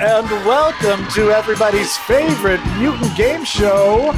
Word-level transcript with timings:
and 0.00 0.30
welcome 0.46 1.04
to 1.08 1.32
everybody's 1.32 1.96
favorite 1.96 2.60
mutant 2.78 3.16
game 3.16 3.44
show, 3.44 4.12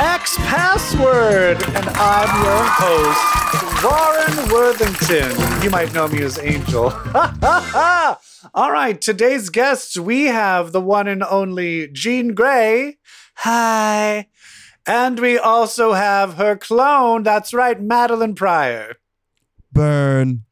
X 0.00 0.36
Password. 0.38 1.62
And 1.62 1.88
I'm 1.88 2.44
your 2.44 2.64
host, 2.66 3.84
Warren 3.84 4.52
Worthington. 4.52 5.62
You 5.62 5.70
might 5.70 5.94
know 5.94 6.08
me 6.08 6.22
as 6.22 6.36
Angel. 6.40 6.86
All 8.54 8.72
right, 8.72 9.00
today's 9.00 9.50
guests, 9.50 9.96
we 9.96 10.24
have 10.24 10.72
the 10.72 10.80
one 10.80 11.06
and 11.06 11.22
only 11.22 11.86
Jean 11.88 12.34
Grey. 12.34 12.98
Hi. 13.36 14.26
And 14.84 15.20
we 15.20 15.38
also 15.38 15.92
have 15.92 16.34
her 16.34 16.56
clone. 16.56 17.22
That's 17.22 17.54
right, 17.54 17.80
Madeline 17.80 18.34
Pryor. 18.34 18.96
Burn. 19.72 20.42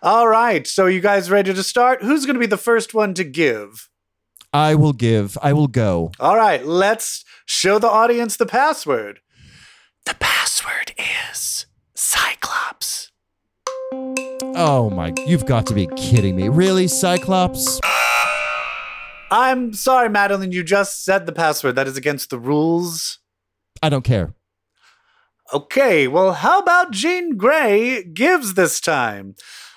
All 0.00 0.28
right, 0.28 0.64
so 0.64 0.86
you 0.86 1.00
guys 1.00 1.28
ready 1.28 1.52
to 1.52 1.62
start? 1.64 2.02
Who's 2.02 2.24
going 2.24 2.34
to 2.34 2.40
be 2.40 2.46
the 2.46 2.56
first 2.56 2.94
one 2.94 3.14
to 3.14 3.24
give? 3.24 3.88
I 4.52 4.74
will 4.74 4.92
give. 4.92 5.38
I 5.40 5.52
will 5.52 5.66
go. 5.68 6.12
All 6.20 6.36
right, 6.36 6.64
let's 6.66 7.24
show 7.46 7.78
the 7.78 7.88
audience 7.88 8.36
the 8.36 8.46
password. 8.46 9.20
The 10.04 10.14
password 10.14 10.92
is 10.98 11.66
Cyclops. 11.94 13.10
Oh 13.92 14.90
my, 14.90 15.14
you've 15.26 15.46
got 15.46 15.66
to 15.66 15.74
be 15.74 15.86
kidding 15.96 16.36
me. 16.36 16.48
Really, 16.48 16.86
Cyclops? 16.86 17.80
I'm 19.30 19.72
sorry, 19.72 20.10
Madeline, 20.10 20.52
you 20.52 20.62
just 20.62 21.04
said 21.04 21.24
the 21.24 21.32
password. 21.32 21.74
That 21.76 21.88
is 21.88 21.96
against 21.96 22.28
the 22.28 22.38
rules. 22.38 23.20
I 23.82 23.88
don't 23.88 24.04
care. 24.04 24.34
Okay, 25.54 26.06
well, 26.08 26.34
how 26.34 26.60
about 26.60 26.90
Jean 26.92 27.36
Grey 27.36 28.04
gives 28.04 28.54
this 28.54 28.80
time? 28.80 29.34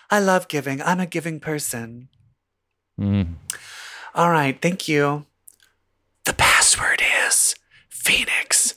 I 0.10 0.20
love 0.20 0.50
giving. 0.50 0.82
I'm 0.82 1.00
a 1.00 1.06
giving 1.06 1.40
person. 1.40 2.10
Mm. 3.00 3.36
All 4.16 4.32
right, 4.32 4.58
thank 4.62 4.88
you. 4.88 5.26
The 6.24 6.32
password 6.32 7.02
is 7.28 7.54
Phoenix. 7.90 8.74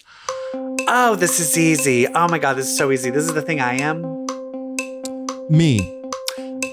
Oh, 0.52 1.14
this 1.16 1.38
is 1.38 1.56
easy. 1.56 2.08
Oh 2.08 2.26
my 2.26 2.40
god, 2.40 2.54
this 2.54 2.66
is 2.66 2.76
so 2.76 2.90
easy. 2.90 3.10
This 3.10 3.22
is 3.22 3.34
the 3.34 3.42
thing 3.42 3.60
I 3.60 3.74
am. 3.74 4.02
Me. 5.48 5.78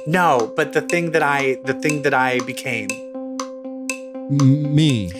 No, 0.07 0.51
but 0.55 0.73
the 0.73 0.81
thing 0.81 1.11
that 1.11 1.21
I 1.21 1.61
the 1.65 1.75
thing 1.75 2.01
that 2.01 2.15
I 2.15 2.39
became. 2.39 2.89
M- 4.41 4.73
me. 4.73 5.11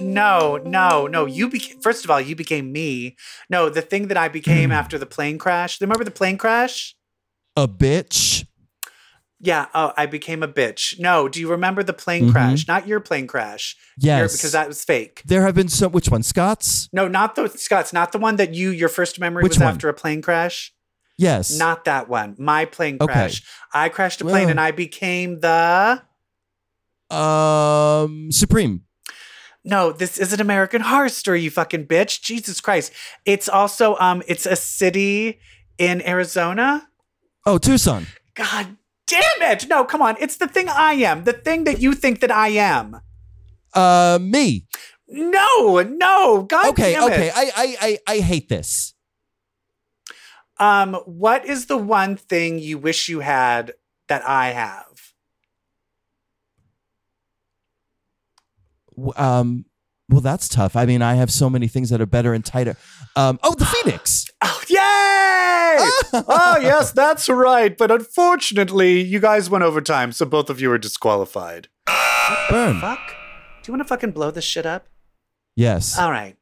No, 0.00 0.56
no, 0.64 1.06
no. 1.06 1.24
You 1.24 1.48
became 1.48 1.78
first 1.78 2.04
of 2.04 2.10
all, 2.10 2.20
you 2.20 2.34
became 2.34 2.72
me. 2.72 3.14
No, 3.48 3.68
the 3.68 3.80
thing 3.80 4.08
that 4.08 4.16
I 4.16 4.26
became 4.26 4.70
hmm. 4.70 4.80
after 4.80 4.98
the 4.98 5.06
plane 5.06 5.38
crash. 5.38 5.80
Remember 5.80 6.02
the 6.02 6.10
plane 6.10 6.36
crash? 6.36 6.96
A 7.54 7.68
bitch. 7.68 8.44
Yeah, 9.46 9.66
oh, 9.74 9.92
I 9.96 10.06
became 10.06 10.42
a 10.42 10.48
bitch. 10.48 10.98
No, 10.98 11.28
do 11.28 11.38
you 11.40 11.48
remember 11.48 11.82
the 11.84 11.92
plane 11.92 12.28
Mhm. 12.28 12.32
crash? 12.32 12.66
Not 12.66 12.86
your 12.88 12.98
plane 13.00 13.26
crash. 13.28 13.76
Your- 13.96 14.18
Yes. 14.22 14.32
because 14.36 14.52
that 14.52 14.66
was 14.66 14.82
fake. 14.84 15.22
There 15.24 15.42
have 15.46 15.54
been 15.54 15.68
some. 15.68 15.92
Which 15.92 16.08
one? 16.10 16.22
Scott's? 16.24 16.88
No, 16.92 17.06
not 17.06 17.36
the 17.36 17.48
Scott's, 17.48 17.92
not 17.92 18.10
the 18.12 18.18
one 18.18 18.36
that 18.36 18.54
you 18.54 18.70
your 18.70 18.88
first 18.88 19.20
memory 19.20 19.42
Which 19.44 19.50
was 19.52 19.60
one? 19.60 19.68
after 19.68 19.88
a 19.88 19.94
plane 19.94 20.20
crash. 20.20 20.72
Yes. 21.16 21.56
Not 21.56 21.84
that 21.84 22.08
one. 22.08 22.34
My 22.38 22.64
plane 22.64 22.98
Okay. 23.00 23.12
crash. 23.12 23.42
I 23.72 23.88
crashed 23.88 24.20
a 24.20 24.24
plane 24.24 24.42
Well- 24.46 24.50
and 24.50 24.60
I 24.60 24.70
became 24.72 25.40
the 25.40 26.02
Um. 27.10 28.32
Supreme. 28.32 28.82
No, 29.64 29.92
this 29.92 30.18
is 30.18 30.32
an 30.32 30.40
American 30.40 30.82
horror 30.82 31.08
story, 31.08 31.40
you 31.42 31.50
fucking 31.50 31.86
bitch. 31.86 32.20
Jesus 32.20 32.60
Christ. 32.60 32.92
It's 33.24 33.48
also 33.48 33.96
um 33.98 34.22
it's 34.26 34.44
a 34.46 34.56
city 34.56 35.38
in 35.78 36.02
Arizona. 36.06 36.88
Oh, 37.44 37.58
Tucson. 37.58 38.06
God 38.34 38.76
damn 39.06 39.42
it. 39.52 39.68
No, 39.68 39.84
come 39.84 40.02
on. 40.02 40.16
It's 40.20 40.36
the 40.36 40.48
thing 40.48 40.68
I 40.68 40.94
am. 40.94 41.24
The 41.24 41.32
thing 41.32 41.64
that 41.64 41.80
you 41.80 41.92
think 41.94 42.20
that 42.20 42.30
I 42.30 42.48
am. 42.48 43.00
Uh, 43.74 44.18
me. 44.20 44.66
No, 45.08 45.80
no. 45.82 46.42
God 46.42 46.70
Okay. 46.70 46.94
damn 46.94 47.04
Okay. 47.04 47.28
it. 47.28 47.32
I, 47.36 47.44
I. 47.56 47.76
I. 47.80 47.98
I 48.14 48.18
hate 48.20 48.48
this. 48.48 48.94
Um, 50.58 50.94
what 51.04 51.44
is 51.44 51.66
the 51.66 51.76
one 51.76 52.16
thing 52.16 52.58
you 52.58 52.78
wish 52.78 53.08
you 53.08 53.20
had 53.20 53.74
that 54.08 54.26
I 54.26 54.48
have? 54.52 55.12
Um. 59.16 59.66
Well, 60.08 60.20
that's 60.20 60.48
tough. 60.48 60.76
I 60.76 60.86
mean, 60.86 61.02
I 61.02 61.14
have 61.14 61.32
so 61.32 61.50
many 61.50 61.66
things 61.66 61.90
that 61.90 62.00
are 62.00 62.06
better 62.06 62.32
and 62.32 62.44
tighter. 62.44 62.76
Um. 63.16 63.38
Oh, 63.42 63.54
the 63.54 63.66
Phoenix. 63.66 64.26
Oh, 64.42 64.60
yay! 64.68 65.88
oh, 66.28 66.58
yes, 66.60 66.92
that's 66.92 67.28
right. 67.28 67.76
But 67.76 67.90
unfortunately, 67.90 69.00
you 69.00 69.18
guys 69.18 69.48
went 69.48 69.64
over 69.64 69.80
time, 69.80 70.12
so 70.12 70.26
both 70.26 70.50
of 70.50 70.60
you 70.60 70.70
are 70.70 70.78
disqualified. 70.78 71.68
Burn. 72.50 72.80
Fuck. 72.80 73.00
Do 73.62 73.72
you 73.72 73.72
want 73.72 73.80
to 73.80 73.88
fucking 73.88 74.10
blow 74.12 74.30
this 74.30 74.44
shit 74.44 74.66
up? 74.66 74.88
Yes. 75.56 75.98
All 75.98 76.10
right. 76.10 76.36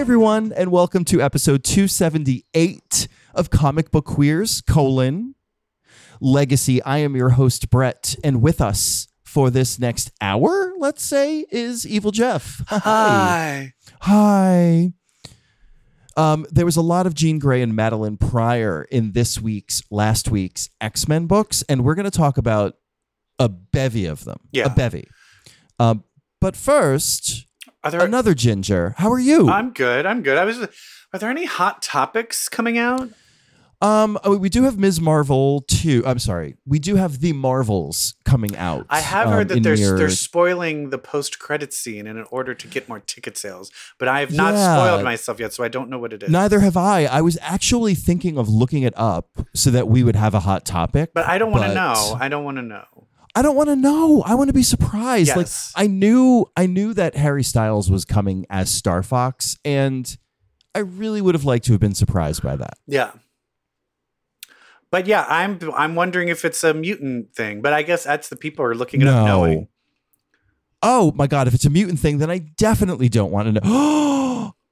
Hi, 0.00 0.02
everyone, 0.02 0.54
and 0.56 0.72
welcome 0.72 1.04
to 1.04 1.20
episode 1.20 1.62
278 1.62 3.06
of 3.34 3.50
Comic 3.50 3.90
Book 3.90 4.06
Queers, 4.06 4.62
colon, 4.62 5.34
Legacy. 6.22 6.82
I 6.82 7.00
am 7.00 7.14
your 7.14 7.28
host, 7.28 7.68
Brett, 7.68 8.16
and 8.24 8.40
with 8.40 8.62
us 8.62 9.08
for 9.22 9.50
this 9.50 9.78
next 9.78 10.10
hour, 10.22 10.72
let's 10.78 11.04
say, 11.04 11.44
is 11.50 11.86
Evil 11.86 12.12
Jeff. 12.12 12.62
Hi. 12.68 13.74
Hi. 14.00 14.92
Um, 16.16 16.46
there 16.50 16.64
was 16.64 16.78
a 16.78 16.82
lot 16.82 17.06
of 17.06 17.12
Jean 17.12 17.38
Grey 17.38 17.60
and 17.60 17.76
Madeline 17.76 18.16
Pryor 18.16 18.84
in 18.90 19.12
this 19.12 19.38
week's, 19.38 19.82
last 19.90 20.30
week's 20.30 20.70
X 20.80 21.08
Men 21.08 21.26
books, 21.26 21.62
and 21.68 21.84
we're 21.84 21.94
going 21.94 22.10
to 22.10 22.10
talk 22.10 22.38
about 22.38 22.76
a 23.38 23.50
bevy 23.50 24.06
of 24.06 24.24
them. 24.24 24.40
Yeah. 24.50 24.64
A 24.64 24.70
bevy. 24.70 25.08
Um, 25.78 26.04
but 26.40 26.56
first, 26.56 27.44
Are 27.82 27.90
there? 27.90 28.04
another 28.04 28.34
ginger. 28.34 28.94
How 28.98 29.10
are 29.10 29.18
you? 29.18 29.48
I'm 29.48 29.72
good. 29.72 30.06
I'm 30.06 30.22
good. 30.22 30.36
I 30.36 30.44
was. 30.44 30.58
Are 31.12 31.18
there 31.18 31.30
any 31.30 31.44
hot 31.46 31.82
topics 31.82 32.48
coming 32.48 32.78
out? 32.78 33.08
Um, 33.82 34.18
oh, 34.24 34.36
we 34.36 34.50
do 34.50 34.64
have 34.64 34.78
Ms. 34.78 35.00
Marvel 35.00 35.62
too. 35.66 36.02
I'm 36.04 36.18
sorry, 36.18 36.56
we 36.66 36.78
do 36.78 36.96
have 36.96 37.20
the 37.20 37.32
Marvels 37.32 38.12
coming 38.26 38.54
out. 38.54 38.84
I 38.90 39.00
have 39.00 39.28
um, 39.28 39.32
heard 39.32 39.48
that 39.48 39.62
they're 39.62 39.74
your- 39.74 39.96
they're 39.96 40.10
spoiling 40.10 40.90
the 40.90 40.98
post 40.98 41.38
credit 41.38 41.72
scene 41.72 42.06
in 42.06 42.22
order 42.24 42.52
to 42.52 42.68
get 42.68 42.90
more 42.90 43.00
ticket 43.00 43.38
sales, 43.38 43.70
but 43.98 44.06
I 44.06 44.20
have 44.20 44.34
not 44.34 44.52
Yeah. 44.52 44.76
spoiled 44.76 45.02
myself 45.02 45.40
yet, 45.40 45.54
so 45.54 45.64
I 45.64 45.68
don't 45.68 45.88
know 45.88 45.98
what 45.98 46.12
it 46.12 46.22
is. 46.22 46.28
Neither 46.28 46.60
have 46.60 46.76
I. 46.76 47.06
I 47.06 47.22
was 47.22 47.38
actually 47.40 47.94
thinking 47.94 48.36
of 48.36 48.50
looking 48.50 48.82
it 48.82 48.92
up 48.98 49.30
so 49.54 49.70
that 49.70 49.88
we 49.88 50.02
would 50.02 50.16
have 50.16 50.34
a 50.34 50.40
hot 50.40 50.66
topic. 50.66 51.12
but 51.14 51.24
I 51.26 51.38
don't 51.38 51.50
want 51.50 51.62
to 51.64 51.68
but- 51.70 51.74
know. 51.74 52.18
I 52.20 52.28
don't 52.28 52.44
want 52.44 52.58
to 52.58 52.62
know. 52.62 52.84
I 53.34 53.42
don't 53.42 53.54
want 53.56 53.68
to 53.68 53.76
know. 53.76 54.22
I 54.22 54.34
want 54.34 54.48
to 54.48 54.54
be 54.54 54.62
surprised. 54.62 55.28
Yes. 55.28 55.72
Like 55.76 55.84
I 55.84 55.86
knew, 55.86 56.46
I 56.56 56.66
knew 56.66 56.92
that 56.94 57.14
Harry 57.14 57.44
Styles 57.44 57.90
was 57.90 58.04
coming 58.04 58.44
as 58.50 58.70
Star 58.70 59.02
Fox, 59.02 59.56
and 59.64 60.16
I 60.74 60.80
really 60.80 61.20
would 61.20 61.34
have 61.34 61.44
liked 61.44 61.64
to 61.66 61.72
have 61.72 61.80
been 61.80 61.94
surprised 61.94 62.42
by 62.42 62.56
that. 62.56 62.74
Yeah. 62.86 63.12
But 64.90 65.06
yeah, 65.06 65.24
I'm 65.28 65.58
I'm 65.76 65.94
wondering 65.94 66.28
if 66.28 66.44
it's 66.44 66.64
a 66.64 66.74
mutant 66.74 67.32
thing, 67.32 67.62
but 67.62 67.72
I 67.72 67.82
guess 67.82 68.04
that's 68.04 68.28
the 68.28 68.36
people 68.36 68.64
are 68.64 68.74
looking 68.74 69.02
it 69.02 69.06
up 69.06 69.24
knowing. 69.24 69.68
Oh 70.82 71.12
my 71.14 71.28
god! 71.28 71.46
If 71.46 71.54
it's 71.54 71.64
a 71.64 71.70
mutant 71.70 72.00
thing, 72.00 72.18
then 72.18 72.30
I 72.30 72.38
definitely 72.38 73.08
don't 73.08 73.30
want 73.30 73.54
to 73.54 73.60
know. 73.60 74.54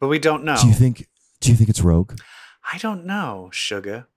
But 0.00 0.08
we 0.08 0.18
don't 0.18 0.42
know. 0.42 0.56
Do 0.60 0.66
you 0.66 0.74
think? 0.74 1.06
Do 1.40 1.50
you 1.50 1.56
think 1.56 1.70
it's 1.70 1.80
Rogue? 1.80 2.18
I 2.72 2.76
don't 2.78 3.06
know, 3.06 3.50
sugar. 3.52 4.08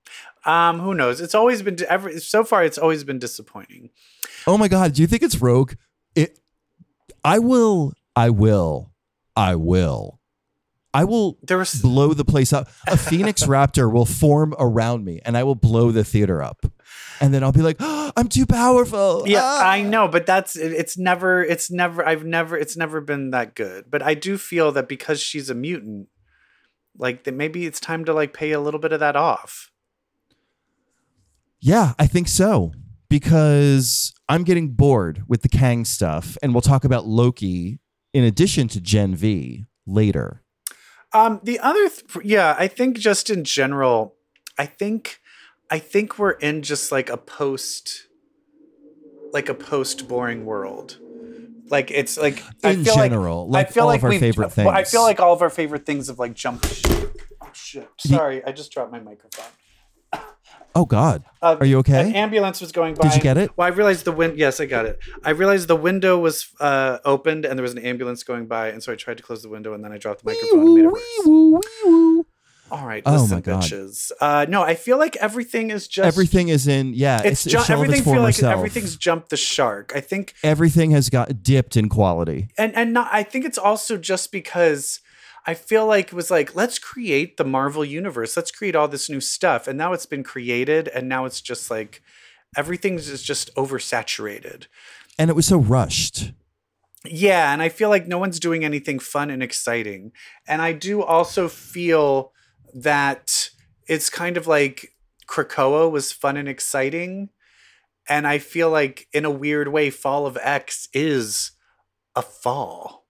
Um, 0.46 0.80
who 0.80 0.94
knows? 0.94 1.22
It's 1.22 1.36
always 1.36 1.62
been 1.62 1.78
every 1.88 2.20
so 2.20 2.44
far. 2.44 2.64
It's 2.64 2.78
always 2.78 3.04
been 3.04 3.20
disappointing. 3.20 3.90
Oh 4.46 4.58
my 4.58 4.68
god, 4.68 4.94
do 4.94 5.02
you 5.02 5.08
think 5.08 5.24
it's 5.24 5.42
Rogue? 5.42 5.74
It 6.16 6.40
I 7.24 7.40
will 7.40 7.94
I 8.16 8.30
will 8.30 8.92
I 9.36 9.56
will 9.56 10.20
I 10.94 11.04
will 11.04 11.38
was 11.50 11.82
blow 11.82 12.14
the 12.14 12.24
place 12.24 12.54
up. 12.54 12.70
A 12.88 12.96
phoenix 13.10 13.44
raptor 13.44 13.92
will 13.92 14.06
form 14.06 14.54
around 14.60 15.04
me 15.04 15.20
and 15.26 15.36
I 15.36 15.44
will 15.44 15.56
blow 15.56 15.92
the 15.92 16.04
theater 16.06 16.42
up. 16.42 16.66
And 17.20 17.34
then 17.34 17.44
I'll 17.44 17.52
be 17.52 17.62
like, 17.62 17.78
oh, 17.80 18.12
I'm 18.16 18.28
too 18.30 18.46
powerful. 18.46 19.24
yeah, 19.26 19.42
Ah." 19.44 19.70
I 19.70 19.82
know, 19.82 20.08
but 20.08 20.26
that's 20.26 20.56
it- 20.56 20.72
it's 20.74 20.98
never 20.98 21.44
it's 21.44 21.70
never 21.72 22.08
I've 22.08 22.24
never 22.24 22.56
it's 22.58 22.78
never 22.78 23.02
been 23.02 23.32
that 23.32 23.56
good. 23.56 23.86
But 23.90 24.04
I 24.04 24.14
do 24.14 24.38
feel 24.38 24.72
that 24.74 24.88
because 24.88 25.20
she's 25.20 25.50
a 25.50 25.56
mutant, 25.56 26.08
like 26.98 27.24
that 27.24 27.34
maybe 27.34 27.66
it's 27.66 27.80
time 27.80 28.06
to 28.06 28.14
like 28.14 28.32
pay 28.34 28.52
a 28.52 28.60
little 28.62 28.80
bit 28.80 28.94
of 28.94 29.00
that 29.02 29.16
off. 29.16 29.72
Yeah, 31.66 31.94
I 31.98 32.06
think 32.06 32.28
so. 32.28 32.74
Because 33.10 34.14
I'm 34.30 34.44
getting 34.44 34.74
bored 34.74 35.24
with 35.28 35.42
the 35.42 35.50
Kang 35.50 35.84
stuff, 35.84 36.38
and 36.44 36.54
we'll 36.54 36.62
talk 36.62 36.84
about 36.84 37.08
Loki 37.08 37.80
in 38.14 38.24
addition 38.24 38.68
to 38.68 38.80
Gen 38.80 39.16
V 39.16 39.66
later. 39.88 40.44
Um, 41.12 41.40
the 41.42 41.58
other, 41.60 41.90
th- 41.90 42.24
yeah, 42.24 42.56
I 42.60 42.68
think 42.68 42.98
just 43.00 43.32
in 43.32 43.44
general, 43.44 44.14
I 44.60 44.68
think 44.68 45.22
I 45.72 45.80
think 45.80 46.20
we're 46.20 46.32
in 46.32 46.62
just 46.62 46.92
like 46.92 47.10
a 47.10 47.18
post, 47.18 48.08
like 49.34 49.50
a 49.50 49.56
post 49.56 50.08
boring 50.08 50.46
world. 50.46 51.00
Like 51.72 51.90
it's 51.90 52.16
like 52.16 52.44
I 52.64 52.72
In 52.74 52.86
feel 52.86 52.94
general, 52.96 53.50
like 53.50 53.70
I 53.70 53.72
feel 53.72 53.84
all 53.84 53.90
like 53.90 54.02
of 54.02 54.06
our 54.06 54.20
favorite 54.20 54.56
well, 54.56 54.70
I 54.70 54.84
feel 54.84 55.02
like 55.02 55.20
all 55.20 55.34
of 55.34 55.42
our 55.42 55.50
favorite 55.50 55.84
things 55.84 56.10
have 56.10 56.20
like 56.20 56.36
jumped. 56.36 56.86
Oh 57.42 57.50
shit! 57.54 57.90
The- 58.04 58.10
Sorry, 58.10 58.46
I 58.46 58.52
just 58.52 58.72
dropped 58.72 58.92
my 58.92 59.00
microphone. 59.00 59.46
Oh 60.78 60.86
God, 60.86 61.24
Uh, 61.42 61.56
are 61.60 61.66
you 61.66 61.78
okay? 61.80 62.02
An 62.10 62.16
ambulance 62.16 62.60
was 62.60 62.72
going 62.74 62.96
by. 62.96 63.04
Did 63.08 63.16
you 63.16 63.22
get 63.22 63.38
it? 63.38 63.50
Well, 63.56 63.66
I 63.66 63.70
realized 63.72 64.04
the 64.06 64.12
win. 64.12 64.34
Yes, 64.36 64.60
I 64.60 64.66
got 64.66 64.86
it. 64.86 65.00
I 65.24 65.30
realized 65.30 65.68
the 65.70 65.76
window 65.76 66.20
was 66.20 66.48
uh, 66.60 66.98
opened 67.06 67.46
and 67.46 67.58
there 67.58 67.64
was 67.64 67.72
an 67.72 67.80
ambulance 67.80 68.24
going 68.24 68.46
by, 68.48 68.68
and 68.70 68.84
so 68.84 68.92
I 68.92 68.96
tried 68.96 69.18
to 69.18 69.24
close 69.24 69.42
the 69.42 69.50
window, 69.50 69.74
and 69.74 69.84
then 69.84 69.92
I 69.94 69.98
dropped 69.98 70.24
the 70.24 70.32
microphone 70.32 70.60
and 70.60 70.76
made 70.76 70.86
it 70.86 70.92
worse. 70.92 72.26
All 72.72 72.86
right, 72.86 73.04
Oh 73.06 73.14
listen, 73.22 73.38
my 73.38 73.42
God. 73.42 73.62
bitches. 73.64 74.12
Uh, 74.20 74.48
no, 74.50 74.64
I 74.64 74.74
feel 74.74 74.98
like 74.98 75.16
everything 75.18 75.70
is 75.70 75.88
just 75.88 76.06
Everything 76.08 76.50
is 76.50 76.68
in. 76.68 76.94
Yeah, 76.96 77.22
It's, 77.24 77.46
it's, 77.46 77.54
ju- 77.54 77.60
of 77.60 77.70
everything 77.70 78.00
its 78.00 78.12
feel 78.12 78.22
like 78.24 78.34
self. 78.34 78.54
everything's 78.58 78.96
jumped 78.98 79.30
the 79.30 79.38
shark. 79.38 79.92
I 79.96 80.02
think, 80.02 80.34
Everything 80.44 80.90
has 80.92 81.10
got 81.12 81.44
dipped 81.44 81.78
in 81.78 81.90
quality. 81.90 82.48
and 82.58 82.76
and 82.76 82.92
not. 82.92 83.08
I 83.12 83.22
think 83.22 83.46
it's 83.46 83.60
also 83.60 83.98
just 83.98 84.32
because 84.32 85.00
I 85.48 85.54
feel 85.54 85.86
like 85.86 86.08
it 86.08 86.14
was 86.14 86.32
like 86.32 86.56
let's 86.56 86.80
create 86.80 87.38
the 87.38 87.44
Marvel 87.44 87.86
universe. 87.86 88.36
Let's 88.36 88.52
create 88.52 88.76
all 88.76 88.88
this 88.88 89.10
new 89.10 89.22
stuff, 89.22 89.68
and 89.68 89.78
now 89.78 89.94
it's 89.94 90.06
been 90.06 90.24
created, 90.24 90.88
and 90.88 91.08
now 91.08 91.26
it's 91.26 91.42
just 91.42 91.70
like 91.70 92.02
everything's 92.56 93.10
is 93.10 93.24
just 93.24 93.54
oversaturated. 93.56 94.68
And 95.18 95.30
it 95.30 95.36
was 95.36 95.48
so 95.48 95.58
rushed. 95.58 96.32
Yeah, 97.06 97.54
and 97.54 97.62
I 97.62 97.70
feel 97.70 97.90
like 97.90 98.08
no 98.08 98.18
one's 98.18 98.40
doing 98.40 98.66
anything 98.66 99.00
fun 99.00 99.30
and 99.30 99.44
exciting. 99.44 100.12
And 100.48 100.62
I 100.62 100.74
do 100.74 101.04
also 101.04 101.48
feel 101.48 102.34
that 102.74 103.50
it's 103.88 104.10
kind 104.10 104.38
of 104.38 104.48
like 104.48 104.96
Krakoa 105.28 105.90
was 105.90 106.12
fun 106.12 106.38
and 106.38 106.48
exciting. 106.48 107.30
And 108.08 108.28
I 108.28 108.40
feel 108.40 108.70
like 108.70 109.08
in 109.14 109.26
a 109.26 109.32
weird 109.32 109.68
way, 109.68 109.90
Fall 109.90 110.26
of 110.26 110.38
X 110.42 110.88
is 110.94 111.52
a 112.16 112.22
fall. 112.22 113.05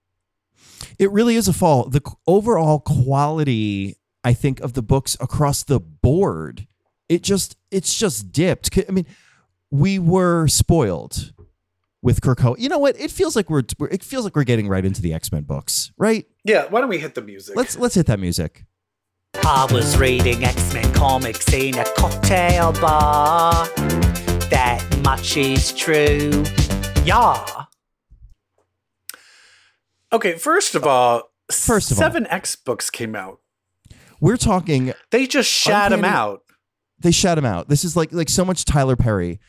It 0.99 1.11
really 1.11 1.35
is 1.35 1.47
a 1.47 1.53
fall. 1.53 1.89
The 1.89 2.01
overall 2.27 2.79
quality, 2.79 3.97
I 4.23 4.33
think, 4.33 4.59
of 4.59 4.73
the 4.73 4.81
books 4.81 5.17
across 5.19 5.63
the 5.63 5.79
board, 5.79 6.67
it 7.09 7.23
just 7.23 7.57
it's 7.71 7.97
just 7.97 8.31
dipped. 8.31 8.77
I 8.87 8.91
mean, 8.91 9.05
we 9.71 9.99
were 9.99 10.47
spoiled 10.47 11.33
with 12.01 12.21
Krakoa. 12.21 12.57
You 12.59 12.69
know 12.69 12.77
what? 12.79 12.99
It 12.99 13.11
feels 13.11 13.35
like 13.35 13.49
we're, 13.49 13.63
we're 13.79 13.87
it 13.87 14.03
feels 14.03 14.23
like 14.23 14.35
we're 14.35 14.43
getting 14.43 14.67
right 14.67 14.85
into 14.85 15.01
the 15.01 15.13
X 15.13 15.31
Men 15.31 15.43
books, 15.43 15.91
right? 15.97 16.25
Yeah, 16.43 16.65
why 16.69 16.79
don't 16.79 16.89
we 16.89 16.99
hit 16.99 17.15
the 17.15 17.21
music? 17.21 17.55
Let's 17.55 17.77
let's 17.77 17.95
hit 17.95 18.05
that 18.05 18.19
music. 18.19 18.65
I 19.43 19.67
was 19.71 19.97
reading 19.97 20.43
X 20.43 20.73
Men 20.73 20.91
comics 20.93 21.51
in 21.51 21.77
a 21.77 21.85
cocktail 21.95 22.71
bar. 22.73 23.67
That 24.49 24.85
much 25.03 25.35
is 25.37 25.73
true. 25.73 26.43
Yeah. 27.03 27.64
Okay, 30.13 30.33
first 30.37 30.75
of 30.75 30.85
all, 30.85 31.23
First 31.51 31.91
of 31.91 31.97
all. 31.97 32.03
seven 32.03 32.25
X 32.27 32.55
books 32.55 32.89
came 32.89 33.15
out. 33.15 33.39
We're 34.19 34.37
talking 34.37 34.93
They 35.11 35.27
just 35.27 35.49
shat 35.49 35.91
them 35.91 35.99
Uncanny- 35.99 36.15
out. 36.17 36.41
they 36.99 37.11
shut 37.11 37.37
him 37.37 37.45
out. 37.45 37.67
This 37.69 37.83
is 37.83 37.95
like 37.95 38.11
like 38.13 38.29
so 38.29 38.45
much 38.45 38.65
Tyler 38.65 38.95
Perry. 38.95 39.39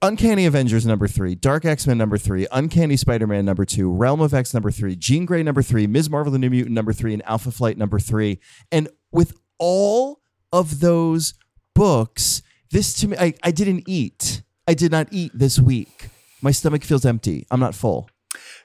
Uncanny 0.00 0.46
Avengers 0.46 0.84
number 0.86 1.06
three, 1.06 1.34
Dark 1.34 1.64
X 1.64 1.86
Men 1.86 1.98
number 1.98 2.18
three, 2.18 2.46
Uncanny 2.50 2.96
Spider 2.96 3.26
Man 3.26 3.44
number 3.44 3.64
two, 3.64 3.90
Realm 3.92 4.20
of 4.20 4.32
X 4.34 4.52
number 4.54 4.70
three, 4.70 4.96
Jean 4.96 5.24
Grey 5.26 5.42
number 5.42 5.62
three, 5.62 5.86
Ms. 5.86 6.08
Marvel 6.10 6.32
the 6.32 6.38
New 6.38 6.50
Mutant 6.50 6.74
number 6.74 6.92
three, 6.92 7.12
and 7.12 7.22
Alpha 7.26 7.50
Flight 7.52 7.76
number 7.78 7.98
three. 7.98 8.40
And 8.72 8.88
with 9.12 9.38
all 9.58 10.20
of 10.52 10.80
those 10.80 11.34
books, 11.74 12.42
this 12.70 12.94
to 12.94 13.08
me, 13.08 13.16
I, 13.18 13.34
I 13.42 13.50
didn't 13.50 13.84
eat. 13.86 14.42
I 14.66 14.74
did 14.74 14.90
not 14.90 15.08
eat 15.10 15.30
this 15.34 15.58
week. 15.58 16.08
My 16.40 16.50
stomach 16.50 16.82
feels 16.84 17.04
empty. 17.04 17.46
I'm 17.50 17.60
not 17.60 17.74
full. 17.74 18.08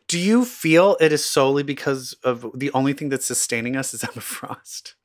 Do 0.07 0.18
you 0.19 0.45
feel 0.45 0.95
it 1.01 1.12
is 1.12 1.24
solely 1.25 1.63
because 1.63 2.13
of 2.24 2.45
the 2.56 2.71
only 2.71 2.94
thing 2.94 3.09
that's 3.09 3.25
sustaining 3.25 3.75
us 3.75 3.94
is 3.94 4.04
Emma 4.09 4.21
Frost 4.21 4.95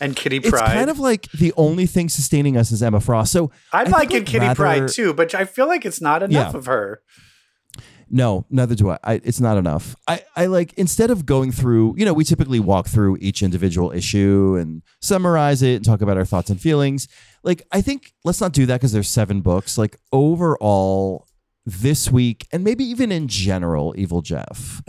and 0.00 0.16
Kitty 0.16 0.38
It's 0.38 0.50
Pride? 0.50 0.72
kind 0.74 0.90
of 0.90 0.98
like 0.98 1.30
the 1.32 1.52
only 1.56 1.86
thing 1.86 2.08
sustaining 2.08 2.56
us 2.56 2.72
is 2.72 2.82
Emma 2.82 3.00
Frost. 3.00 3.30
So 3.32 3.50
I'm 3.72 3.86
I 3.88 3.90
liking 3.98 4.24
Kitty 4.24 4.46
rather- 4.46 4.54
Pride 4.56 4.88
too, 4.88 5.14
but 5.14 5.34
I 5.34 5.44
feel 5.44 5.68
like 5.68 5.86
it's 5.86 6.00
not 6.00 6.22
enough 6.22 6.52
Yeah. 6.52 6.58
of 6.58 6.66
her. 6.66 7.02
No, 8.10 8.46
neither 8.48 8.74
do 8.74 8.88
I. 8.88 8.98
I. 9.04 9.20
It's 9.22 9.38
not 9.38 9.58
enough. 9.58 9.94
I, 10.08 10.22
I 10.34 10.46
like 10.46 10.72
instead 10.78 11.10
of 11.10 11.26
going 11.26 11.52
through, 11.52 11.94
you 11.98 12.06
know, 12.06 12.14
we 12.14 12.24
typically 12.24 12.58
walk 12.58 12.86
through 12.86 13.18
each 13.20 13.42
individual 13.42 13.92
issue 13.92 14.56
and 14.58 14.82
summarize 15.02 15.60
it 15.62 15.74
and 15.76 15.84
talk 15.84 16.00
about 16.00 16.16
our 16.16 16.24
thoughts 16.24 16.48
and 16.48 16.58
feelings. 16.58 17.06
Like, 17.44 17.62
I 17.70 17.82
think 17.82 18.14
let's 18.24 18.40
not 18.40 18.52
do 18.54 18.64
that 18.64 18.80
because 18.80 18.92
there's 18.92 19.10
seven 19.10 19.42
books. 19.42 19.76
Like 19.76 19.98
overall, 20.10 21.27
this 21.68 22.10
week 22.10 22.46
and 22.50 22.64
maybe 22.64 22.82
even 22.84 23.12
in 23.12 23.28
general, 23.28 23.94
Evil 23.96 24.22
Jeff. 24.22 24.82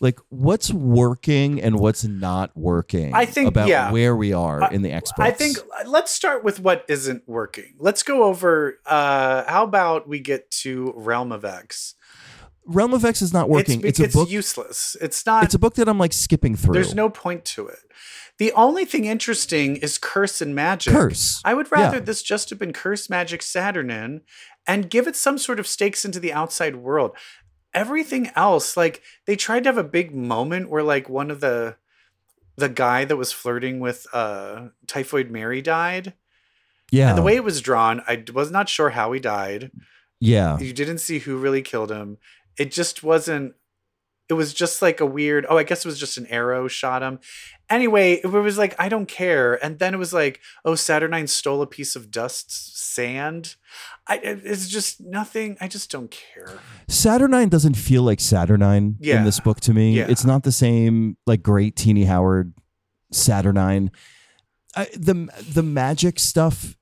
Like, 0.00 0.18
what's 0.28 0.72
working 0.72 1.60
and 1.62 1.78
what's 1.78 2.04
not 2.04 2.50
working? 2.56 3.14
I 3.14 3.26
think- 3.26 3.48
about 3.48 3.68
yeah. 3.68 3.92
where 3.92 4.16
we 4.16 4.32
are 4.32 4.62
I- 4.64 4.70
in 4.70 4.82
the 4.82 4.90
X 4.92 5.12
I 5.18 5.30
think 5.30 5.58
let's 5.86 6.10
start 6.10 6.42
with 6.44 6.58
what 6.60 6.84
isn't 6.88 7.22
working. 7.28 7.74
Let's 7.78 8.02
go 8.02 8.24
over. 8.24 8.78
Uh, 8.84 9.44
how 9.46 9.64
about 9.64 10.08
we 10.08 10.18
get 10.20 10.50
to 10.62 10.92
Realm 10.96 11.32
of 11.32 11.44
X? 11.44 11.94
Realm 12.64 12.92
of 12.92 13.04
X 13.04 13.22
is 13.22 13.32
not 13.32 13.48
working. 13.48 13.80
It's, 13.80 14.00
It's, 14.00 14.00
it's, 14.00 14.14
a 14.14 14.18
book. 14.18 14.30
useless. 14.30 14.96
It's 15.00 15.24
not. 15.24 15.44
It's 15.44 15.54
a 15.54 15.58
book 15.58 15.74
that 15.76 15.88
I'm 15.88 15.98
like 15.98 16.12
skipping 16.12 16.56
through. 16.56 16.74
There's 16.74 16.94
no 16.94 17.08
point 17.08 17.44
to 17.46 17.68
it. 17.68 17.78
The 18.38 18.52
only 18.52 18.84
thing 18.84 19.04
interesting 19.06 19.76
is 19.76 19.96
Curse 19.96 20.42
and 20.42 20.54
Magic. 20.54 20.92
Curse. 20.92 21.40
I 21.44 21.54
would 21.54 21.70
rather 21.72 21.98
Yeah. 21.98 22.02
this 22.02 22.22
just 22.22 22.50
have 22.50 22.58
been 22.58 22.72
Curse 22.72 23.08
Magic 23.08 23.40
Saturnyne 23.40 24.20
and 24.66 24.90
give 24.90 25.06
it 25.06 25.16
some 25.16 25.38
sort 25.38 25.60
of 25.60 25.66
stakes 25.66 26.04
into 26.04 26.20
the 26.20 26.32
outside 26.32 26.76
world. 26.76 27.16
Everything 27.74 28.30
else, 28.34 28.76
like 28.76 29.02
they 29.26 29.36
tried 29.36 29.64
to 29.64 29.68
have 29.68 29.78
a 29.78 29.84
big 29.84 30.14
moment 30.14 30.70
where 30.70 30.82
like 30.82 31.08
one 31.08 31.30
of 31.30 31.40
the 31.40 31.76
the 32.56 32.68
guy 32.70 33.04
that 33.04 33.16
was 33.18 33.32
flirting 33.32 33.80
with 33.80 34.06
uh 34.12 34.68
Typhoid 34.86 35.30
Mary 35.30 35.60
died. 35.60 36.14
yeah. 36.90 37.10
And 37.10 37.18
the 37.18 37.22
way 37.22 37.36
it 37.36 37.44
was 37.44 37.60
drawn, 37.60 38.02
I 38.08 38.24
was 38.32 38.50
not 38.50 38.68
sure 38.68 38.90
how 38.90 39.12
he 39.12 39.20
died. 39.20 39.70
yeah. 40.20 40.58
You 40.58 40.72
didn't 40.72 40.98
see 40.98 41.18
who 41.18 41.36
really 41.38 41.62
killed 41.62 41.90
him. 41.90 42.16
It 42.58 42.70
just 42.72 43.02
wasn't. 43.02 43.54
It 44.28 44.34
was 44.34 44.52
just 44.52 44.82
like 44.82 45.00
a 45.00 45.06
weird. 45.06 45.46
Oh, 45.48 45.56
I 45.56 45.62
guess 45.62 45.84
it 45.84 45.88
was 45.88 46.00
just 46.00 46.18
an 46.18 46.26
arrow 46.26 46.66
shot 46.68 47.02
him. 47.02 47.20
Anyway, 47.70 48.20
it 48.22 48.26
was 48.26 48.58
like 48.58 48.74
I 48.78 48.88
don't 48.88 49.06
care. 49.06 49.62
And 49.64 49.78
then 49.78 49.94
it 49.94 49.98
was 49.98 50.12
like, 50.12 50.40
oh, 50.64 50.72
Saturnyne 50.72 51.28
stole 51.28 51.62
a 51.62 51.66
piece 51.66 51.94
of 51.96 52.10
dust 52.10 52.76
sand. 52.94 53.54
I. 54.06 54.16
Uh, 54.18 54.36
it's 54.44 54.68
just 54.68 55.00
nothing. 55.00 55.56
I 55.60 55.68
just 55.68 55.90
don't 55.90 56.10
care. 56.10 56.58
Saturnyne 56.88 57.50
doesn't 57.50 57.74
feel 57.76 58.02
like 58.02 58.18
Saturnyne 58.18 58.96
Yeah. 59.00 59.18
in 59.18 59.24
this 59.24 59.38
book 59.40 59.60
to 59.60 59.72
me. 59.72 59.92
Yeah. 59.96 60.06
It's 60.08 60.24
not 60.24 60.42
the 60.42 60.52
same 60.52 61.16
like 61.26 61.42
great 61.42 61.76
Tini 61.76 62.04
Howard 62.04 62.52
Saturnyne. 63.12 63.90
I, 64.74 64.86
the 64.96 65.28
the 65.48 65.62
magic 65.62 66.18
stuff 66.18 66.76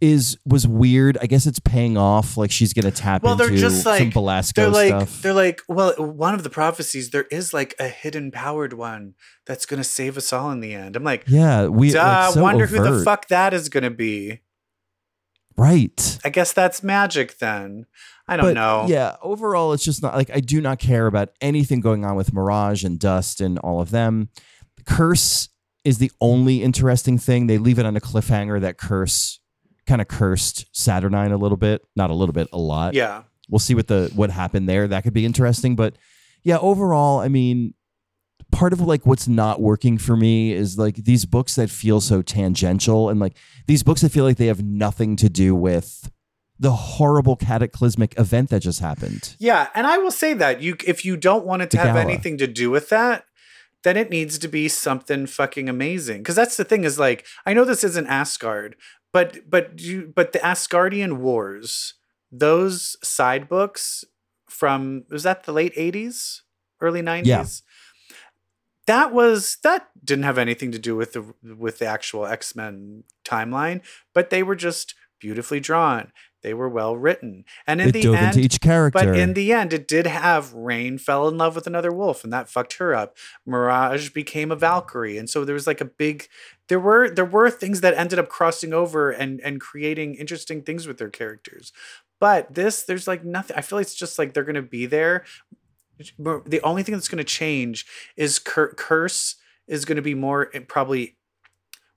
is 0.00 0.36
was 0.44 0.66
weird. 0.66 1.16
I 1.20 1.26
guess 1.26 1.46
it's 1.46 1.60
paying 1.60 1.96
off. 1.96 2.36
Like 2.36 2.50
she's 2.50 2.72
gonna 2.72 2.90
tap 2.90 3.22
Well, 3.22 3.40
into 3.40 3.56
just 3.56 3.82
some 3.84 3.92
like 3.92 4.12
Belasco 4.12 4.62
they're 4.62 4.70
like 4.70 4.88
stuff. 4.88 5.22
they're 5.22 5.32
like 5.32 5.62
well, 5.68 5.92
one 5.96 6.34
of 6.34 6.42
the 6.42 6.50
prophecies 6.50 7.10
there 7.10 7.26
is 7.30 7.54
like 7.54 7.74
a 7.78 7.86
hidden 7.88 8.30
powered 8.32 8.72
one 8.72 9.14
that's 9.46 9.66
gonna 9.66 9.84
save 9.84 10.16
us 10.16 10.32
all 10.32 10.50
in 10.50 10.60
the 10.60 10.74
end. 10.74 10.96
I'm 10.96 11.04
like, 11.04 11.24
yeah, 11.28 11.66
we 11.66 11.90
duh, 11.92 12.02
like, 12.02 12.34
so 12.34 12.42
wonder 12.42 12.66
who 12.66 12.82
the 12.82 13.04
fuck 13.04 13.28
that 13.28 13.54
is 13.54 13.68
gonna 13.68 13.90
be. 13.90 14.40
right. 15.56 16.18
I 16.24 16.30
guess 16.30 16.52
that's 16.52 16.82
magic 16.82 17.38
then. 17.38 17.86
I 18.26 18.36
don't 18.36 18.46
but 18.46 18.54
know. 18.54 18.86
yeah, 18.88 19.16
overall, 19.22 19.72
it's 19.72 19.84
just 19.84 20.02
not 20.02 20.14
like 20.14 20.30
I 20.30 20.40
do 20.40 20.60
not 20.60 20.78
care 20.78 21.06
about 21.06 21.30
anything 21.40 21.80
going 21.80 22.04
on 22.04 22.14
with 22.16 22.32
Mirage 22.32 22.84
and 22.84 22.98
Dust 22.98 23.40
and 23.40 23.58
all 23.58 23.80
of 23.80 23.90
them. 23.90 24.28
Curse 24.86 25.48
is 25.84 25.98
the 25.98 26.12
only 26.20 26.62
interesting 26.62 27.18
thing. 27.18 27.46
They 27.46 27.58
leave 27.58 27.78
it 27.78 27.86
on 27.86 27.96
a 27.96 28.00
cliffhanger 28.00 28.60
that 28.60 28.78
Curse 28.78 29.39
kind 29.86 30.00
of 30.00 30.08
cursed 30.08 30.72
Saturnyne 30.72 31.32
a 31.32 31.36
little 31.36 31.56
bit, 31.56 31.82
not 31.96 32.10
a 32.10 32.14
little 32.14 32.32
bit, 32.32 32.48
a 32.52 32.58
lot. 32.58 32.94
Yeah. 32.94 33.22
We'll 33.48 33.58
see 33.58 33.74
what 33.74 33.88
the 33.88 34.10
what 34.14 34.30
happened 34.30 34.68
there. 34.68 34.86
That 34.86 35.02
could 35.02 35.12
be 35.14 35.24
interesting, 35.26 35.74
but 35.76 35.96
yeah, 36.44 36.58
overall, 36.58 37.18
I 37.18 37.28
mean, 37.28 37.74
part 38.52 38.72
of 38.72 38.80
like 38.80 39.04
what's 39.06 39.26
not 39.28 39.60
working 39.60 39.98
for 39.98 40.16
me 40.16 40.52
is 40.52 40.78
like 40.78 40.96
these 40.96 41.24
books 41.24 41.56
that 41.56 41.68
feel 41.70 42.00
so 42.00 42.22
tangential 42.22 43.08
and 43.08 43.18
like 43.20 43.36
these 43.66 43.82
books 43.82 44.00
that 44.02 44.10
feel 44.12 44.24
like 44.24 44.36
they 44.36 44.46
have 44.46 44.62
nothing 44.62 45.16
to 45.16 45.28
do 45.28 45.54
with 45.54 46.10
the 46.58 46.70
horrible 46.72 47.36
cataclysmic 47.36 48.18
event 48.18 48.50
that 48.50 48.60
just 48.60 48.80
happened. 48.80 49.34
Yeah, 49.38 49.68
and 49.74 49.86
I 49.86 49.98
will 49.98 50.10
say 50.10 50.32
that 50.34 50.62
you 50.62 50.76
if 50.86 51.04
you 51.04 51.16
don't 51.16 51.44
want 51.44 51.62
it 51.62 51.70
to 51.72 51.76
The 51.76 51.82
have 51.84 51.96
gala. 51.96 52.04
anything 52.08 52.38
to 52.38 52.46
do 52.46 52.70
with 52.70 52.88
that, 52.90 53.24
then 53.82 53.96
it 53.96 54.10
needs 54.10 54.38
to 54.38 54.46
be 54.48 54.68
something 54.68 55.26
fucking 55.26 55.68
amazing. 55.68 56.22
Cuz 56.22 56.36
that's 56.36 56.56
the 56.56 56.64
thing 56.64 56.84
is 56.84 56.98
like 56.98 57.24
I 57.46 57.54
know 57.54 57.64
this 57.64 57.82
isn't 57.82 58.06
Asgard, 58.06 58.76
but 59.12 59.48
but 59.48 59.80
you 59.80 60.12
but 60.14 60.32
the 60.32 60.38
Asgardian 60.40 61.18
Wars, 61.18 61.94
those 62.30 62.96
side 63.02 63.48
books 63.48 64.04
from 64.48 65.04
was 65.10 65.22
that 65.22 65.44
the 65.44 65.52
late 65.52 65.74
80s, 65.74 66.40
early 66.80 67.02
90s? 67.02 67.62
that 68.86 69.12
was 69.12 69.58
that 69.62 69.88
didn't 70.04 70.24
have 70.24 70.38
anything 70.38 70.72
to 70.72 70.78
do 70.78 70.96
with 70.96 71.12
the 71.12 71.34
with 71.56 71.78
the 71.78 71.86
actual 71.86 72.26
X-Men 72.26 73.04
timeline, 73.24 73.82
but 74.14 74.30
they 74.30 74.42
were 74.42 74.56
just 74.56 74.94
beautifully 75.20 75.60
drawn. 75.60 76.12
They 76.42 76.54
were 76.54 76.68
well 76.68 76.96
written. 76.96 77.44
And 77.66 77.80
in 77.80 77.90
it 77.90 77.92
the 77.92 78.14
end 78.14 78.36
each 78.36 78.60
character. 78.60 78.98
but 78.98 79.16
in 79.16 79.34
the 79.34 79.52
end, 79.52 79.72
it 79.72 79.86
did 79.86 80.06
have 80.06 80.54
Rahne 80.54 80.98
fell 80.98 81.28
in 81.28 81.36
love 81.36 81.54
with 81.54 81.66
another 81.66 81.92
wolf, 81.92 82.24
and 82.24 82.32
that 82.32 82.48
fucked 82.48 82.74
her 82.74 82.94
up. 82.94 83.16
Mirage 83.46 84.10
became 84.10 84.50
a 84.50 84.56
Valkyrie, 84.56 85.18
and 85.18 85.28
so 85.28 85.44
there 85.44 85.54
was 85.54 85.66
like 85.66 85.80
a 85.80 85.84
big. 85.84 86.28
There 86.70 86.80
were 86.80 87.10
there 87.10 87.24
were 87.26 87.50
things 87.50 87.82
that 87.82 87.92
ended 87.94 88.18
up 88.18 88.28
crossing 88.30 88.72
over 88.72 89.10
and 89.10 89.40
and 89.40 89.60
creating 89.60 90.14
interesting 90.14 90.62
things 90.62 90.86
with 90.86 90.96
their 90.96 91.10
characters. 91.10 91.72
But 92.18 92.54
this, 92.54 92.82
there's 92.84 93.06
like 93.08 93.24
nothing. 93.24 93.56
I 93.56 93.60
feel 93.60 93.78
like 93.78 93.86
it's 93.86 93.94
just 93.94 94.18
like 94.18 94.32
they're 94.32 94.44
gonna 94.44 94.62
be 94.62 94.86
there. 94.86 95.24
The 96.18 96.60
only 96.62 96.82
thing 96.82 96.94
that's 96.94 97.08
gonna 97.08 97.24
change 97.24 97.84
is 98.16 98.38
Cur- 98.38 98.72
Curse 98.74 99.34
is 99.66 99.84
gonna 99.84 100.00
be 100.00 100.14
more 100.14 100.48
eh, 100.54 100.60
probably 100.66 101.16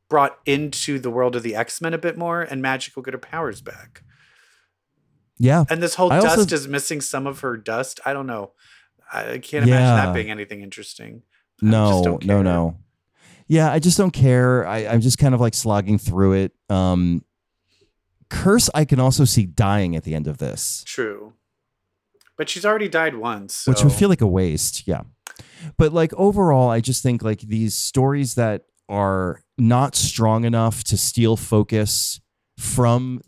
brought 0.09 0.39
into 0.45 0.99
the 0.99 1.09
world 1.09 1.35
of 1.35 1.43
the 1.43 1.55
X 1.55 1.79
Men 1.81 1.93
a 1.93 1.97
bit 1.97 2.17
more, 2.17 2.41
and 2.41 2.61
Magic 2.61 2.95
will 2.95 3.03
get 3.03 3.13
her 3.13 3.19
powers 3.19 3.61
back. 3.61 4.03
yeah. 5.37 5.65
And 5.69 5.81
this 5.83 5.95
whole 5.95 6.11
I 6.11 6.17
also- 6.17 6.37
dust 6.37 6.51
is 6.51 6.67
missing 6.67 6.99
some 7.01 7.27
of 7.27 7.39
her 7.41 7.57
dust. 7.57 7.99
I 8.05 8.13
don't 8.13 8.27
know. 8.27 8.51
I 9.11 9.37
can't 9.37 9.65
imagine 9.67 9.69
Yeah. 9.69 10.05
that 10.05 10.13
being 10.13 10.31
anything 10.31 10.61
interesting. 10.61 11.21
No, 11.61 12.17
no, 12.23 12.41
no. 12.41 12.77
Yeah, 13.47 13.71
I 13.71 13.79
just 13.79 13.97
don't 13.97 14.11
care. 14.11 14.65
I, 14.67 14.87
I'm 14.87 15.01
just 15.01 15.17
kind 15.17 15.33
of 15.33 15.41
like 15.41 15.53
slogging 15.53 15.97
through 15.97 16.33
it. 16.33 16.53
Um, 16.69 17.23
Curse, 18.29 18.69
I 18.73 18.85
can 18.85 18.99
also 18.99 19.25
see 19.25 19.45
dying 19.45 19.95
at 19.95 20.03
the 20.03 20.15
end 20.15 20.27
of 20.27 20.37
this, 20.39 20.83
True. 20.85 21.33
But 22.35 22.49
she's 22.49 22.65
already 22.65 22.89
died 22.89 23.15
once. 23.15 23.67
which 23.67 23.83
would 23.83 23.93
feel 23.93 24.09
like 24.09 24.21
a 24.21 24.27
waste. 24.27 24.87
Yeah. 24.87 25.01
But 25.77 25.93
like 25.93 26.13
overall, 26.15 26.69
I 26.69 26.79
just 26.79 27.03
think 27.03 27.21
like 27.21 27.41
these 27.41 27.75
stories 27.75 28.33
that 28.35 28.63
are 28.89 29.43
not 29.57 29.95
strong 29.95 30.43
enough 30.45 30.83
to 30.85 30.97
steal 30.97 31.37
focus 31.37 32.19
from 32.57 33.21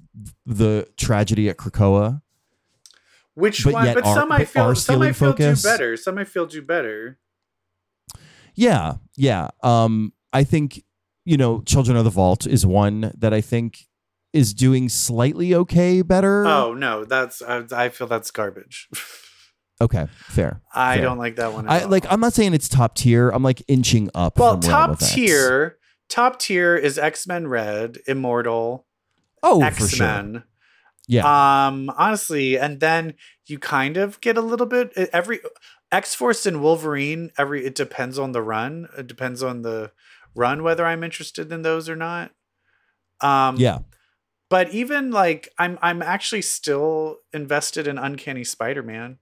the 0.45 0.88
tragedy 0.98 1.50
at 1.50 1.57
Krakoa. 1.57 2.22
Which 3.36 3.63
but 3.63 3.74
one? 3.74 3.93
But 3.93 4.05
are- 4.05 4.15
some 4.15 4.31
I 4.31 4.45
feel 4.45 4.74
some 4.75 5.01
I 5.01 5.12
feel 5.12 5.31
focus. 5.31 5.62
do 5.62 5.67
better. 5.69 5.98
Some 5.98 6.17
I 6.17 6.24
feel 6.24 6.45
do 6.45 6.62
better. 6.62 7.19
Yeah, 8.55 8.95
yeah. 9.15 9.50
Um, 9.63 10.13
I 10.33 10.43
think 10.43 10.83
you 11.25 11.38
know, 11.38 11.62
Children 11.62 11.97
of 11.97 12.03
the 12.03 12.09
Vault 12.09 12.45
is 12.45 12.65
one 12.65 13.12
that 13.17 13.33
I 13.33 13.41
think 13.41 13.79
is 14.33 14.53
doing 14.53 14.89
slightly 14.89 15.55
okay 15.55 16.01
better. 16.01 16.45
Oh 16.45 16.74
no, 16.74 17.05
that's 17.05 17.41
I, 17.41 17.63
I 17.71 17.89
feel 17.89 18.07
that's 18.07 18.31
garbage. 18.31 18.89
okay, 19.81 20.07
fair. 20.12 20.62
I 20.74 20.95
Fair. 20.95 21.03
don't 21.05 21.17
like 21.17 21.38
that 21.38 21.53
one. 21.53 21.67
At 21.67 21.71
I 21.71 21.83
all. 21.83 21.89
like. 21.89 22.05
I'm 22.12 22.19
not 22.19 22.33
saying 22.33 22.53
it's 22.53 22.69
top 22.69 22.95
tier. 22.95 23.29
I'm 23.29 23.43
like 23.43 23.62
inching 23.67 24.09
up. 24.13 24.38
well, 24.39 24.57
top 24.59 25.00
tier. 25.00 25.77
Top 26.07 26.38
tier 26.38 26.75
is 26.75 27.00
X 27.00 27.25
Men 27.27 27.47
Red, 27.47 27.97
Immortal, 28.07 28.85
Oh, 29.41 29.62
X 29.63 29.77
for 29.79 29.88
sure. 29.95 30.05
Men. 30.05 30.43
Yeah, 31.07 31.67
Um, 31.67 31.91
honestly, 31.97 32.57
and 32.57 32.79
then 32.79 33.13
you 33.45 33.59
kind 33.59 33.95
of 33.97 34.19
get 34.21 34.38
a 34.38 34.41
little 34.41 34.65
bit 34.65 34.91
every 35.13 35.39
X 35.95 36.13
Force 36.13 36.45
and 36.45 36.61
Wolverine. 36.61 37.31
Every 37.37 37.65
it 37.65 37.73
depends 37.73 38.19
on 38.19 38.33
the 38.33 38.41
run. 38.41 38.87
It 38.97 39.07
depends 39.07 39.41
on 39.41 39.61
the 39.61 39.91
run 40.35 40.61
whether 40.61 40.85
I'm 40.85 41.03
interested 41.03 41.51
in 41.51 41.61
those 41.61 41.87
or 41.87 41.95
not. 41.95 42.31
Um, 43.21 43.55
yeah. 43.55 43.79
but 44.49 44.73
even 44.73 45.11
like 45.11 45.47
I'm, 45.57 45.79
I'm 45.81 46.01
actually 46.01 46.41
still 46.41 47.19
invested 47.31 47.87
in 47.87 47.97
Uncanny 47.97 48.43
Spider 48.43 48.83
Man. 48.83 49.19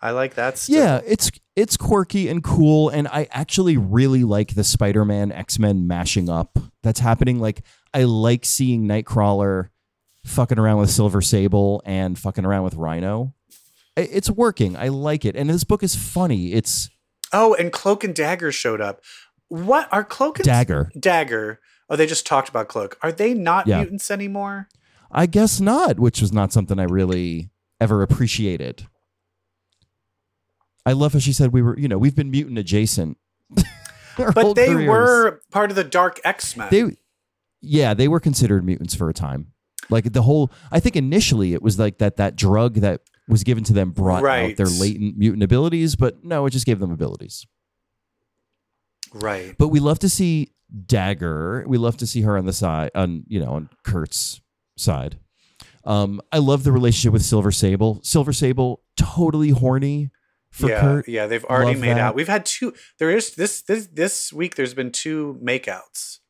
I 0.00 0.10
like 0.10 0.34
that. 0.34 0.58
Still. 0.58 0.76
Yeah, 0.76 1.00
it's 1.06 1.30
it's 1.54 1.76
quirky 1.76 2.28
and 2.28 2.44
cool, 2.44 2.90
and 2.90 3.08
I 3.08 3.28
actually 3.30 3.76
really 3.78 4.24
like 4.24 4.54
the 4.54 4.64
Spider-Man 4.64 5.32
X-Men 5.32 5.86
mashing 5.86 6.28
up 6.28 6.58
that's 6.82 7.00
happening. 7.00 7.40
Like, 7.40 7.62
I 7.94 8.04
like 8.04 8.44
seeing 8.44 8.86
Nightcrawler 8.86 9.70
fucking 10.26 10.58
around 10.58 10.78
with 10.78 10.90
Silver 10.90 11.22
Sable 11.22 11.82
and 11.86 12.18
fucking 12.18 12.44
around 12.44 12.64
with 12.64 12.74
Rhino. 12.74 13.32
It's 13.96 14.28
working. 14.30 14.76
I 14.76 14.88
like 14.88 15.24
it, 15.24 15.36
and 15.36 15.48
this 15.48 15.64
book 15.64 15.82
is 15.82 15.94
funny. 15.94 16.52
It's 16.52 16.90
Oh, 17.32 17.54
and 17.54 17.72
Cloak 17.72 18.04
and 18.04 18.14
Dagger 18.14 18.52
showed 18.52 18.80
up. 18.80 19.00
What 19.48 19.88
are 19.92 20.04
Cloak 20.04 20.38
and 20.38 20.44
Dagger. 20.46 20.90
Dagger? 20.98 21.60
Oh, 21.88 21.96
they 21.96 22.06
just 22.06 22.26
talked 22.26 22.48
about 22.48 22.68
Cloak. 22.68 22.98
Are 23.02 23.10
they 23.12 23.32
not 23.34 23.66
Yeah. 23.66 23.78
mutants 23.78 24.10
anymore? 24.10 24.68
I 25.10 25.26
guess 25.26 25.60
not, 25.60 25.98
which 25.98 26.20
was 26.20 26.32
not 26.32 26.52
something 26.52 26.78
I 26.78 26.84
really 26.84 27.50
ever 27.80 28.02
appreciated. 28.02 28.86
I 30.84 30.92
love 30.92 31.12
how 31.14 31.18
she 31.18 31.32
said 31.32 31.52
we 31.52 31.62
were, 31.62 31.78
you 31.78 31.88
know, 31.88 31.98
we've 31.98 32.14
been 32.16 32.30
mutant 32.30 32.58
adjacent. 32.58 33.18
But 34.18 34.54
they 34.54 34.68
careers. 34.72 34.88
were 34.88 35.42
part 35.52 35.68
of 35.70 35.76
the 35.76 35.84
Dark 35.84 36.20
X 36.24 36.56
Men. 36.56 36.68
they 36.70 36.96
yeah 37.60 37.92
they 37.92 38.08
were 38.08 38.18
considered 38.18 38.64
mutants 38.64 38.94
for 38.94 39.10
a 39.10 39.12
time 39.12 39.48
like 39.90 40.10
the 40.14 40.22
whole 40.22 40.50
i 40.72 40.80
think 40.80 40.96
initially 40.96 41.52
it 41.52 41.60
was 41.62 41.78
like 41.78 41.98
that 41.98 42.16
that 42.16 42.34
drug 42.34 42.76
that 42.76 43.02
was 43.28 43.44
given 43.44 43.64
to 43.64 43.72
them 43.72 43.90
brought 43.90 44.24
out 44.24 44.56
their 44.56 44.66
latent 44.66 45.16
mutant 45.16 45.42
abilities 45.42 45.96
but 45.96 46.24
no 46.24 46.46
it 46.46 46.50
just 46.50 46.66
gave 46.66 46.78
them 46.78 46.90
abilities 46.92 47.46
right. 49.14 49.54
but 49.58 49.68
we 49.68 49.80
love 49.80 49.98
to 49.98 50.08
see 50.08 50.52
dagger 50.86 51.64
we 51.66 51.78
love 51.78 51.96
to 51.96 52.06
see 52.06 52.22
her 52.22 52.36
on 52.36 52.46
the 52.46 52.52
side 52.52 52.90
on 52.94 53.24
you 53.28 53.40
know 53.40 53.52
on 53.52 53.68
kurt's 53.84 54.40
side 54.76 55.18
um 55.84 56.20
i 56.32 56.38
love 56.38 56.64
the 56.64 56.72
relationship 56.72 57.12
with 57.12 57.22
silver 57.22 57.52
sable 57.52 58.00
silver 58.02 58.32
sable 58.32 58.82
totally 58.96 59.50
horny 59.50 60.10
for 60.50 60.68
yeah, 60.70 60.80
kurt 60.80 61.08
yeah, 61.08 61.26
they've 61.26 61.44
already 61.44 61.72
Love 61.72 61.80
made 61.82 61.96
that. 61.96 62.00
out. 62.00 62.14
We've 62.14 62.28
had 62.28 62.46
two. 62.46 62.72
There 62.98 63.10
is 63.10 63.34
this 63.34 63.60
this 63.60 63.88
this 63.88 64.32
week. 64.32 64.54
There's 64.54 64.72
been 64.72 64.90
two 64.90 65.38
makeouts. 65.44 66.20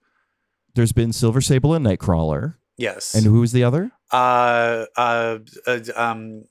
there's 0.74 0.90
been 0.90 1.12
silver 1.12 1.40
sable 1.40 1.74
and 1.74 1.86
nightcrawler 1.86 2.54
Yes, 2.76 3.14
and 3.14 3.24
who 3.24 3.40
was 3.40 3.52
the 3.52 3.62
other 3.62 3.92
uh, 4.12 4.86
uh, 4.96 5.38
uh, 5.66 5.78
um, 5.94 6.42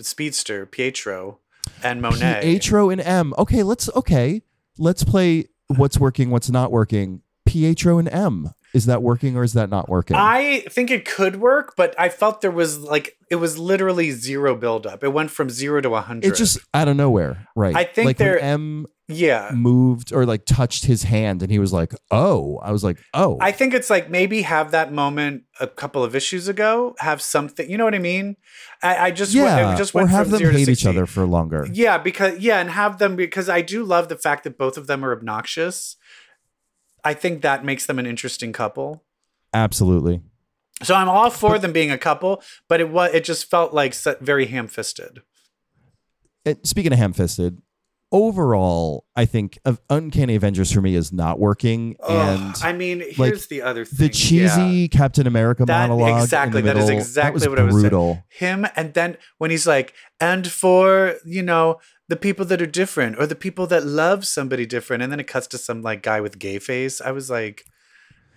Speedster, 0.00 0.66
Pietro, 0.66 1.38
and 1.82 2.00
Monet. 2.00 2.40
Pietro 2.42 2.90
and 2.90 3.00
M. 3.00 3.34
Okay, 3.38 3.62
let's 3.62 3.88
okay. 3.94 4.42
Let's 4.78 5.04
play 5.04 5.48
what's 5.68 5.98
working, 5.98 6.30
what's 6.30 6.50
not 6.50 6.70
working. 6.70 7.22
Pietro 7.46 7.98
and 7.98 8.08
M. 8.08 8.52
Is 8.74 8.86
that 8.86 9.02
working 9.02 9.36
or 9.36 9.42
is 9.44 9.52
that 9.52 9.68
not 9.68 9.88
working? 9.88 10.16
I 10.16 10.64
think 10.70 10.90
it 10.90 11.04
could 11.04 11.36
work, 11.36 11.74
but 11.76 11.94
I 11.98 12.08
felt 12.08 12.40
there 12.40 12.50
was 12.50 12.78
like 12.78 13.16
it 13.30 13.36
was 13.36 13.58
literally 13.58 14.10
zero 14.12 14.54
buildup. 14.54 15.04
It 15.04 15.10
went 15.10 15.30
from 15.30 15.50
zero 15.50 15.80
to 15.80 15.94
a 15.94 16.00
hundred. 16.00 16.32
it 16.32 16.36
just 16.36 16.58
out 16.72 16.88
of 16.88 16.96
nowhere, 16.96 17.46
right? 17.54 17.76
I 17.76 17.84
think 17.84 18.06
like 18.06 18.18
when 18.18 18.28
they're- 18.28 18.38
M 18.38 18.86
yeah. 19.08 19.50
moved 19.52 20.12
or 20.12 20.24
like 20.24 20.46
touched 20.46 20.86
his 20.86 21.02
hand 21.02 21.42
and 21.42 21.50
he 21.50 21.58
was 21.58 21.72
like, 21.72 21.92
"Oh," 22.10 22.58
I 22.62 22.72
was 22.72 22.82
like, 22.82 22.98
"Oh." 23.12 23.36
I 23.40 23.52
think 23.52 23.74
it's 23.74 23.90
like 23.90 24.08
maybe 24.08 24.42
have 24.42 24.70
that 24.70 24.92
moment 24.92 25.42
a 25.60 25.66
couple 25.66 26.02
of 26.02 26.14
issues 26.16 26.48
ago. 26.48 26.94
Have 26.98 27.20
something, 27.20 27.68
you 27.68 27.76
know 27.76 27.84
what 27.84 27.94
I 27.94 27.98
mean? 27.98 28.36
I, 28.82 28.96
I 29.06 29.10
just 29.10 29.34
went, 29.34 29.46
yeah, 29.46 29.74
it 29.74 29.76
just 29.78 29.94
or 29.94 29.98
went 29.98 30.10
have 30.10 30.30
from 30.30 30.38
them 30.38 30.52
hate 30.52 30.68
each 30.68 30.86
other 30.86 31.06
for 31.06 31.26
longer. 31.26 31.68
Yeah, 31.70 31.98
because 31.98 32.38
yeah, 32.38 32.58
and 32.58 32.70
have 32.70 32.98
them 32.98 33.16
because 33.16 33.48
I 33.48 33.60
do 33.60 33.84
love 33.84 34.08
the 34.08 34.16
fact 34.16 34.44
that 34.44 34.56
both 34.56 34.76
of 34.76 34.86
them 34.86 35.04
are 35.04 35.12
obnoxious. 35.12 35.96
I 37.04 37.14
think 37.14 37.42
that 37.42 37.64
makes 37.64 37.86
them 37.86 37.98
an 37.98 38.06
interesting 38.06 38.52
couple. 38.52 39.04
Absolutely. 39.52 40.20
So 40.82 40.94
I'm 40.94 41.08
all 41.08 41.30
for 41.30 41.58
them 41.58 41.72
being 41.72 41.90
a 41.90 41.98
couple, 41.98 42.42
but 42.68 42.80
it 42.80 42.88
was 42.88 43.12
it 43.14 43.24
just 43.24 43.50
felt 43.50 43.72
like 43.72 43.94
very 44.20 44.46
ham-fisted. 44.46 45.22
Speaking 46.64 46.92
of 46.92 46.98
ham-fisted, 46.98 47.62
overall, 48.12 49.04
I 49.16 49.24
think 49.24 49.58
of 49.64 49.80
Uncanny 49.90 50.34
Avengers 50.36 50.70
for 50.70 50.80
me 50.80 50.94
is 50.94 51.12
not 51.12 51.40
working, 51.40 51.96
and 52.08 52.54
I 52.62 52.72
mean, 52.72 53.00
here's 53.00 53.18
like, 53.18 53.48
the 53.48 53.62
other 53.62 53.84
thing. 53.84 53.98
the 53.98 54.08
cheesy 54.12 54.62
yeah. 54.62 54.86
Captain 54.88 55.26
America 55.26 55.64
That- 55.64 55.88
monologue. 55.88 56.22
exactly, 56.22 56.60
the 56.60 56.74
that 56.74 56.76
is 56.76 56.88
exactly 56.90 57.34
was 57.40 57.48
what 57.48 57.58
I 57.58 57.62
was 57.64 57.74
brutal. 57.74 58.22
him 58.28 58.66
and 58.76 58.94
then 58.94 59.16
when 59.38 59.50
he's 59.50 59.66
like 59.66 59.94
and 60.20 60.46
for 60.46 61.16
you 61.24 61.42
know 61.42 61.80
the 62.08 62.16
people 62.16 62.44
that 62.46 62.60
are 62.62 62.66
different 62.66 63.18
or 63.18 63.26
the 63.26 63.34
people 63.34 63.66
that 63.68 63.84
love 63.86 64.26
somebody 64.26 64.66
different 64.66 65.02
and 65.02 65.10
then 65.10 65.18
it 65.18 65.26
cuts 65.26 65.46
to 65.48 65.58
some 65.58 65.82
like 65.82 66.02
guy 66.02 66.20
with 66.20 66.38
gay 66.38 66.58
face 66.58 67.00
i 67.00 67.10
was 67.10 67.30
like 67.30 67.64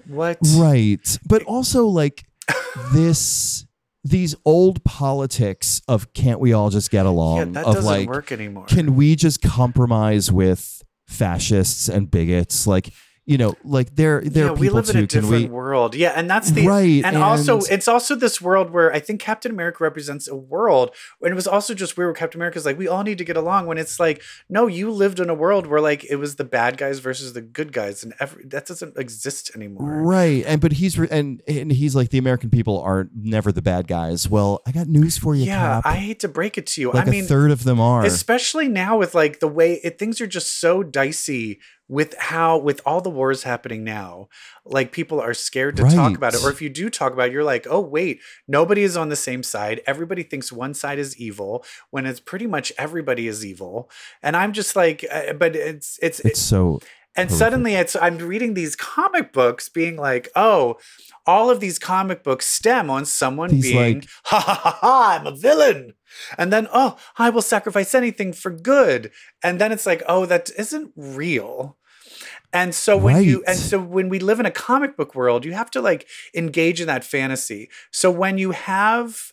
what 0.07 0.37
Right. 0.55 1.17
But 1.27 1.43
also 1.43 1.87
like 1.87 2.25
this 2.93 3.65
these 4.05 4.35
old 4.45 4.83
politics 4.83 5.81
of 5.87 6.13
can't 6.13 6.39
we 6.39 6.53
all 6.53 6.69
just 6.69 6.91
get 6.91 7.07
along? 7.07 7.37
Yeah 7.37 7.45
that 7.45 7.65
of 7.65 7.75
doesn't 7.75 7.91
like 7.91 8.07
work 8.07 8.31
anymore. 8.31 8.65
can 8.65 8.95
we 8.95 9.15
just 9.15 9.41
compromise 9.41 10.31
with 10.31 10.83
fascists 11.07 11.89
and 11.89 12.09
bigots? 12.09 12.67
Like 12.67 12.93
you 13.25 13.37
know 13.37 13.55
like 13.63 13.95
there 13.95 14.21
there 14.21 14.45
yeah, 14.45 14.51
are 14.51 14.53
we 14.53 14.67
people 14.67 14.75
live 14.75 14.89
in 14.89 14.93
too 14.93 15.03
a 15.03 15.07
can 15.07 15.21
different 15.21 15.43
we 15.43 15.49
world. 15.49 15.95
Yeah, 15.95 16.13
and 16.15 16.29
that's 16.29 16.51
the 16.51 16.67
Right, 16.67 17.03
And, 17.03 17.17
also, 17.17 17.59
it's 17.59 17.87
also 17.87 18.15
this 18.15 18.39
world 18.41 18.69
where 18.69 18.93
I 18.93 18.99
think 18.99 19.19
Captain 19.19 19.51
America 19.51 19.83
represents 19.83 20.27
a 20.27 20.35
world, 20.35 20.95
and 21.21 21.31
it 21.31 21.35
was 21.35 21.47
also 21.47 21.73
just 21.73 21.97
weird. 21.97 22.07
Where 22.07 22.13
Captain 22.13 22.39
America's 22.39 22.65
like, 22.65 22.77
we 22.77 22.87
all 22.87 23.03
need 23.03 23.17
to 23.17 23.23
get 23.23 23.37
along. 23.37 23.65
When 23.65 23.77
it's 23.77 23.99
like, 23.99 24.21
no, 24.49 24.67
you 24.67 24.91
lived 24.91 25.19
in 25.19 25.29
a 25.29 25.33
world 25.33 25.65
where 25.67 25.81
like 25.81 26.05
it 26.05 26.17
was 26.17 26.35
the 26.35 26.43
bad 26.43 26.77
guys 26.77 26.99
versus 26.99 27.33
the 27.33 27.41
good 27.41 27.73
guys, 27.73 28.03
and 28.03 28.13
every 28.19 28.45
that 28.45 28.65
doesn't 28.67 28.97
exist 28.97 29.51
anymore. 29.55 30.01
Right, 30.03 30.43
and 30.45 30.61
but 30.61 30.73
he's 30.73 30.97
re- 30.99 31.07
and 31.09 31.41
and 31.47 31.71
he's 31.71 31.95
like 31.95 32.09
the 32.09 32.17
American 32.19 32.49
people 32.49 32.79
are 32.81 33.09
never 33.15 33.51
the 33.51 33.61
bad 33.61 33.87
guys. 33.87 34.29
Well, 34.29 34.61
I 34.67 34.71
got 34.71 34.87
news 34.87 35.17
for 35.17 35.35
you, 35.35 35.45
Yeah, 35.45 35.81
Cap. 35.81 35.85
I 35.85 35.95
hate 35.95 36.19
to 36.19 36.27
break 36.27 36.57
it 36.57 36.67
to 36.67 36.81
you. 36.81 36.91
like 36.91 37.07
I 37.07 37.09
mean, 37.09 37.23
a 37.23 37.27
third 37.27 37.51
of 37.51 37.63
them 37.63 37.79
are. 37.79 38.05
especially 38.05 38.67
now 38.67 38.97
with 38.97 39.15
like 39.15 39.39
the 39.39 39.47
way 39.47 39.79
it, 39.83 39.97
things 39.97 40.21
are 40.21 40.27
just 40.27 40.59
so 40.59 40.83
dicey 40.83 41.59
with 41.87 42.15
how 42.17 42.57
with 42.57 42.81
all 42.85 42.99
the 43.01 43.09
wars 43.09 43.43
happening 43.43 43.83
now 43.83 44.27
like 44.65 44.91
people 44.91 45.21
are 45.21 45.35
scared 45.35 45.75
to 45.75 45.83
talk 45.83 46.15
about 46.17 46.33
it 46.33 46.43
or 46.43 46.49
if 46.49 46.59
you 46.61 46.67
do 46.69 46.89
talk 46.89 47.13
about 47.13 47.27
it 47.27 47.31
you're 47.31 47.43
like 47.43 47.67
oh 47.69 47.79
wait 47.79 48.19
nobody 48.47 48.81
is 48.83 48.97
on 48.97 49.09
the 49.09 49.15
same 49.15 49.43
side. 49.43 49.81
Everybody 49.85 50.23
thinks 50.23 50.51
one 50.51 50.73
side 50.73 50.97
is 50.99 51.15
evil 51.17 51.63
when 51.91 52.05
it's 52.07 52.19
pretty 52.19 52.47
much 52.47 52.73
everybody 52.77 53.27
is 53.27 53.45
evil. 53.45 53.89
And 54.23 54.35
i'm 54.35 54.51
just 54.53 54.75
like 54.75 55.05
uh, 55.11 55.33
but 55.33 55.55
it's 55.55 55.99
it's, 56.01 56.19
It's 56.21 56.39
so 56.41 56.79
and 57.15 57.29
horrific. 57.29 57.37
suddenly 57.37 57.73
it's 57.75 57.95
i'm 57.95 58.17
reading 58.17 58.55
these 58.55 58.75
comic 58.75 59.31
books 59.31 59.69
being 59.69 59.95
like 59.95 60.27
oh 60.35 60.77
all 61.27 61.49
of 61.49 61.59
these 61.59 61.79
comic 61.79 62.23
books 62.23 62.45
stem 62.45 62.89
on 62.89 63.05
someone 63.05 63.49
being 63.61 63.99
like- 63.99 64.09
ha 64.25 64.39
ha 64.39 64.53
ha 64.63 64.77
ha 64.81 65.17
i'm 65.19 65.27
a 65.27 65.35
villain 65.35 65.93
and 66.37 66.51
then 66.51 66.67
oh 66.73 66.97
i 67.17 67.29
will 67.29 67.41
sacrifice 67.41 67.93
anything 67.95 68.33
for 68.33 68.51
good 68.51 69.11
and 69.43 69.59
then 69.59 69.71
it's 69.71 69.85
like 69.85 70.03
oh 70.07 70.25
that 70.25 70.49
isn't 70.57 70.91
real 70.95 71.77
and 72.53 72.73
so 72.73 72.95
when 72.97 73.23
you 73.23 73.43
and 73.47 73.57
so 73.57 73.79
when 73.79 74.09
we 74.09 74.19
live 74.19 74.39
in 74.39 74.45
a 74.45 74.51
comic 74.51 74.95
book 74.95 75.15
world 75.15 75.45
you 75.45 75.53
have 75.53 75.71
to 75.71 75.81
like 75.81 76.07
engage 76.35 76.79
in 76.81 76.87
that 76.87 77.03
fantasy 77.03 77.69
so 77.91 78.09
when 78.11 78.37
you 78.37 78.51
have 78.51 79.31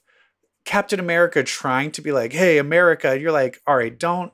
captain 0.64 1.00
america 1.00 1.42
trying 1.42 1.90
to 1.90 2.00
be 2.00 2.12
like 2.12 2.32
hey 2.32 2.58
america 2.58 3.18
you're 3.18 3.32
like 3.32 3.60
all 3.66 3.76
right 3.76 3.98
don't 3.98 4.32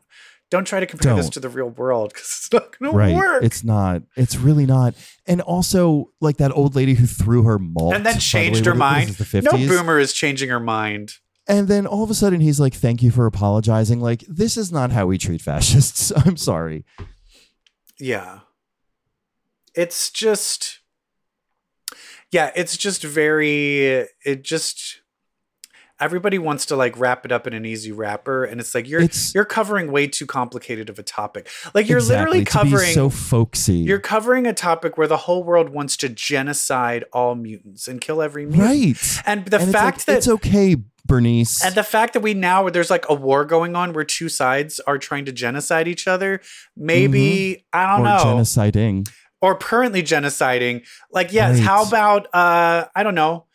don't 0.50 0.64
try 0.64 0.80
to 0.80 0.86
compare 0.86 1.14
this 1.14 1.26
Don't. 1.26 1.32
to 1.32 1.40
the 1.40 1.48
real 1.50 1.68
world 1.68 2.10
because 2.14 2.22
it's 2.24 2.52
not 2.52 2.78
gonna 2.78 2.92
right. 2.92 3.14
work 3.14 3.42
It's 3.42 3.62
not. 3.62 4.02
It's 4.16 4.36
really 4.36 4.64
not. 4.64 4.94
And 5.26 5.42
also, 5.42 6.10
like 6.22 6.38
that 6.38 6.52
old 6.56 6.74
lady 6.74 6.94
who 6.94 7.06
threw 7.06 7.42
her 7.42 7.58
malt 7.58 7.94
and 7.94 8.06
then 8.06 8.14
by 8.14 8.16
the 8.16 8.20
changed 8.20 8.66
way, 8.66 8.72
her 8.72 8.78
what- 8.78 8.92
what 8.92 8.98
is 9.02 9.06
mind. 9.08 9.16
this, 9.16 9.30
the 9.32 9.42
No 9.42 9.50
boomer 9.52 9.98
is 9.98 10.14
changing 10.14 10.48
her 10.48 10.58
mind. 10.60 11.16
And 11.48 11.66
then 11.66 11.86
all 11.86 12.04
of 12.04 12.10
a 12.10 12.14
sudden 12.14 12.40
he's 12.40 12.60
like, 12.60 12.74
"Thank 12.74 13.02
you 13.02 13.10
for 13.10 13.24
apologizing." 13.26 14.00
Like 14.00 14.20
this 14.28 14.56
is 14.56 14.70
not 14.70 14.90
how 14.92 15.06
we 15.06 15.16
treat 15.18 15.40
fascists. 15.40 16.12
I'm 16.26 16.36
sorry. 16.36 16.84
Yeah. 17.98 18.40
It's 19.74 20.10
just 20.10 20.80
Yeah, 22.30 22.50
it's 22.54 22.76
just 22.76 23.02
very 23.02 24.06
it 24.24 24.42
just 24.42 25.00
everybody 26.00 26.38
wants 26.38 26.64
to 26.66 26.76
like 26.76 26.96
wrap 26.98 27.24
it 27.24 27.32
up 27.32 27.44
in 27.46 27.52
an 27.52 27.64
easy 27.64 27.90
wrapper 27.90 28.44
and 28.44 28.60
it's 28.60 28.72
like 28.74 28.86
you're 28.88 29.00
It's- 29.00 29.32
you're 29.34 29.44
covering 29.44 29.90
way 29.90 30.06
too 30.06 30.26
complicated 30.26 30.88
of 30.90 30.98
a 30.98 31.02
topic. 31.02 31.48
Like 31.74 31.88
you're 31.88 31.98
exactly, 31.98 32.40
literally 32.40 32.44
covering 32.44 32.92
so 32.94 33.08
folksy. 33.10 33.74
you're 33.78 33.98
covering 33.98 34.46
a 34.46 34.52
topic 34.54 34.96
where 34.98 35.08
the 35.08 35.16
whole 35.16 35.42
world 35.42 35.70
wants 35.70 35.96
to 35.98 36.08
genocide 36.08 37.04
all 37.12 37.34
mutants 37.34 37.88
and 37.88 38.00
kill 38.00 38.20
every 38.22 38.44
mutant. 38.46 38.62
right. 38.62 39.22
And 39.26 39.46
the 39.46 39.60
and 39.60 39.72
fact 39.72 39.98
it's 40.00 40.08
like, 40.08 40.14
that 40.14 40.18
it's 40.18 40.28
okay, 40.28 40.76
Bernice. 41.08 41.64
And 41.64 41.74
the 41.74 41.82
fact 41.82 42.12
that 42.12 42.20
we 42.20 42.34
now 42.34 42.68
there's 42.68 42.90
like 42.90 43.06
a 43.08 43.14
war 43.14 43.44
going 43.44 43.74
on 43.74 43.92
where 43.92 44.04
two 44.04 44.28
sides 44.28 44.78
are 44.86 44.98
trying 44.98 45.24
to 45.24 45.32
genocide 45.32 45.88
each 45.88 46.06
other, 46.06 46.40
maybe 46.76 47.66
I 47.72 47.86
don't 47.96 48.04
Mm-hmm. 48.06 48.28
or 48.28 48.34
know, 48.34 48.40
genociding. 48.40 49.08
or 49.42 49.56
currently 49.56 50.02
genociding. 50.02 50.86
Like, 51.10 51.32
yes, 51.32 51.56
Right. 51.56 51.64
how 51.64 51.84
about 51.86 52.26
uh 52.32 52.86
I 52.94 53.02
don't 53.02 53.14
know, 53.16 53.46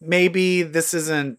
maybe 0.00 0.62
this 0.62 0.94
isn't. 0.94 1.38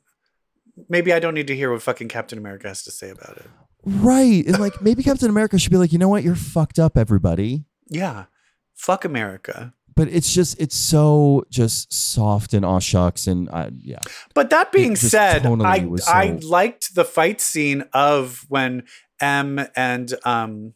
Maybe 0.90 1.14
I 1.14 1.20
don't 1.20 1.36
need 1.36 1.48
to 1.48 1.56
hear 1.56 1.72
what 1.72 1.82
fucking 1.84 2.08
Captain 2.10 2.38
America 2.40 2.68
has 2.68 2.84
to 2.84 2.92
say 2.92 3.10
about 3.12 3.38
it. 3.38 3.46
Right. 3.86 4.44
And 4.48 4.60
like 4.60 4.82
maybe 4.82 5.04
Captain 5.04 5.30
America 5.30 5.60
should 5.60 5.72
be 5.72 5.78
like, 5.78 5.92
you 5.94 6.00
know 6.00 6.10
what? 6.10 6.24
You're 6.24 6.36
fucked 6.36 6.80
up, 6.80 6.98
everybody. 6.98 7.66
Yeah, 7.90 8.26
fuck 8.74 9.06
America. 9.06 9.74
But 9.96 10.08
it's 10.10 10.34
just 10.34 10.60
it's 10.60 10.76
so 10.76 11.46
just 11.50 11.94
soft 11.94 12.54
and 12.54 12.66
aw 12.66 12.80
shucks 12.80 13.28
and 13.28 13.50
uh, 13.52 13.70
yeah. 13.80 14.00
But 14.34 14.50
that 14.50 14.72
being 14.72 14.96
said, 14.96 15.46
I 15.46 15.80
was 15.86 16.08
I 16.08 16.40
liked 16.42 16.96
the 16.96 17.06
fight 17.06 17.42
scene 17.42 17.84
of 17.94 18.46
when 18.50 18.84
M 19.22 19.66
and 19.76 20.14
um 20.26 20.74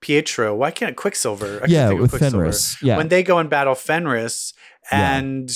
Pietro. 0.00 0.54
Why 0.54 0.70
can't 0.70 0.96
Quicksilver? 0.96 1.56
I 1.56 1.58
can't 1.60 1.70
yeah, 1.70 1.90
with 1.92 2.10
Quicksilver. 2.10 2.36
Fenris. 2.38 2.82
Yeah. 2.82 2.96
when 2.98 3.08
they 3.08 3.22
go 3.22 3.38
and 3.38 3.50
battle 3.50 3.74
Fenris 3.74 4.52
Yeah. 4.92 5.16
and 5.18 5.50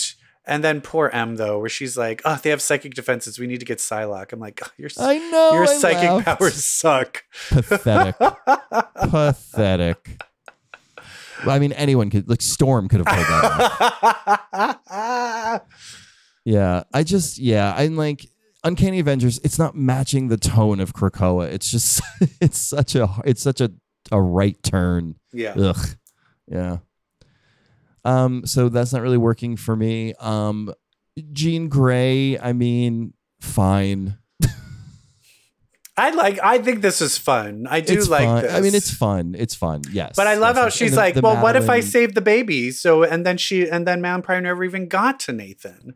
and 0.47 0.65
then 0.65 0.81
poor 0.81 1.11
M 1.13 1.37
though, 1.37 1.61
where 1.61 1.69
she's 1.69 1.97
like, 1.97 2.23
"Oh, 2.25 2.41
they 2.43 2.51
have 2.51 2.61
psychic 2.63 2.95
defenses. 2.95 3.39
We 3.39 3.47
need 3.47 3.61
to 3.61 3.67
get 3.67 3.79
Psylocke." 3.79 4.33
I'm 4.33 4.41
like, 4.41 4.61
oh, 4.65 4.69
"Your 4.79 4.91
I 4.99 5.19
know. 5.31 5.51
your 5.53 5.65
I 5.65 5.67
psychic 5.67 6.11
laughed. 6.11 6.41
powers 6.41 6.65
suck." 6.65 7.23
pathetic. 7.51 8.17
pathetic. 9.11 10.23
I 11.47 11.59
mean, 11.59 11.73
anyone 11.73 12.11
could 12.11 12.29
like 12.29 12.43
Storm 12.43 12.89
could 12.89 13.01
have 13.05 13.07
pulled 13.07 13.27
that. 14.93 15.65
Yeah, 16.45 16.85
I 16.93 17.03
just 17.03 17.39
yeah, 17.39 17.75
I'm 17.77 17.97
like 17.97 18.27
Uncanny 18.65 18.99
Avengers. 18.99 19.39
It's 19.45 19.59
not 19.59 19.77
matching 19.77 20.29
the 20.29 20.39
tone 20.39 20.81
of 20.81 20.95
Krakoa. 20.95 21.47
It's 21.53 21.71
just 21.71 22.01
it's 22.41 22.59
such 22.59 22.95
a 22.95 23.09
it's 23.25 23.43
such 23.43 23.61
a 23.61 23.71
a 24.11 24.21
right 24.21 24.61
turn. 24.63 25.17
yeah, 25.33 25.53
Ugh. 25.53 25.87
Yeah. 26.49 26.79
Um. 28.05 28.47
So 28.47 28.69
that's 28.71 28.93
not 28.93 29.03
really 29.03 29.19
working 29.19 29.57
for 29.57 29.77
me. 29.77 30.15
Um. 30.15 30.73
Jean 31.33 31.69
Grey. 31.69 32.39
I 32.39 32.55
mean, 32.55 33.13
fine. 33.41 34.17
I 36.07 36.11
like. 36.11 36.39
I 36.43 36.59
think 36.59 36.81
this 36.81 37.01
is 37.01 37.19
fun. 37.19 37.67
I 37.69 37.81
do 37.81 37.95
it's 37.99 38.09
like 38.09 38.25
fun. 38.25 38.43
this. 38.43 38.53
I 38.53 38.61
mean, 38.61 38.75
it's 38.75 38.91
fun. 38.91 39.35
It's 39.39 39.55
fun. 39.55 39.83
Yes. 39.93 40.15
But 40.17 40.27
I 40.27 40.35
love 40.35 40.57
yes, 40.57 40.63
how 40.65 40.69
she's 40.71 40.91
the- 40.93 40.97
like, 40.97 41.15
the 41.15 41.21
"Well, 41.21 41.43
what 41.43 41.57
if 41.57 41.65
I 41.65 41.67
Madeline- 41.81 41.83
save 41.83 42.15
the 42.15 42.21
baby?" 42.23 42.71
So 42.71 43.03
and 43.03 43.27
then 43.27 43.37
she 43.37 43.69
and 43.69 43.87
then 43.87 44.01
Mound 44.01 44.25
Prime 44.25 44.43
never 44.45 44.65
even 44.65 44.89
got 44.89 45.21
to 45.21 45.33
Nathan. 45.33 45.95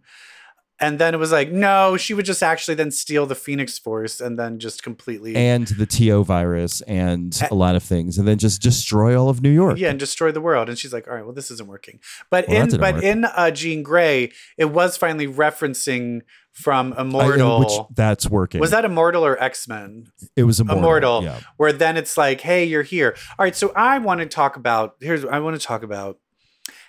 And 0.80 0.98
then 0.98 1.14
it 1.14 1.18
was 1.18 1.30
like, 1.30 1.52
no, 1.52 1.96
she 1.96 2.14
would 2.14 2.24
just 2.24 2.42
actually 2.42 2.74
then 2.74 2.90
steal 2.90 3.26
the 3.26 3.36
Phoenix 3.36 3.78
Force 3.78 4.20
and 4.20 4.36
then 4.36 4.58
just 4.58 4.82
completely 4.82 5.36
and 5.36 5.68
the 5.68 5.86
TO 5.86 6.24
virus 6.24 6.80
and 6.82 7.40
a 7.48 7.54
lot 7.54 7.76
of 7.76 7.82
things, 7.84 8.18
and 8.18 8.26
then 8.26 8.38
just 8.38 8.60
destroy 8.60 9.16
all 9.18 9.28
of 9.28 9.40
New 9.40 9.50
York. 9.52 9.78
yeah, 9.78 9.90
and 9.90 9.98
destroy 10.00 10.32
the 10.32 10.40
world. 10.40 10.68
And 10.68 10.76
she's 10.76 10.92
like, 10.92 11.06
all 11.06 11.14
right, 11.14 11.24
well, 11.24 11.32
this 11.32 11.50
isn't 11.52 11.68
working. 11.68 12.00
But 12.28 12.48
Well, 12.48 12.62
in 12.72 12.80
but 12.80 12.94
work. 12.96 13.04
in 13.04 13.24
uh, 13.24 13.52
Jean 13.52 13.84
Grey, 13.84 14.32
it 14.58 14.64
was 14.66 14.96
finally 14.96 15.28
referencing 15.28 16.22
from 16.52 16.92
I- 16.96 17.02
Immortal. 17.02 17.60
which 17.60 17.72
that's 17.94 18.28
working. 18.28 18.60
was 18.60 18.70
that 18.72 18.84
Immortal 18.84 19.24
or 19.24 19.40
X 19.40 19.68
Men? 19.68 20.06
it 20.34 20.42
was 20.42 20.58
immortal? 20.58 20.78
Immortal. 20.80 21.22
Yeah. 21.24 21.40
Where 21.56 21.72
then 21.72 21.96
it's 21.96 22.16
like, 22.16 22.40
hey, 22.40 22.64
you're 22.64 22.82
here. 22.82 23.14
All 23.38 23.44
right, 23.44 23.54
so 23.54 23.72
I 23.76 23.98
want 23.98 24.20
to 24.20 24.26
talk 24.26 24.56
about 24.56 24.96
here's 25.00 25.24
I 25.24 25.38
want 25.38 25.58
to 25.60 25.64
talk 25.64 25.84
about 25.84 26.18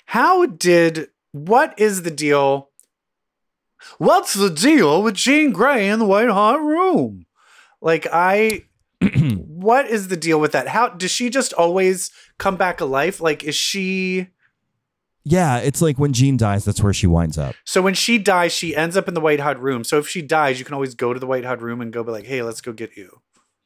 how 0.06 0.48
did 0.48 1.10
what 1.32 1.78
is 1.78 2.02
the 2.04 2.12
deal? 2.12 2.70
What's 3.98 4.34
the 4.34 4.50
deal 4.50 5.02
with 5.04 5.14
Jean 5.16 5.52
Grey 5.52 5.88
in 5.88 6.00
the 6.00 6.06
White 6.06 6.30
Hot 6.30 6.62
Room? 6.62 7.26
Like 7.82 8.08
I 8.12 8.66
what 9.48 9.88
is 9.88 10.08
the 10.08 10.18
deal 10.18 10.40
with 10.40 10.52
that? 10.54 10.68
How 10.68 10.90
does 10.90 11.12
she 11.12 11.30
just 11.30 11.54
always 11.54 12.12
come 12.38 12.56
back 12.58 12.82
alive? 12.82 13.22
Like 13.22 13.44
is 13.44 13.56
she 13.56 14.28
Yeah, 15.24 15.58
it's 15.58 15.82
like 15.82 15.98
when 16.00 16.14
Jean 16.14 16.38
dies, 16.38 16.66
that's 16.66 16.82
where 16.82 16.94
she 16.94 17.08
winds 17.08 17.38
up. 17.38 17.56
so 17.66 17.82
when 17.82 17.94
she 17.94 18.18
dies, 18.18 18.52
she 18.54 18.76
ends 18.76 18.96
up 18.98 19.08
in 19.08 19.14
the 19.14 19.22
White 19.22 19.40
Hot 19.40 19.62
Room. 19.62 19.84
So 19.84 19.98
if 20.00 20.08
she 20.08 20.22
dies, 20.22 20.60
you 20.60 20.66
can 20.66 20.74
always 20.74 20.96
go 20.96 21.14
to 21.14 21.20
the 21.20 21.28
White 21.28 21.46
Hot 21.46 21.62
Room 21.62 21.82
and 21.82 21.92
go 21.94 22.04
be 22.04 22.12
like, 22.12 22.26
"Hey, 22.26 22.42
let's 22.42 22.62
go 22.62 22.74
get 22.74 22.96
you." 22.98 23.22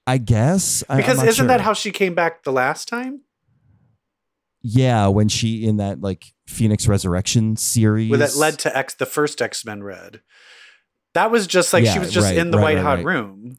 I 0.07 0.17
guess 0.17 0.83
I- 0.89 0.97
Because 0.97 1.21
isn't 1.23 1.47
that 1.47 1.61
how 1.61 1.73
she 1.73 1.91
came 1.91 2.15
back 2.15 2.43
the 2.43 2.51
last 2.51 2.87
time? 2.87 3.21
Yeah, 4.61 5.07
when 5.07 5.29
she 5.29 5.65
in 5.65 5.77
that 5.77 6.01
like 6.01 6.25
Phoenix 6.47 6.87
Resurrection 6.87 7.55
series, 7.55 8.09
Where 8.09 8.19
that 8.19 8.35
led 8.35 8.59
to 8.59 8.77
X, 8.77 8.95
the 8.95 9.05
first 9.05 9.41
X 9.41 9.63
Men 9.63 9.83
Red. 9.83 10.21
That 11.13 11.31
was 11.31 11.47
just 11.47 11.73
like 11.73 11.85
she 11.85 11.97
was 11.97 12.11
just 12.11 12.27
right, 12.27 12.37
in 12.37 12.51
the 12.51 12.57
right, 12.57 12.75
White 12.75 12.83
right, 12.83 12.97
Hot. 12.97 13.03
Room, 13.05 13.57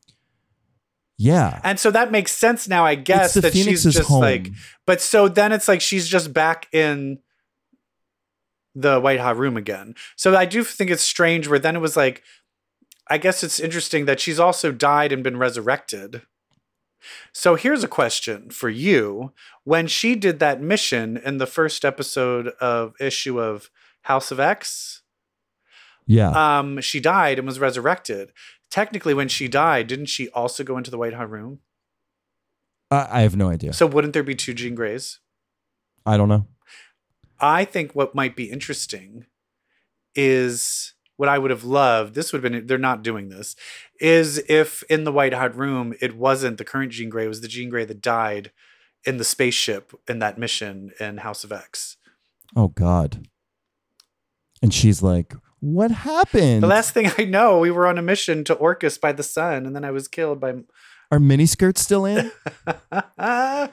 Yeah, 1.19 1.61
and 1.65 1.79
so 1.79 1.91
that 1.91 2.13
makes 2.13 2.33
sense 2.33 2.69
now, 2.69 2.85
I 2.85 2.95
guess, 2.95 3.35
that 3.35 3.53
Phoenix's 3.53 3.83
she's 3.83 3.95
just 3.95 4.09
home. 4.09 4.21
like. 4.21 4.51
But 4.87 5.01
so 5.01 5.29
then 5.29 5.53
it's 5.53 5.69
like 5.69 5.81
she's 5.81 6.07
just 6.07 6.33
back 6.33 6.69
in 6.73 7.19
the 8.75 9.01
White 9.01 9.21
Hot 9.21 9.37
Room 9.37 9.57
again. 9.57 9.95
So 10.17 10.37
I 10.37 10.45
do 10.45 10.63
think 10.65 10.91
it's 10.91 11.03
strange. 11.03 11.49
Where 11.49 11.59
then 11.59 11.77
it 11.77 11.81
was 11.81 11.97
like, 11.97 12.23
I 13.09 13.19
guess 13.19 13.43
it's 13.43 13.59
interesting 13.59 14.05
that 14.05 14.21
she's 14.21 14.39
also 14.39 14.71
died 14.71 15.13
and 15.13 15.25
been 15.25 15.37
resurrected. 15.37 16.23
So 17.33 17.55
here's 17.55 17.85
a 17.85 17.89
question 17.89 18.51
for 18.51 18.69
you. 18.69 19.33
When 19.65 19.87
she 19.87 20.15
did 20.15 20.39
that 20.39 20.61
mission 20.61 21.17
in 21.17 21.39
the 21.39 21.47
first 21.47 21.85
episode 21.85 22.49
of 22.61 22.95
issue 23.01 23.41
of 23.41 23.71
House 24.03 24.31
of 24.31 24.41
X, 24.41 25.03
yeah. 26.07 26.31
um, 26.31 26.81
she 26.81 27.01
died 27.01 27.39
and 27.39 27.47
was 27.47 27.61
resurrected. 27.61 28.33
Technically, 28.71 29.15
when 29.15 29.29
she 29.29 29.49
died, 29.49 29.87
didn't 29.87 30.07
she 30.07 30.29
also 30.31 30.63
go 30.65 30.77
into 30.77 30.91
the 30.91 30.99
White 30.99 31.15
Hot 31.15 31.31
Room? 31.31 31.61
I, 32.91 33.07
I 33.11 33.21
have 33.23 33.37
no 33.37 33.49
idea. 33.49 33.73
So 33.73 33.87
wouldn't 33.87 34.13
there 34.13 34.23
be 34.23 34.35
two 34.35 34.55
Jean 34.55 34.75
Greys? 34.75 35.19
I 36.07 36.17
don't 36.17 36.29
know. 36.29 36.47
I 37.41 37.65
think 37.65 37.95
what 37.95 38.15
might 38.15 38.37
be 38.37 38.51
interesting 38.51 39.27
is 40.15 40.95
what 41.21 41.29
I 41.29 41.37
would 41.39 41.51
have 41.51 41.65
loved. 41.65 42.15
This 42.15 42.33
would 42.33 42.43
have 42.43 42.51
been, 42.53 42.67
they're 42.67 42.79
not 42.79 43.03
doing 43.03 43.29
this, 43.29 43.55
is 44.01 44.39
if 44.49 44.83
in 44.85 45.05
the 45.05 45.13
White 45.13 45.35
Hot 45.35 45.55
Room, 45.55 45.93
it 46.01 46.17
wasn't 46.17 46.57
the 46.57 46.65
current 46.65 46.93
Jean 46.93 47.11
Grey, 47.11 47.27
it 47.27 47.29
was 47.29 47.43
the 47.43 47.49
Jean 47.49 47.69
Grey 47.69 47.85
that 47.85 48.01
died 48.01 48.51
in 49.05 49.19
the 49.19 49.25
spaceship 49.25 49.93
in 50.09 50.19
that 50.21 50.39
mission 50.39 50.93
in 50.99 51.19
House 51.19 51.45
of 51.45 51.53
X. 51.53 51.99
Oh 52.57 52.69
God. 52.69 53.29
And 54.63 54.73
she's 54.75 55.03
like, 55.03 55.35
"What 55.61 55.91
happened? 55.91 56.63
The 56.63 56.67
last 56.67 56.93
thing 56.95 57.11
I 57.19 57.25
know, 57.25 57.59
we 57.59 57.71
were 57.71 57.87
on 57.87 57.99
a 57.99 58.03
mission 58.03 58.43
to 58.45 58.55
Orchis 58.55 58.99
by 58.99 59.13
the 59.13 59.23
sun, 59.23 59.67
and 59.67 59.77
then 59.77 59.85
I 59.85 59.91
was 59.91 60.09
killed 60.09 60.41
by 60.41 60.51
Are 61.11 61.19
miniskirts 61.19 61.79
still 61.79 62.05
in?" 62.07 62.31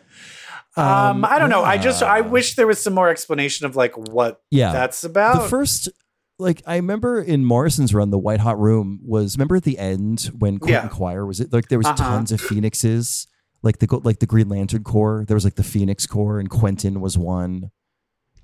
Um, 0.77 1.25
I 1.25 1.39
don't 1.39 1.49
know. 1.49 1.63
I 1.63 1.79
just 1.79 2.03
I 2.03 2.21
wish 2.21 2.53
there 2.55 2.67
was 2.67 2.79
some 2.79 2.93
more 2.93 3.09
explanation 3.09 3.65
of 3.65 3.75
like 3.75 3.97
what 3.97 4.41
Yeah. 4.51 4.71
that's 4.71 5.03
about. 5.03 5.41
the 5.43 5.49
first 5.49 5.89
like 6.39 6.61
I 6.67 6.75
remember 6.75 7.21
in 7.21 7.45
Morrison's 7.45 7.93
run, 7.93 8.09
the 8.11 8.17
White 8.19 8.39
Hot 8.41 8.59
Room 8.59 8.99
was 9.03 9.35
remember 9.37 9.55
at 9.55 9.63
the 9.63 9.77
end 9.77 10.31
when 10.37 10.59
Quentin 10.59 10.83
Yeah. 10.85 10.95
Quire 10.95 11.25
was 11.25 11.39
it 11.39 11.51
like 11.53 11.69
there 11.69 11.79
was 11.79 11.87
Uh-huh. 11.87 11.95
tons 11.97 12.31
of 12.31 12.39
phoenixes, 12.41 13.27
like 13.63 13.79
the 13.79 13.87
like 14.03 14.19
the 14.19 14.25
Green 14.27 14.49
Lantern 14.49 14.83
Corps. 14.83 15.25
There 15.27 15.35
was 15.35 15.43
like 15.43 15.55
the 15.55 15.63
Phoenix 15.63 16.05
Corps, 16.05 16.39
and 16.39 16.49
Quentin 16.49 17.01
was 17.01 17.17
one. 17.17 17.71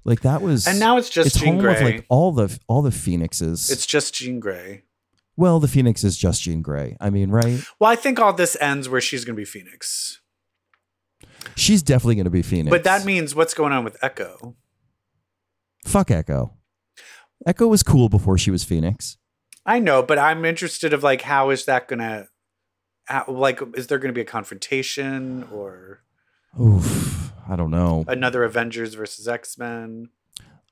Like 0.06 0.22
that 0.22 0.42
was, 0.42 0.68
and 0.68 0.80
now 0.80 0.98
it's 0.98 1.10
just 1.10 1.28
it's 1.28 1.40
Jean 1.40 1.54
home 1.54 1.62
Grey. 1.62 1.76
of 1.76 1.82
like 1.82 2.06
all 2.10 2.32
the 2.34 2.60
all 2.68 2.82
the 2.82 2.92
phoenixes. 2.92 3.70
it's 3.70 3.86
just 3.86 4.14
Jean 4.14 4.40
Grey. 4.42 4.84
well, 5.38 5.60
the 5.62 5.68
Phoenix 5.68 6.04
is 6.04 6.18
just 6.18 6.42
Jean 6.42 6.62
Grey. 6.62 6.98
I 7.00 7.10
mean, 7.10 7.30
right? 7.30 7.64
Well, 7.80 7.90
I 7.92 7.96
think 7.96 8.20
all 8.20 8.34
this 8.34 8.58
ends 8.60 8.90
where 8.90 9.00
she's 9.02 9.24
going 9.24 9.36
to 9.36 9.40
be 9.40 9.46
Phoenix. 9.46 10.20
She's 11.56 11.82
definitely 11.84 12.16
going 12.16 12.26
to 12.26 12.30
be 12.32 12.42
Phoenix. 12.42 12.70
But 12.70 12.84
that 12.84 13.06
means 13.06 13.34
what's 13.36 13.54
going 13.54 13.72
on 13.74 13.84
with 13.84 13.98
Echo? 14.04 14.56
fuck 15.86 16.10
Echo. 16.12 16.54
Echo 17.46 17.68
was 17.68 17.84
cool 17.84 18.10
before 18.10 18.38
she 18.38 18.52
was 18.52 18.64
Phoenix. 18.64 19.18
I 19.66 19.80
know, 19.80 20.04
but 20.04 20.18
I'm 20.20 20.46
interested 20.46 20.94
of 20.94 21.04
like 21.04 21.22
how 21.24 21.50
is 21.50 21.66
that 21.66 21.88
going 21.88 22.00
to 22.00 22.28
like 23.28 23.60
is 23.76 23.88
there 23.88 23.98
going 23.98 24.14
to 24.14 24.18
be 24.18 24.22
a 24.22 24.26
confrontation 24.26 25.48
or 25.52 26.02
Oof, 26.60 27.32
I 27.50 27.56
don't 27.56 27.72
know. 27.72 28.06
another 28.08 28.44
Avengers 28.44 28.94
versus 28.94 29.28
X-Men? 29.28 30.10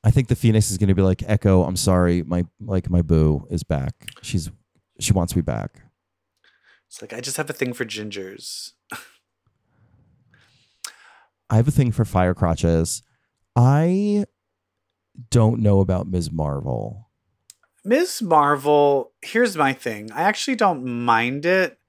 I 0.04 0.12
think 0.12 0.28
the 0.30 0.36
Phoenix 0.36 0.72
is 0.72 0.78
going 0.78 0.90
to 0.90 0.96
be 0.96 1.02
like 1.02 1.24
Echo. 1.28 1.64
I'm 1.64 1.76
sorry, 1.76 2.24
my 2.24 2.46
like 2.60 2.90
my 2.90 3.02
boo 3.02 3.48
is 3.50 3.64
back. 3.64 3.94
She's 4.22 4.50
she 5.00 5.14
wants 5.14 5.36
me 5.36 5.42
back. 5.42 5.82
It's 6.88 7.02
like 7.02 7.14
I 7.14 7.22
just 7.22 7.38
have 7.38 7.50
a 7.50 7.54
thing 7.54 7.74
for 7.74 7.86
gingers. 7.86 8.72
I 11.50 11.56
have 11.58 11.68
a 11.68 11.72
thing 11.72 11.92
for 11.92 12.06
fire 12.06 12.34
crotches. 12.34 13.04
I 13.56 14.26
don't 15.30 15.60
know 15.62 15.80
about 15.80 16.08
Ms. 16.08 16.32
Marvel. 16.32 17.10
Ms. 17.84 18.22
Marvel, 18.22 19.12
here's 19.22 19.58
my 19.58 19.74
thing. 19.74 20.12
I 20.12 20.22
actually 20.24 20.56
don't 20.56 20.86
mind 20.86 21.46
it. 21.46 21.80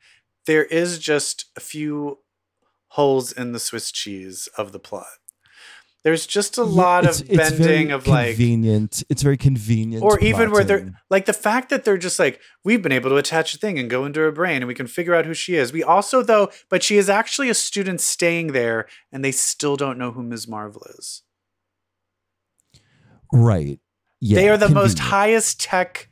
There 0.47 0.65
is 0.65 0.99
just 0.99 1.47
a 1.57 1.61
few 1.61 2.19
holes 2.89 3.33
in 3.33 3.53
the 3.53 3.59
Swiss 3.61 3.93
cheese 3.93 4.49
of 4.57 4.73
the 4.73 4.79
plot. 4.79 5.07
There's 6.05 6.27
just 6.27 6.59
a 6.59 6.65
lot 6.65 7.05
It's- 7.05 7.21
of 7.21 7.31
it's 7.31 7.37
bending 7.51 7.93
of 7.93 8.09
like 8.09 8.31
convenient. 8.31 9.05
It's 9.09 9.23
very 9.23 9.37
convenient. 9.37 10.03
or 10.03 10.19
even 10.19 10.51
where 10.51 10.65
they're 10.65 11.01
like 11.11 11.27
the 11.27 11.33
fact 11.33 11.69
that 11.69 11.85
they're 11.85 11.97
just 11.97 12.19
like 12.19 12.41
we've 12.65 12.83
been 12.83 12.91
able 12.91 13.11
to 13.11 13.17
attach 13.17 13.55
a 13.55 13.59
thing 13.59 13.79
and 13.79 13.89
go 13.89 14.05
into 14.05 14.19
her 14.19 14.33
brain 14.33 14.57
and 14.57 14.67
we 14.67 14.75
can 14.75 14.89
figure 14.89 15.15
out 15.15 15.27
who 15.27 15.35
she 15.35 15.55
is. 15.55 15.73
We 15.73 15.85
also 15.85 16.21
though, 16.23 16.51
but 16.69 16.83
she 16.83 16.97
is 16.99 17.09
actually 17.09 17.51
a 17.51 17.55
student 17.55 18.01
staying 18.01 18.49
there 18.49 18.89
and 19.13 19.25
they 19.25 19.31
still 19.31 19.77
don't 19.77 19.97
know 19.97 20.11
who 20.11 20.25
Ms. 20.25 20.49
Marvel 20.49 20.85
is. 20.99 21.23
Right. 23.33 23.79
Yeah, 24.21 24.37
they 24.37 24.49
are 24.49 24.57
the 24.57 24.69
most 24.69 24.99
highest 25.01 25.61
tech 25.61 26.09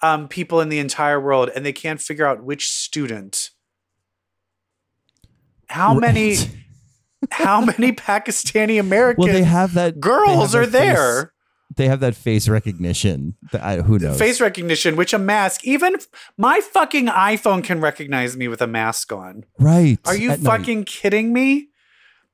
um, 0.00 0.26
people 0.28 0.60
in 0.60 0.68
the 0.70 0.78
entire 0.78 1.20
world, 1.20 1.50
and 1.54 1.64
they 1.64 1.72
can't 1.72 2.00
figure 2.00 2.26
out 2.26 2.42
which 2.42 2.68
student. 2.70 3.50
How 5.68 5.94
many? 5.94 6.36
How 7.30 7.62
many 7.64 7.90
Pakistani 7.92 8.78
American 8.78 9.24
Well, 9.24 9.32
they 9.32 9.44
have 9.44 9.72
that 9.74 9.98
girls 9.98 10.52
have 10.52 10.62
are 10.62 10.66
that 10.66 10.72
there? 10.72 11.22
face- 11.22 11.30
they 11.76 11.88
have 11.88 12.00
that 12.00 12.14
face 12.14 12.48
recognition. 12.48 13.34
I, 13.54 13.76
who 13.78 13.98
knows? 13.98 14.18
Face 14.18 14.40
recognition, 14.40 14.94
which 14.94 15.12
a 15.14 15.18
mask, 15.18 15.64
even 15.64 15.96
my 16.36 16.60
fucking 16.60 17.06
iPhone 17.06 17.64
can 17.64 17.80
recognize 17.80 18.36
me 18.36 18.46
with 18.46 18.60
a 18.60 18.66
mask 18.66 19.10
on. 19.10 19.44
right? 19.58 19.98
Are 20.04 20.14
you 20.14 20.30
at 20.30 20.40
night. 20.42 20.58
fucking 20.58 20.84
kidding 20.84 21.32
me? 21.32 21.68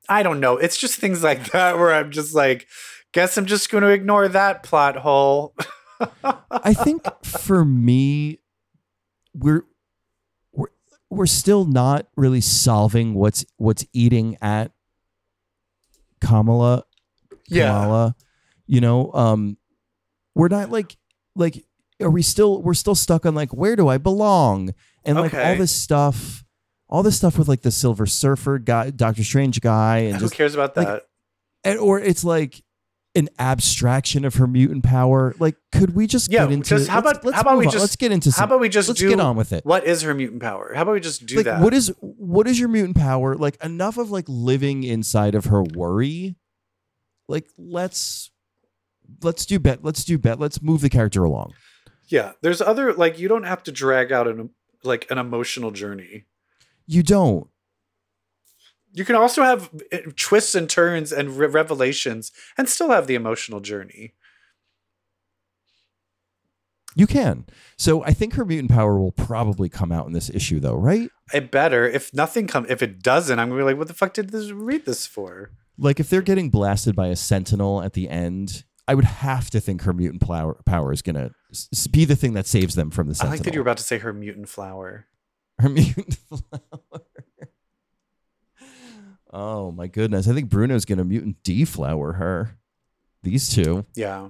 I 0.08 0.24
don't 0.24 0.40
know. 0.40 0.56
It's 0.56 0.76
just 0.76 0.98
things 0.98 1.22
like 1.22 1.50
that 1.52 1.78
where 1.78 1.94
I'm 1.94 2.10
just 2.10 2.34
like, 2.34 2.66
guess 3.12 3.36
I'm 3.36 3.46
just 3.46 3.70
going 3.70 3.82
to 3.82 3.90
ignore 3.90 4.28
that 4.28 4.62
plot 4.62 4.96
hole. 4.96 5.54
I 6.50 6.74
think 6.74 7.04
for 7.24 7.64
me, 7.64 8.38
we're 9.34 9.64
we're 10.52 10.68
we're 11.10 11.26
still 11.26 11.64
not 11.64 12.06
really 12.16 12.40
solving 12.40 13.14
what's 13.14 13.44
what's 13.56 13.84
eating 13.92 14.36
at 14.40 14.72
Kamala. 16.20 16.84
Kamala, 17.52 18.14
you 18.66 18.80
know, 18.80 19.12
um, 19.12 19.56
we're 20.34 20.48
not 20.48 20.70
like 20.70 20.96
like 21.34 21.64
are 22.00 22.10
we 22.10 22.22
still 22.22 22.62
we're 22.62 22.74
still 22.74 22.94
stuck 22.94 23.26
on 23.26 23.34
like 23.34 23.52
where 23.52 23.76
do 23.76 23.88
I 23.88 23.98
belong 23.98 24.74
and 25.04 25.18
like 25.18 25.34
all 25.34 25.56
this 25.56 25.72
stuff, 25.72 26.44
all 26.88 27.02
this 27.02 27.16
stuff 27.16 27.36
with 27.36 27.48
like 27.48 27.62
the 27.62 27.70
Silver 27.70 28.06
Surfer 28.06 28.58
guy, 28.58 28.90
Doctor 28.90 29.24
Strange 29.24 29.60
guy, 29.60 29.98
and 29.98 30.14
Who 30.14 30.20
just 30.20 30.34
cares 30.34 30.54
about 30.54 30.76
like, 30.76 30.86
that? 30.86 31.02
and, 31.64 31.78
or 31.78 32.00
it's 32.00 32.24
like 32.24 32.62
an 33.16 33.28
abstraction 33.40 34.24
of 34.24 34.34
her 34.36 34.46
mutant 34.46 34.84
power. 34.84 35.34
Like, 35.40 35.56
could 35.72 35.94
we 35.96 36.06
just 36.06 36.30
Yeah, 36.30 36.44
get 36.44 36.52
into? 36.52 36.68
just 36.76 36.88
how 36.88 37.00
let's- 37.00 37.10
about- 37.18 37.24
let's 37.24 37.34
how 37.34 37.40
about 37.42 37.58
we 37.58 37.66
on. 37.66 37.72
just- 37.72 37.82
let's 37.82 37.96
get 37.96 38.12
into? 38.12 38.30
How 38.30 38.44
about 38.44 38.60
we 38.60 38.68
just 38.68 38.88
let's 38.88 39.00
do 39.00 39.08
get 39.08 39.18
on 39.20 39.36
with 39.36 39.52
it? 39.52 39.64
what 39.66 39.84
is 39.84 40.02
her 40.02 40.14
mutant 40.14 40.40
power? 40.40 40.72
How 40.74 40.82
about 40.82 40.92
we 40.92 41.00
just 41.00 41.26
do 41.26 41.36
like, 41.36 41.44
that? 41.46 41.60
what 41.60 41.74
is 41.74 41.92
what 42.00 42.46
is 42.46 42.58
your 42.60 42.68
mutant 42.68 42.96
power? 42.96 43.34
Like 43.34 43.62
enough 43.64 43.98
of 43.98 44.10
like 44.10 44.26
living 44.28 44.84
inside 44.84 45.34
of 45.34 45.46
her 45.46 45.62
worry. 45.62 46.36
Like 47.28 47.46
let's 47.58 48.30
let's 49.22 49.44
do 49.44 49.58
bet. 49.58 49.82
Let's 49.84 50.04
do 50.04 50.16
bet. 50.18 50.38
Let's 50.38 50.62
move 50.62 50.80
the 50.80 50.90
character 50.90 51.24
along. 51.24 51.52
yeah, 52.08 52.32
there's 52.42 52.60
other 52.60 52.92
like 52.92 53.18
you 53.18 53.26
don't 53.28 53.42
have 53.44 53.62
to 53.64 53.72
drag 53.72 54.12
out 54.12 54.28
an 54.28 54.50
like 54.84 55.10
an 55.10 55.18
emotional 55.18 55.70
journey. 55.72 56.26
You 56.86 57.02
don't. 57.02 57.48
You 58.92 59.04
can 59.04 59.14
also 59.16 59.42
have 59.42 59.70
uh, 59.92 59.98
twists 60.16 60.54
and 60.54 60.68
turns 60.68 61.12
and 61.12 61.36
re- 61.36 61.46
revelations 61.46 62.32
and 62.58 62.68
still 62.68 62.90
have 62.90 63.06
the 63.06 63.14
emotional 63.14 63.60
journey. 63.60 64.14
You 66.96 67.06
can. 67.06 67.46
So 67.78 68.02
I 68.02 68.12
think 68.12 68.34
her 68.34 68.44
mutant 68.44 68.72
power 68.72 68.98
will 68.98 69.12
probably 69.12 69.68
come 69.68 69.92
out 69.92 70.06
in 70.06 70.12
this 70.12 70.28
issue, 70.28 70.58
though, 70.58 70.74
right? 70.74 71.08
It 71.32 71.52
better 71.52 71.86
if 71.88 72.12
nothing 72.12 72.48
come 72.48 72.66
if 72.68 72.82
it 72.82 73.00
doesn't. 73.00 73.38
I'm 73.38 73.48
gonna 73.48 73.60
be 73.60 73.64
like, 73.64 73.76
what 73.76 73.86
the 73.88 73.94
fuck 73.94 74.12
did 74.12 74.30
this 74.30 74.50
read 74.50 74.86
this 74.86 75.06
for? 75.06 75.52
Like 75.78 76.00
if 76.00 76.10
they're 76.10 76.20
getting 76.20 76.50
blasted 76.50 76.96
by 76.96 77.06
a 77.06 77.16
sentinel 77.16 77.80
at 77.80 77.92
the 77.92 78.08
end, 78.08 78.64
I 78.88 78.94
would 78.96 79.04
have 79.04 79.50
to 79.50 79.60
think 79.60 79.82
her 79.82 79.92
mutant 79.92 80.20
power 80.20 80.54
power 80.66 80.92
is 80.92 81.00
gonna 81.00 81.30
s- 81.52 81.86
be 81.86 82.04
the 82.04 82.16
thing 82.16 82.32
that 82.32 82.48
saves 82.48 82.74
them 82.74 82.90
from 82.90 83.06
the 83.06 83.14
sentinel. 83.14 83.34
I 83.34 83.36
like 83.36 83.44
that 83.44 83.54
you 83.54 83.60
were 83.60 83.66
about 83.68 83.76
to 83.76 83.84
say 83.84 83.98
her 83.98 84.12
mutant 84.12 84.48
flower. 84.48 85.06
her 85.60 85.68
mutant 85.68 86.14
flower. 86.28 87.02
Oh 89.32 89.70
my 89.72 89.86
goodness! 89.86 90.28
I 90.28 90.34
think 90.34 90.48
Bruno's 90.48 90.84
gonna 90.84 91.04
mutant 91.04 91.42
deflower 91.42 92.14
her. 92.14 92.58
These 93.22 93.48
two. 93.54 93.84
Yeah. 93.94 94.28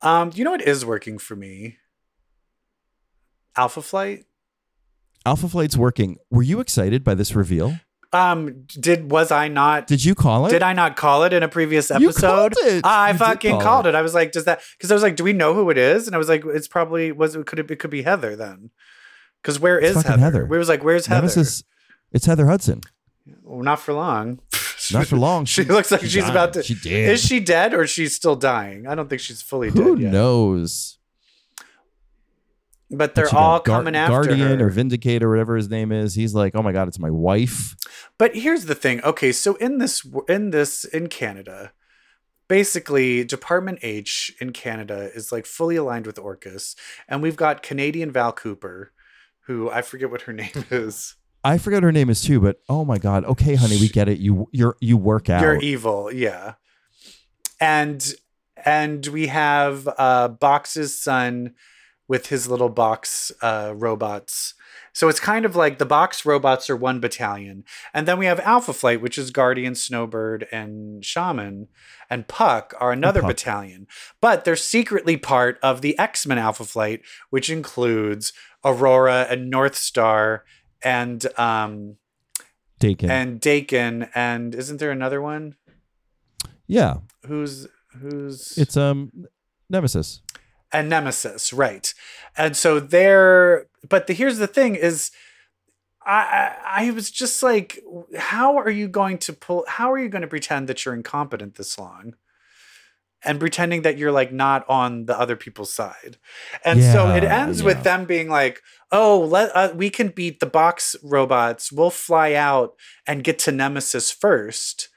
Um, 0.00 0.30
you 0.34 0.44
know 0.44 0.52
what 0.52 0.62
is 0.62 0.84
working 0.84 1.18
for 1.18 1.34
me? 1.36 1.76
Alpha 3.56 3.82
Flight. 3.82 4.24
Alpha 5.26 5.48
Flight's 5.48 5.76
working. 5.76 6.16
Were 6.30 6.42
you 6.42 6.60
excited 6.60 7.02
by 7.04 7.14
this 7.14 7.34
reveal? 7.34 7.80
Um, 8.12 8.64
did 8.80 9.10
was 9.10 9.30
I 9.30 9.48
not 9.48 9.86
Did 9.86 10.02
you 10.04 10.14
call 10.14 10.46
it? 10.46 10.50
Did 10.50 10.62
I 10.62 10.72
not 10.72 10.96
call 10.96 11.24
it 11.24 11.32
in 11.34 11.42
a 11.42 11.48
previous 11.48 11.90
You 11.90 11.96
episode? 12.08 12.54
called 12.54 12.54
it. 12.62 12.86
I 12.86 13.10
You 13.10 13.18
fucking 13.18 13.50
call 13.52 13.60
called 13.60 13.86
it. 13.86 13.90
it. 13.90 13.94
I 13.96 14.00
was 14.02 14.14
like, 14.14 14.32
does 14.32 14.44
that? 14.44 14.62
Because 14.78 14.90
I 14.90 14.94
was 14.94 15.02
like, 15.02 15.16
do 15.16 15.24
we 15.24 15.34
know 15.34 15.52
who 15.52 15.68
it 15.68 15.76
is? 15.76 16.06
And 16.06 16.14
I 16.14 16.18
was 16.18 16.28
like, 16.28 16.42
it's 16.46 16.68
probably 16.68 17.12
was 17.12 17.34
it 17.34 17.44
could 17.46 17.58
it, 17.58 17.70
it 17.70 17.78
could 17.78 17.90
be 17.90 18.02
Heather 18.02 18.34
then? 18.36 18.70
Because 19.42 19.60
where 19.60 19.78
It's 19.78 19.96
is 19.98 20.02
Heather? 20.04 20.18
Heather. 20.18 20.46
We 20.46 20.56
was 20.56 20.68
like, 20.70 20.82
where's 20.82 21.06
Heather? 21.06 21.20
Nemesis. 21.22 21.64
It's 22.10 22.24
Heather 22.24 22.46
Hudson. 22.46 22.80
Well, 23.42 23.62
not 23.62 23.80
for 23.80 23.92
long. 23.92 24.40
Not 24.92 25.06
for 25.06 25.18
long. 25.18 25.44
she 25.46 25.64
looks 25.64 25.90
like 25.90 26.00
she 26.00 26.08
she's 26.08 26.28
about 26.28 26.54
to. 26.54 26.62
She 26.62 26.74
did. 26.74 27.10
Is 27.10 27.22
she 27.22 27.40
dead 27.40 27.74
or 27.74 27.86
she's 27.86 28.14
still 28.14 28.36
dying? 28.36 28.86
I 28.86 28.94
don't 28.94 29.08
think 29.08 29.20
she's 29.20 29.42
fully 29.42 29.68
Who 29.70 29.96
dead 29.96 30.04
Who 30.04 30.10
knows? 30.10 30.98
But 32.90 33.14
they're 33.14 33.34
all 33.34 33.60
coming 33.60 33.94
after 33.94 34.12
Guardian 34.12 34.60
her. 34.60 34.66
or 34.66 34.70
Vindicator, 34.70 35.28
whatever 35.28 35.56
his 35.56 35.68
name 35.68 35.92
is. 35.92 36.14
He's 36.14 36.34
like, 36.34 36.54
oh 36.54 36.62
my 36.62 36.72
god, 36.72 36.88
it's 36.88 36.98
my 36.98 37.10
wife. 37.10 37.76
But 38.16 38.34
here's 38.34 38.64
the 38.64 38.74
thing. 38.74 39.02
Okay, 39.04 39.30
so 39.30 39.56
in 39.56 39.78
this 39.78 40.06
in 40.26 40.50
this 40.50 40.84
in 40.84 41.08
Canada, 41.08 41.72
basically 42.48 43.24
Department 43.24 43.78
H 43.82 44.34
in 44.40 44.52
Canada 44.52 45.10
is 45.14 45.30
like 45.30 45.44
fully 45.44 45.76
aligned 45.76 46.06
with 46.06 46.16
Orchis, 46.16 46.76
and 47.06 47.22
we've 47.22 47.36
got 47.36 47.62
Canadian 47.62 48.10
Val 48.10 48.32
Cooper, 48.32 48.92
who 49.46 49.70
I 49.70 49.82
forget 49.82 50.10
what 50.10 50.22
her 50.22 50.32
name 50.44 50.64
is. 50.70 51.14
I 51.44 51.58
forget 51.58 51.82
her 51.82 51.92
name 51.92 52.10
is 52.10 52.20
too, 52.20 52.40
but 52.40 52.60
oh 52.68 52.84
my 52.84 52.98
god. 52.98 53.24
Okay, 53.24 53.54
honey, 53.54 53.76
we 53.78 53.88
get 53.88 54.08
it. 54.08 54.18
You 54.18 54.48
you're 54.52 54.76
you 54.80 54.96
work 54.96 55.30
out. 55.30 55.42
You're 55.42 55.60
evil, 55.60 56.12
yeah. 56.12 56.54
And 57.60 58.14
and 58.64 59.06
we 59.06 59.28
have 59.28 59.88
uh 59.98 60.28
Box's 60.28 60.98
son 60.98 61.54
with 62.08 62.26
his 62.28 62.48
little 62.48 62.68
box 62.68 63.30
uh 63.40 63.72
robots. 63.76 64.54
So 64.92 65.08
it's 65.08 65.20
kind 65.20 65.44
of 65.44 65.54
like 65.54 65.78
the 65.78 65.86
box 65.86 66.26
robots 66.26 66.68
are 66.68 66.74
one 66.76 66.98
battalion. 66.98 67.62
And 67.94 68.08
then 68.08 68.18
we 68.18 68.26
have 68.26 68.40
Alpha 68.40 68.72
Flight, 68.72 69.00
which 69.00 69.16
is 69.16 69.30
Guardian, 69.30 69.76
Snowbird, 69.76 70.48
and 70.50 71.04
Shaman, 71.04 71.68
and 72.10 72.26
Puck 72.26 72.74
are 72.80 72.90
another 72.90 73.20
Puck. 73.20 73.28
battalion. 73.30 73.86
But 74.20 74.44
they're 74.44 74.56
secretly 74.56 75.16
part 75.16 75.60
of 75.62 75.82
the 75.82 75.96
X-Men 76.00 76.38
Alpha 76.38 76.64
Flight, 76.64 77.02
which 77.30 77.48
includes 77.48 78.32
Aurora 78.64 79.28
and 79.30 79.48
North 79.48 79.76
Star 79.76 80.44
and 80.82 81.26
um 81.38 81.96
Daken. 82.80 83.10
and 83.10 83.40
Daken, 83.40 84.08
and 84.14 84.54
isn't 84.54 84.78
there 84.78 84.90
another 84.92 85.20
one? 85.20 85.56
yeah, 86.66 86.98
Who's 87.26 87.66
who's 88.00 88.56
it's 88.56 88.76
um 88.76 89.10
Nemesis. 89.70 90.22
and 90.72 90.88
Nemesis, 90.88 91.52
right? 91.52 91.92
And 92.36 92.56
so 92.56 92.78
there, 92.78 93.66
but 93.88 94.06
the, 94.06 94.12
here's 94.14 94.38
the 94.38 94.46
thing: 94.46 94.74
is 94.76 95.10
I, 96.06 96.52
I 96.64 96.86
I 96.86 96.90
was 96.92 97.10
just 97.10 97.42
like, 97.42 97.80
how 98.16 98.56
are 98.58 98.70
you 98.70 98.86
going 98.88 99.18
to 99.18 99.32
pull? 99.32 99.64
How 99.66 99.90
are 99.92 99.98
you 99.98 100.08
going 100.08 100.22
to 100.22 100.28
pretend 100.28 100.68
that 100.68 100.84
you're 100.84 100.94
incompetent 100.94 101.56
this 101.56 101.78
long? 101.78 102.14
And 103.24 103.40
pretending 103.40 103.82
that 103.82 103.98
you're 103.98 104.12
like 104.12 104.32
not 104.32 104.64
on 104.68 105.06
the 105.06 105.18
other 105.18 105.34
people's 105.34 105.72
side, 105.72 106.18
and 106.64 106.80
so 106.80 107.10
it 107.10 107.24
ends 107.24 107.60
yeah. 107.60 107.66
with 107.66 107.82
them 107.82 108.04
being 108.04 108.28
like, 108.28 108.62
"Oh, 108.92 109.20
let 109.20 109.50
uh, 109.56 109.72
we 109.74 109.90
can 109.90 110.08
beat 110.08 110.38
the 110.38 110.46
box 110.46 110.94
robots. 111.02 111.72
We'll 111.72 111.90
fly 111.90 112.34
out 112.34 112.74
and 113.08 113.24
get 113.24 113.40
to 113.40 113.52
Nemesis 113.52 114.12
first. 114.12 114.88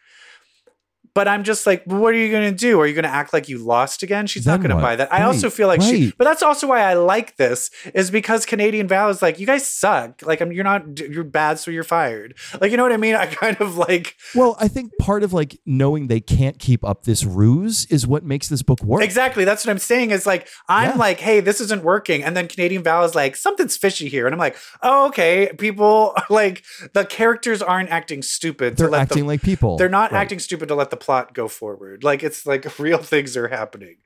But 1.14 1.28
I'm 1.28 1.44
just 1.44 1.68
like, 1.68 1.84
well, 1.86 2.00
what 2.00 2.14
are 2.14 2.18
you 2.18 2.32
going 2.32 2.50
to 2.50 2.56
do? 2.58 2.80
Are 2.80 2.88
you 2.88 2.94
going 2.94 3.04
to 3.04 3.10
act 3.10 3.34
like 3.34 3.50
you 3.50 3.58
lost 3.58 4.02
again? 4.02 4.28
She's 4.28 4.46
not 4.46 4.60
going 4.62 4.70
to 4.70 4.78
buy 4.82 4.96
that. 4.96 5.12
I 5.12 5.24
also 5.24 5.50
feel 5.50 5.68
like 5.68 5.82
she, 5.82 6.14
but 6.18 6.24
that's 6.24 6.42
also 6.42 6.68
why 6.68 6.82
I 6.82 6.94
like 6.94 7.36
this 7.36 7.70
is 7.94 8.10
because 8.10 8.46
Canadian 8.46 8.88
Val 8.88 9.10
is 9.10 9.22
like, 9.22 9.38
you 9.38 9.46
guys 9.46 9.68
suck. 9.68 10.22
Like, 10.24 10.40
I'm, 10.40 10.54
you're 10.54 10.64
not, 10.64 11.00
you're 11.00 11.26
bad, 11.26 11.60
so 11.60 11.70
you're 11.70 11.84
fired. 11.84 12.36
Like, 12.62 12.72
you 12.72 12.78
know 12.78 12.84
what 12.84 12.94
I 12.94 12.98
mean? 12.98 13.16
I 13.16 13.26
kind 13.26 13.60
of 13.60 13.76
like, 13.76 14.16
Well, 14.36 14.56
I 14.60 14.70
think 14.70 14.92
part 15.00 15.24
of 15.24 15.34
like 15.34 15.60
knowing 15.66 16.08
they 16.08 16.22
can't 16.22 16.58
keep 16.60 16.86
up 16.86 17.04
this 17.04 17.26
ruse 17.26 17.86
is 17.88 18.08
what 18.08 18.24
makes 18.24 18.48
this 18.48 18.62
book 18.62 18.82
work. 18.82 19.04
exactly. 19.04 19.44
That's 19.44 19.66
what 19.66 19.72
I'm 19.72 19.80
saying 19.80 20.12
is 20.12 20.26
like, 20.26 20.48
I'm 20.70 20.92
Yeah. 20.92 20.96
like, 20.96 21.20
hey, 21.20 21.42
this 21.42 21.60
isn't 21.60 21.84
working. 21.84 22.24
And 22.24 22.38
then 22.38 22.48
Canadian 22.48 22.84
Val 22.84 23.04
is 23.04 23.16
like, 23.16 23.36
something's 23.36 23.76
fishy 23.76 24.08
here. 24.08 24.28
And 24.28 24.34
I'm 24.34 24.40
like, 24.40 24.56
oh, 24.82 25.08
okay. 25.08 25.52
People, 25.58 26.16
like, 26.30 26.64
the 26.94 27.04
characters 27.04 27.62
aren't 27.62 27.90
acting 27.90 28.22
stupid. 28.22 28.78
They're 28.78 28.90
let 28.90 29.02
acting 29.02 29.24
the, 29.24 29.28
like 29.28 29.42
people. 29.42 29.76
They're 29.78 29.90
not 29.90 30.14
Right. 30.14 30.22
acting 30.22 30.40
stupid 30.40 30.68
to 30.70 30.76
let 30.76 30.90
the 30.90 31.01
plot 31.02 31.34
go 31.34 31.50
forward. 31.50 32.04
Like 32.06 32.24
it's 32.24 32.46
like 32.46 32.80
real 32.80 33.00
things 33.00 33.36
are 33.38 33.50
happening. 33.50 33.98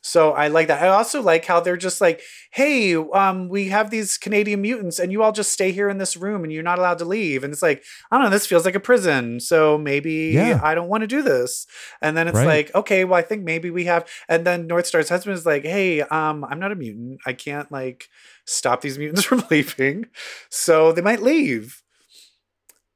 So 0.00 0.30
I 0.32 0.46
like 0.48 0.68
that. 0.68 0.82
I 0.82 0.88
also 0.88 1.20
like 1.20 1.44
how 1.44 1.58
they're 1.60 1.76
just 1.76 2.00
like, 2.00 2.22
"Hey, 2.52 2.94
um, 2.94 3.48
we 3.48 3.68
have 3.68 3.90
these 3.90 4.16
Canadian 4.16 4.62
mutants, 4.62 5.00
and 5.00 5.10
you 5.10 5.22
all 5.22 5.32
just 5.32 5.52
stay 5.52 5.72
here 5.72 5.88
in 5.90 5.98
this 5.98 6.16
room, 6.16 6.44
and 6.44 6.52
you're 6.52 6.62
not 6.62 6.78
allowed 6.78 6.98
to 6.98 7.04
leave." 7.04 7.42
And 7.42 7.52
it's 7.52 7.62
like, 7.62 7.82
I 8.10 8.16
don't 8.16 8.24
know, 8.26 8.30
this 8.30 8.46
feels 8.46 8.64
like 8.64 8.76
a 8.76 8.80
prison, 8.80 9.40
so 9.40 9.76
maybe 9.76 10.32
Yeah. 10.34 10.60
I 10.62 10.74
don't 10.76 10.88
want 10.88 11.02
to 11.02 11.08
do 11.08 11.20
this. 11.20 11.66
And 12.00 12.16
then 12.16 12.28
it's 12.28 12.36
Right. 12.36 12.46
like, 12.46 12.74
okay, 12.76 13.04
well, 13.04 13.18
I 13.18 13.22
think 13.22 13.42
maybe 13.44 13.70
we 13.70 13.84
have. 13.86 14.08
And 14.28 14.46
then 14.46 14.66
North 14.68 14.86
Star's 14.86 15.08
husband 15.08 15.36
is 15.36 15.44
like, 15.44 15.64
"Hey, 15.64 16.00
um, 16.02 16.44
I'm 16.48 16.60
not 16.60 16.72
a 16.72 16.76
mutant. 16.76 17.20
I 17.26 17.32
can't 17.32 17.70
like 17.72 18.08
stop 18.46 18.80
these 18.82 18.98
mutants 18.98 19.24
from 19.28 19.44
leaving, 19.50 20.06
so 20.48 20.92
they 20.92 21.02
might 21.02 21.22
leave." 21.22 21.82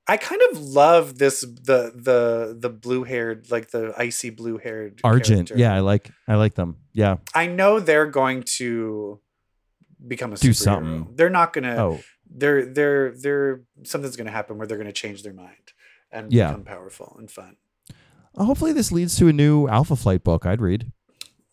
I 0.09 0.17
kind 0.17 0.41
of 0.51 0.61
love 0.61 1.19
this 1.19 1.43
the 1.43 1.93
the 1.95 2.57
the 2.59 2.69
blue 2.69 3.05
haired 3.05 3.51
like 3.51 3.71
the 3.71 3.95
icy 3.97 4.31
blue 4.31 4.59
haired 4.59 5.01
Argent. 5.05 5.53
Yeah, 5.55 5.75
I 5.75 5.81
like 5.81 6.11
I 6.27 6.35
like 6.35 6.55
them. 6.55 6.79
Yeah. 6.93 7.17
I 7.35 7.47
know 7.47 7.79
they're 7.81 8.07
going 8.07 8.43
to 8.59 9.21
become 10.07 10.33
a 10.33 10.37
Do 10.37 10.51
superhero. 10.51 10.55
something. 10.57 11.09
They're 11.15 11.31
not 11.31 11.53
gonna. 11.53 11.77
Oh, 11.77 12.01
They're 12.29 12.67
they're 12.67 13.13
they're 13.13 13.63
something's 13.85 14.17
gonna 14.17 14.33
happen 14.33 14.59
where 14.59 14.67
they're 14.67 14.79
gonna 14.79 14.93
change 14.93 15.23
their 15.23 15.33
mind 15.35 15.73
and 16.11 16.33
Yeah. 16.33 16.49
become 16.49 16.65
powerful 16.65 17.15
and 17.19 17.31
fun. 17.31 17.57
hopefully 18.37 18.73
this 18.73 18.91
leads 18.91 19.17
to 19.19 19.29
a 19.29 19.33
new 19.33 19.69
Alpha 19.69 19.95
Flight 19.95 20.25
book 20.25 20.45
I'd 20.47 20.61
read. 20.61 20.91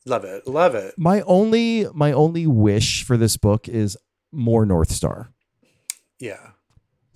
Love 0.05 0.23
it. 0.25 0.47
Love 0.47 0.73
it. 0.75 0.95
My 0.97 1.21
only 1.21 1.85
my 1.93 2.12
only 2.13 2.47
wish 2.47 3.03
for 3.03 3.15
this 3.15 3.38
book 3.38 3.67
is 3.69 3.95
more 4.31 4.65
North 4.65 4.91
Star. 4.91 5.29
Yeah. 6.19 6.51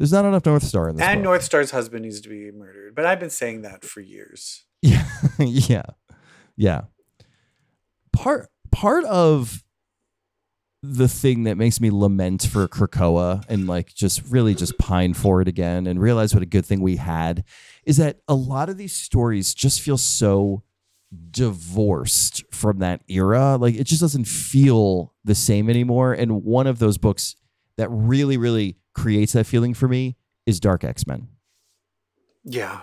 There's 0.03 0.11
not 0.11 0.25
enough 0.25 0.45
North 0.45 0.63
Star 0.63 0.89
in 0.89 0.97
this 0.97 1.07
And. 1.07 1.23
North 1.23 1.43
Star's 1.43 1.71
husband 1.71 2.03
needs 2.03 2.19
to 2.19 2.27
be 2.27 2.51
murdered, 2.51 2.93
but 2.93 3.05
I've 3.05 3.21
been 3.21 3.29
saying 3.29 3.61
that 3.61 3.85
for 3.85 4.01
years. 4.01 4.65
Yeah, 4.81 5.07
yeah, 5.39 5.85
yeah. 6.57 6.81
Part 8.11 8.49
part 8.69 9.05
of 9.05 9.63
the 10.81 11.07
thing 11.07 11.43
that 11.43 11.55
makes 11.55 11.79
me 11.79 11.89
lament 11.89 12.43
for 12.43 12.67
Krakoa 12.67 13.45
and 13.47 13.65
like 13.65 13.95
just 13.95 14.21
really 14.27 14.53
just 14.53 14.77
pine 14.77 15.13
for 15.13 15.41
it 15.41 15.47
again 15.47 15.87
and 15.87 16.01
realize 16.01 16.33
what 16.33 16.43
a 16.43 16.47
good 16.47 16.65
thing 16.65 16.81
we 16.81 16.97
had 16.97 17.45
is 17.85 17.95
that 17.95 18.17
a 18.27 18.35
lot 18.35 18.67
of 18.67 18.75
these 18.75 18.93
stories 18.93 19.53
just 19.53 19.79
feel 19.79 19.97
so 19.97 20.63
divorced 21.31 22.43
from 22.51 22.79
that 22.79 23.03
era. 23.07 23.55
Like 23.55 23.75
it 23.75 23.85
just 23.85 24.01
doesn't 24.01 24.27
feel 24.27 25.13
the 25.23 25.33
same 25.33 25.69
anymore. 25.69 26.11
And 26.11 26.43
one 26.43 26.67
of 26.67 26.79
those 26.79 26.97
books 26.97 27.37
that 27.77 27.87
really, 27.89 28.35
really 28.35 28.75
creates 28.93 29.33
that 29.33 29.45
feeling 29.45 29.73
for 29.73 29.87
me 29.87 30.15
is 30.45 30.59
Dark 30.59 30.83
X 30.83 31.05
Men. 31.07 31.27
Yeah. 32.43 32.81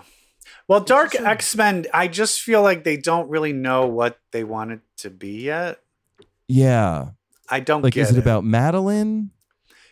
Well, 0.67 0.81
Dark 0.81 1.15
X 1.15 1.55
Men, 1.55 1.85
I 1.93 2.07
just 2.07 2.41
feel 2.41 2.61
like 2.61 2.83
they 2.83 2.97
don't 2.97 3.29
really 3.29 3.53
know 3.53 3.87
what 3.87 4.19
they 4.31 4.43
want 4.43 4.71
it 4.71 4.79
to 4.97 5.09
be 5.09 5.43
yet. 5.43 5.79
Yeah. 6.47 7.09
I 7.49 7.59
don't 7.59 7.81
Like, 7.81 7.93
get 7.93 8.03
is 8.03 8.11
it 8.11 8.17
about 8.17 8.43
Madeline? 8.43 9.31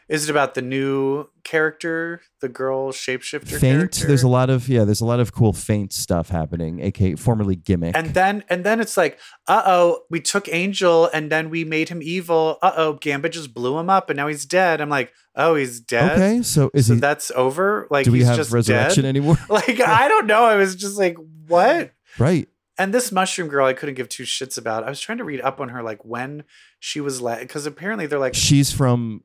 Is 0.10 0.28
it 0.28 0.32
about 0.32 0.56
the 0.56 0.64
new 0.64 1.28
character, 1.44 2.22
the 2.42 2.50
girl 2.50 2.92
shapeshifter 2.92 3.60
Faint. 3.60 3.62
character? 3.62 4.08
There's 4.08 4.24
a 4.24 4.28
lot 4.28 4.50
of 4.50 4.68
yeah. 4.68 4.84
There's 4.84 5.02
a 5.02 5.06
lot 5.06 5.20
of 5.20 5.34
cool 5.34 5.54
faint 5.54 5.94
stuff 5.94 6.30
happening, 6.30 6.80
aka 6.82 7.14
formerly 7.16 7.56
gimmick. 7.56 7.96
and 7.96 8.16
then 8.16 8.44
and 8.50 8.64
then 8.64 8.80
it's 8.80 8.98
like, 8.98 9.20
uh 9.48 9.62
oh, 9.68 10.02
we 10.10 10.20
took 10.20 10.50
Angel 10.52 11.08
and 11.14 11.32
then 11.32 11.52
we 11.52 11.64
made 11.64 11.90
him 11.90 12.02
evil. 12.02 12.58
Uh 12.64 12.72
oh, 12.76 12.94
Gambit 12.94 13.34
just 13.34 13.54
blew 13.54 13.78
him 13.78 13.90
up 13.90 14.10
and 14.10 14.18
now 14.18 14.28
he's 14.28 14.46
dead. 14.46 14.82
I'm 14.82 14.90
like, 14.90 15.14
oh, 15.36 15.54
he's 15.54 15.80
dead. 15.80 16.14
okay, 16.14 16.42
so 16.42 16.72
is 16.74 16.88
so 16.88 16.96
he? 16.96 17.00
that's 17.00 17.30
over. 17.36 17.88
Like, 17.92 18.06
do 18.06 18.12
we 18.12 18.20
he's 18.20 18.28
have 18.28 18.38
just 18.38 18.52
resurrection 18.52 19.04
dead? 19.04 19.10
anymore? 19.10 19.38
Like, 19.50 19.80
I 19.80 20.08
don't 20.08 20.26
know. 20.26 20.44
I 20.44 20.56
was 20.56 20.76
just 20.76 20.98
like, 20.98 21.18
what? 21.48 21.92
right. 22.18 22.48
And 22.80 22.94
this 22.94 23.12
mushroom 23.12 23.50
girl, 23.50 23.66
I 23.66 23.74
couldn't 23.74 23.96
give 23.96 24.08
two 24.08 24.24
shits 24.24 24.58
about. 24.58 24.86
I 24.86 24.90
was 24.90 25.02
trying 25.02 25.18
to 25.18 25.26
read 25.26 25.42
up 25.42 25.60
on 25.60 25.68
her, 25.68 25.84
like 25.84 26.06
when 26.06 26.46
she 26.80 27.02
was 27.02 27.22
let, 27.22 27.42
because 27.42 27.66
apparently 27.66 28.06
they're 28.08 28.20
like, 28.20 28.34
She's 28.36 28.72
from 28.72 29.22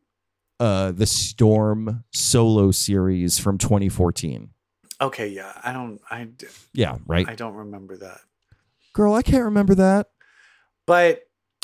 uh 0.61 0.93
the 0.93 1.07
Storm 1.07 2.05
solo 2.13 2.71
series 2.71 3.39
from 3.39 3.59
2014. 3.59 4.51
okay, 5.01 5.29
yeah, 5.29 5.53
I 5.63 5.73
don't, 5.73 6.01
I 6.11 6.29
Yeah, 6.73 6.99
right. 7.07 7.29
I 7.29 7.35
don't 7.35 7.55
remember 7.55 7.97
that. 7.99 8.21
Girl, 8.93 9.15
I 9.15 9.23
can't 9.23 9.45
remember 9.45 9.75
that. 9.75 10.09
but 10.87 11.23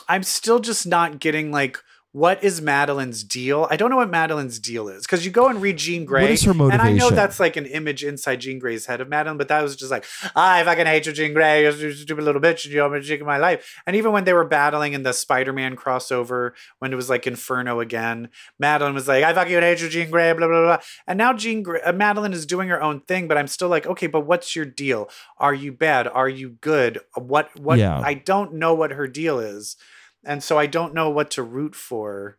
I'm 0.08 0.22
still 0.24 0.58
just 0.58 0.86
not 0.86 1.20
getting 1.20 1.52
like 1.52 1.78
what 2.12 2.42
is 2.42 2.60
Madeline's 2.60 3.22
deal? 3.22 3.68
I 3.70 3.76
don't 3.76 3.88
know 3.88 3.96
what 3.96 4.10
Madeline's 4.10 4.58
deal 4.58 4.88
is 4.88 5.02
because 5.02 5.24
you 5.24 5.30
go 5.30 5.46
and 5.46 5.62
read 5.62 5.76
Jean 5.76 6.04
Grey. 6.04 6.22
What 6.22 6.30
is 6.32 6.42
her 6.42 6.52
motivation? 6.52 6.80
And 6.80 6.88
I 6.88 6.98
know 6.98 7.10
that's 7.10 7.38
like 7.38 7.56
an 7.56 7.66
image 7.66 8.02
inside 8.02 8.40
Jean 8.40 8.58
Grey's 8.58 8.86
head 8.86 9.00
of 9.00 9.08
Madeline, 9.08 9.38
but 9.38 9.46
that 9.46 9.62
was 9.62 9.76
just 9.76 9.92
like, 9.92 10.04
I 10.34 10.64
fucking 10.64 10.86
hate 10.86 11.06
you, 11.06 11.12
Jean 11.12 11.32
Grey. 11.32 11.62
You're 11.62 11.90
a 11.90 11.94
stupid 11.94 12.24
little 12.24 12.40
bitch, 12.40 12.64
and 12.64 12.74
you're 12.74 12.88
the 12.90 13.00
chick 13.00 13.20
of 13.20 13.28
my 13.28 13.36
life. 13.36 13.80
And 13.86 13.94
even 13.94 14.10
when 14.10 14.24
they 14.24 14.32
were 14.32 14.44
battling 14.44 14.92
in 14.92 15.04
the 15.04 15.12
Spider-Man 15.12 15.76
crossover, 15.76 16.52
when 16.80 16.92
it 16.92 16.96
was 16.96 17.08
like 17.08 17.28
Inferno 17.28 17.78
again, 17.78 18.28
Madeline 18.58 18.94
was 18.94 19.06
like, 19.06 19.22
I 19.22 19.32
fucking 19.32 19.60
hate 19.60 19.80
you, 19.80 19.88
Jean 19.88 20.10
Grey, 20.10 20.32
blah 20.32 20.48
blah 20.48 20.62
blah. 20.62 20.78
And 21.06 21.16
now 21.16 21.32
Jean 21.32 21.62
Grey, 21.62 21.80
uh, 21.82 21.92
Madeline 21.92 22.32
is 22.32 22.44
doing 22.44 22.68
her 22.70 22.82
own 22.82 23.02
thing, 23.02 23.28
but 23.28 23.38
I'm 23.38 23.46
still 23.46 23.68
like, 23.68 23.86
okay, 23.86 24.08
but 24.08 24.26
what's 24.26 24.56
your 24.56 24.64
deal? 24.64 25.08
Are 25.38 25.54
you 25.54 25.70
bad? 25.70 26.08
Are 26.08 26.28
you 26.28 26.50
good? 26.60 26.98
What 27.14 27.56
what? 27.60 27.78
Yeah. 27.78 28.00
I 28.00 28.14
don't 28.14 28.54
know 28.54 28.74
what 28.74 28.90
her 28.90 29.06
deal 29.06 29.38
is, 29.38 29.76
and 30.24 30.42
so 30.42 30.58
I 30.58 30.66
don't 30.66 30.94
know 30.94 31.10
what 31.10 31.30
to 31.32 31.42
root 31.42 31.74
for. 31.74 32.36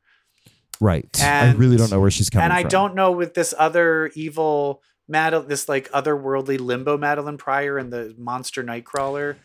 Right. 0.80 1.08
I 1.22 1.52
really 1.54 1.78
don't 1.78 1.92
know 1.92 2.00
where 2.00 2.10
she's 2.12 2.30
coming 2.30 2.48
from. 2.50 2.52
and 2.52 2.54
I 2.58 2.62
from. 2.64 2.70
don't 2.70 2.96
know 2.96 3.12
with 3.12 3.34
this 3.36 3.54
other 3.58 4.12
evil 4.16 4.82
Madeline, 5.08 5.48
this 5.48 5.68
like 5.70 5.90
otherworldly 5.92 6.60
limbo 6.60 6.98
Madeline 6.98 7.38
Pryor 7.38 7.78
and 7.78 7.92
the 7.94 8.16
monster 8.18 8.64
Nightcrawler. 8.64 9.36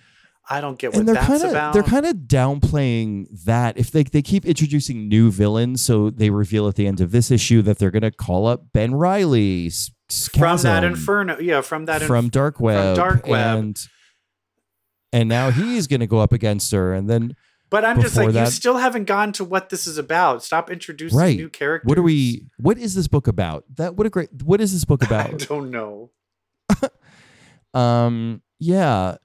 I 0.48 0.60
don't 0.60 0.78
get 0.78 0.92
what 0.92 1.00
and 1.00 1.08
they're 1.08 1.16
that's 1.16 1.26
kind 1.26 1.42
of 1.42 1.50
about. 1.50 1.72
they're 1.72 1.82
kind 1.82 2.06
of 2.06 2.14
downplaying 2.28 3.26
that 3.46 3.76
if 3.76 3.90
they 3.90 4.04
they 4.04 4.22
keep 4.22 4.46
introducing 4.46 5.08
new 5.08 5.30
villains 5.32 5.82
so 5.82 6.08
they 6.08 6.30
reveal 6.30 6.68
at 6.68 6.76
the 6.76 6.86
end 6.86 7.00
of 7.00 7.10
this 7.10 7.32
issue 7.32 7.62
that 7.62 7.78
they're 7.78 7.90
going 7.90 8.02
to 8.02 8.12
call 8.12 8.46
up 8.46 8.72
Ben 8.72 8.94
Riley 8.94 9.66
S- 9.66 9.90
from 10.32 10.58
that 10.62 10.84
inferno. 10.84 11.38
Yeah, 11.40 11.62
from 11.62 11.86
that 11.86 12.02
inf- 12.02 12.06
from 12.06 12.28
Dark 12.28 12.60
Web 12.60 12.94
Dark 12.94 13.26
Web. 13.26 13.58
and 13.58 13.76
and 15.12 15.28
now 15.28 15.50
he's 15.50 15.88
going 15.88 15.98
to 16.00 16.06
go 16.06 16.20
up 16.20 16.32
against 16.32 16.70
her 16.72 16.94
and 16.94 17.10
then 17.10 17.34
But 17.68 17.84
I'm 17.84 18.00
just 18.00 18.16
like, 18.16 18.32
you 18.32 18.46
still 18.46 18.76
haven't 18.76 19.04
gone 19.04 19.32
to 19.32 19.44
what 19.44 19.70
this 19.70 19.86
is 19.88 19.98
about. 19.98 20.44
Stop 20.44 20.70
introducing 20.70 21.18
Right. 21.18 21.36
new 21.36 21.48
characters. 21.48 21.88
what 21.88 21.98
are 21.98 22.02
we 22.02 22.46
what 22.58 22.78
is 22.78 22.94
this 22.94 23.08
book 23.08 23.26
about 23.26 23.64
that 23.76 23.96
what 23.96 24.06
a 24.06 24.10
great 24.10 24.30
what 24.44 24.60
is 24.60 24.72
this 24.72 24.84
book 24.84 25.02
about? 25.08 25.34
I 25.34 25.36
don't 25.46 25.70
know. 25.70 26.10
um 27.74 28.42
yeah 28.58 29.16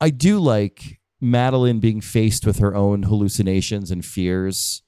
i 0.00 0.10
do 0.10 0.38
like 0.38 1.00
madeline 1.20 1.80
being 1.80 2.00
faced 2.00 2.46
with 2.46 2.58
her 2.58 2.74
own 2.74 3.02
hallucinations 3.04 3.90
and 3.90 4.04
fears 4.04 4.82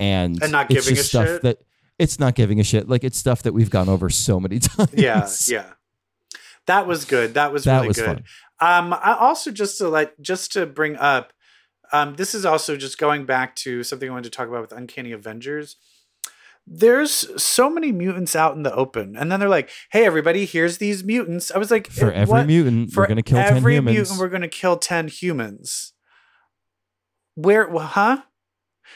and 0.00 0.42
And 0.42 0.52
not 0.52 0.68
giving 0.68 0.94
a 0.94 0.96
stuff 0.96 1.26
shit? 1.26 1.42
that 1.42 1.58
it's 1.98 2.18
not 2.18 2.34
giving 2.34 2.60
a 2.60 2.64
shit 2.64 2.88
like 2.88 3.04
it's 3.04 3.18
stuff 3.18 3.42
that 3.42 3.52
we've 3.52 3.70
gone 3.70 3.88
over 3.88 4.08
so 4.10 4.38
many 4.40 4.58
times 4.60 4.90
Yeah, 4.94 5.28
yeah. 5.48 5.72
That 6.66 6.86
was 6.86 7.06
good. 7.06 7.32
That 7.34 7.50
was 7.52 7.64
that 7.64 7.76
really 7.76 7.88
was 7.88 7.96
good. 7.96 8.04
fun 8.06 8.24
Um, 8.60 8.92
I 8.92 9.16
also 9.18 9.50
just 9.50 9.78
to 9.78 9.88
let 9.88 10.20
just 10.20 10.52
to 10.52 10.66
bring 10.66 10.96
up, 10.96 11.32
um, 11.92 12.14
this 12.16 12.34
is 12.34 12.44
also 12.44 12.76
just 12.76 12.98
going 12.98 13.24
back 13.26 13.56
to 13.56 13.82
something 13.82 14.08
I 14.08 14.12
wanted 14.12 14.24
to 14.24 14.36
talk 14.36 14.48
about 14.48 14.60
with 14.62 14.72
Uncanny 14.72 15.12
Avengers. 15.12 15.76
there's 16.70 17.42
so 17.42 17.70
many 17.70 17.90
mutants 17.92 18.36
out 18.36 18.54
in 18.54 18.62
the 18.62 18.74
open, 18.74 19.16
and 19.16 19.32
then 19.32 19.40
they're 19.40 19.48
like, 19.48 19.70
"Hey, 19.90 20.04
everybody, 20.04 20.44
here's 20.44 20.76
these 20.76 21.02
mutants." 21.02 21.50
I 21.50 21.56
was 21.56 21.70
like, 21.70 21.86
For 21.90 22.12
"Eh, 22.12 22.14
every 22.14 22.30
what? 22.32 22.46
mutant, 22.46 22.92
For 22.92 23.04
we're 23.04 23.06
gonna 23.08 23.22
kill 23.22 23.38
ten 23.38 23.56
every 23.56 23.74
humans. 23.76 23.96
mutant, 23.96 24.20
we're 24.20 24.28
gonna 24.28 24.48
kill 24.48 24.76
ten 24.76 25.08
humans." 25.08 25.94
Where, 27.36 27.70
wh- 27.70 27.84
huh? 27.92 28.22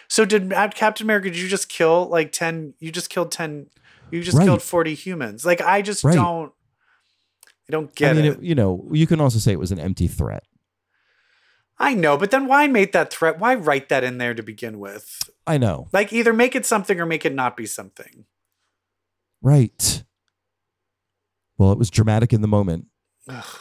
So 0.09 0.24
did 0.24 0.50
Captain 0.74 1.07
America? 1.07 1.31
Did 1.31 1.38
you 1.38 1.48
just 1.48 1.68
kill 1.70 2.09
like 2.09 2.33
ten? 2.33 2.74
You 2.78 2.90
just 2.92 3.09
killed 3.09 3.33
ten. 3.33 3.68
You 4.11 4.22
just 4.22 4.37
Right. 4.37 4.44
killed 4.44 4.61
forty 4.62 4.94
humans. 4.94 5.46
Like 5.46 5.61
I 5.62 5.81
just 5.81 6.05
Right. 6.05 6.14
don't. 6.14 6.52
I 7.68 7.72
don't 7.72 7.94
get 7.94 8.11
I 8.11 8.14
mean, 8.14 8.24
it. 8.26 8.33
it, 8.38 8.42
you 8.42 8.55
know, 8.55 8.87
you 8.92 9.07
can 9.07 9.20
also 9.20 9.38
say 9.38 9.52
it 9.52 9.59
was 9.59 9.72
an 9.72 9.78
empty 9.81 10.09
threat. 10.09 10.42
I 11.83 11.95
know, 11.95 12.16
but 12.16 12.31
then 12.31 12.47
why 12.47 12.68
make 12.68 12.92
that 12.92 13.12
threat? 13.12 13.38
Why 13.40 13.55
write 13.57 13.88
that 13.90 14.05
in 14.05 14.16
there 14.18 14.35
to 14.35 14.42
begin 14.42 14.79
with? 14.79 15.29
I 15.47 15.59
know, 15.59 15.88
Like 15.92 16.12
either 16.12 16.33
make 16.33 16.55
it 16.55 16.64
something 16.64 17.01
or 17.01 17.05
make 17.07 17.25
it 17.27 17.35
not 17.35 17.57
be 17.57 17.66
something. 17.66 18.25
right? 19.42 20.05
Well, 21.59 21.73
it 21.73 21.79
was 21.79 21.90
dramatic 21.90 22.33
in 22.33 22.40
the 22.40 22.49
moment. 22.49 22.87
Ugh. 23.29 23.59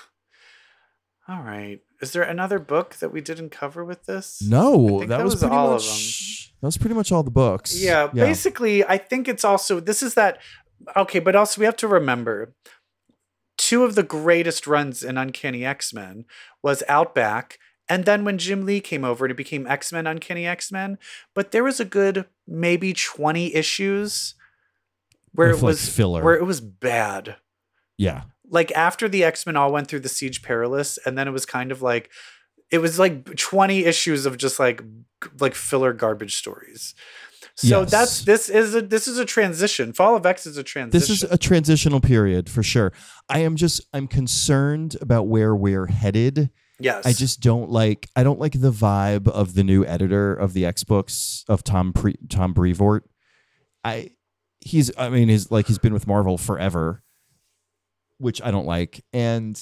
All 1.28 1.42
right. 1.44 1.80
Is 2.02 2.14
there 2.14 2.24
another 2.24 2.60
book 2.60 2.96
that 2.96 3.12
we 3.12 3.22
didn't 3.22 3.50
cover 3.52 3.84
with 3.86 4.06
this? 4.06 4.42
No, 4.42 5.00
that, 5.00 5.10
that 5.10 5.24
was, 5.24 5.34
was 5.36 5.42
pretty 5.42 5.56
all 5.56 5.68
of 5.74 5.82
much. 5.84 6.54
That 6.62 6.68
was 6.68 6.78
pretty 6.78 6.96
much 6.96 7.12
all 7.12 7.24
the 7.24 7.32
books. 7.32 7.80
Yeah, 7.82 8.08
basically, 8.08 8.84
I 8.84 8.98
think 8.98 9.28
it's 9.28 9.44
also 9.46 9.80
this 9.80 10.02
is 10.04 10.14
that 10.16 10.40
okay, 10.96 11.20
but 11.20 11.36
also 11.36 11.60
we 11.60 11.66
have 11.66 11.76
to 11.78 11.88
remember 11.88 12.54
two 13.58 13.84
of 13.84 13.96
the 13.96 14.04
greatest 14.04 14.66
runs 14.68 15.04
in 15.04 15.18
Uncanny 15.18 15.64
X 15.66 15.94
Men 15.94 16.26
was 16.64 16.84
Outback, 16.88 17.60
and 17.92 18.06
then 18.06 18.24
when 18.26 18.38
Jim 18.38 18.66
Lee 18.66 18.80
came 18.80 19.04
over, 19.04 19.26
it 19.28 19.36
became 19.38 19.68
X 19.68 19.92
Men 19.92 20.08
Uncanny 20.08 20.46
X 20.48 20.72
Men. 20.72 20.98
But 21.36 21.52
there 21.52 21.64
was 21.64 21.80
a 21.80 21.86
good 21.86 22.26
maybe 22.48 22.94
twenty 22.94 23.54
issues 23.54 24.36
where 25.34 25.50
Of, 25.52 25.60
it 25.60 25.64
like, 25.64 25.72
was 25.72 25.90
filler. 25.90 26.24
where 26.24 26.36
it 26.36 26.46
was 26.46 26.62
bad. 26.62 27.38
yeah, 27.98 28.24
Like 28.50 28.72
after 28.74 29.08
the 29.08 29.24
X 29.24 29.46
Men 29.46 29.56
all 29.56 29.72
went 29.72 29.88
through 29.88 30.02
the 30.02 30.10
Siege 30.10 30.42
Perilous, 30.42 30.98
and 31.06 31.18
then 31.18 31.28
it 31.28 31.32
was 31.32 31.46
kind 31.46 31.72
of 31.72 31.82
like 31.82 32.10
it 32.72 32.80
was 32.80 32.98
like 32.98 33.36
20 33.36 33.86
issues 33.86 34.26
of 34.26 34.38
just 34.38 34.60
like 34.60 34.82
like 35.40 35.54
filler 35.56 35.94
garbage 35.94 36.36
stories. 36.36 36.96
So 37.56 37.82
Yes. 37.82 37.92
that's 37.92 38.24
this 38.24 38.50
is 38.50 38.74
a 38.76 38.82
this 38.82 39.08
is 39.08 39.18
a 39.18 39.26
transition. 39.26 39.92
Fall 39.94 40.16
of 40.16 40.26
X 40.26 40.46
is 40.46 40.58
a 40.58 40.64
transition. 40.64 40.98
this 41.00 41.10
is 41.10 41.24
a 41.30 41.38
transitional 41.38 42.00
period 42.00 42.50
for 42.50 42.64
sure. 42.64 42.94
I 43.30 43.40
am 43.40 43.56
just 43.58 43.82
I'm 43.94 44.08
concerned 44.08 44.96
about 45.02 45.28
where 45.28 45.54
we're 45.56 45.88
headed. 45.88 46.50
Yes. 46.82 47.06
I 47.06 47.13
just 47.13 47.39
don't 47.41 47.70
like 47.70 48.10
I 48.15 48.24
don't 48.24 48.39
like 48.39 48.60
the 48.60 48.72
vibe 48.72 49.28
of 49.28 49.54
the 49.54 49.63
new 49.63 49.86
editor 49.86 50.34
of 50.34 50.54
the 50.54 50.65
X 50.65 50.84
books 50.84 51.46
of 51.48 51.63
Tom 51.63 51.94
Pre- 51.94 52.17
Tom 52.30 52.54
Brevoort. 52.54 53.10
I 53.84 54.12
he's 54.60 54.91
I 54.98 55.10
mean 55.10 55.30
he's 55.30 55.52
like 55.52 55.67
he's 55.67 55.80
been 55.80 55.94
with 55.94 56.08
Marvel 56.08 56.38
forever, 56.38 57.04
which 58.17 58.41
I 58.41 58.52
don't 58.52 58.65
like, 58.65 59.04
and 59.13 59.62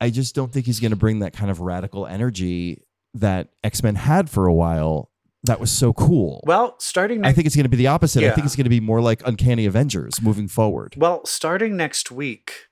I 0.00 0.10
just 0.10 0.34
don't 0.34 0.52
think 0.52 0.66
he's 0.66 0.80
going 0.80 0.90
to 0.90 0.96
bring 0.96 1.20
that 1.20 1.32
kind 1.32 1.50
of 1.50 1.60
radical 1.60 2.06
energy 2.06 2.82
that 3.14 3.48
X 3.62 3.82
Men 3.82 3.94
had 3.94 4.30
for 4.30 4.46
a 4.46 4.54
while. 4.54 5.10
That 5.44 5.58
was 5.58 5.72
so 5.72 5.92
cool. 5.92 6.40
well 6.46 6.76
starting 6.78 7.24
I 7.24 7.32
think 7.32 7.46
it's 7.46 7.56
going 7.56 7.64
to 7.64 7.68
be 7.68 7.76
the 7.76 7.88
opposite. 7.88 8.22
I 8.22 8.30
think 8.30 8.46
it's 8.46 8.54
going 8.54 8.64
to 8.64 8.70
be 8.70 8.78
more 8.78 9.00
like 9.00 9.26
Uncanny 9.26 9.66
Avengers 9.66 10.22
moving 10.22 10.46
forward. 10.46 10.94
well 10.96 11.26
starting 11.26 11.76
next 11.76 12.12
week, 12.12 12.68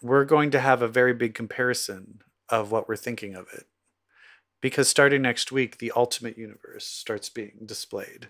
we're 0.00 0.24
going 0.24 0.50
to 0.52 0.60
have 0.60 0.80
a 0.80 0.88
very 0.88 1.12
big 1.12 1.34
comparison 1.34 2.20
of 2.50 2.70
what 2.70 2.88
we're 2.88 2.96
thinking 2.96 3.34
of 3.34 3.46
it. 3.52 3.66
Because 4.60 4.88
starting 4.88 5.22
next 5.22 5.50
week, 5.50 5.78
the 5.78 5.92
Ultimate 5.96 6.36
Universe 6.36 6.84
starts 6.86 7.28
being 7.30 7.60
displayed. 7.64 8.28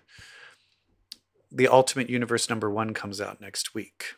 The 1.51 1.67
Ultimate 1.67 2.09
Universe 2.09 2.49
number 2.49 2.69
one 2.69 2.93
comes 2.93 3.19
out 3.19 3.41
next 3.41 3.73
week. 3.75 4.13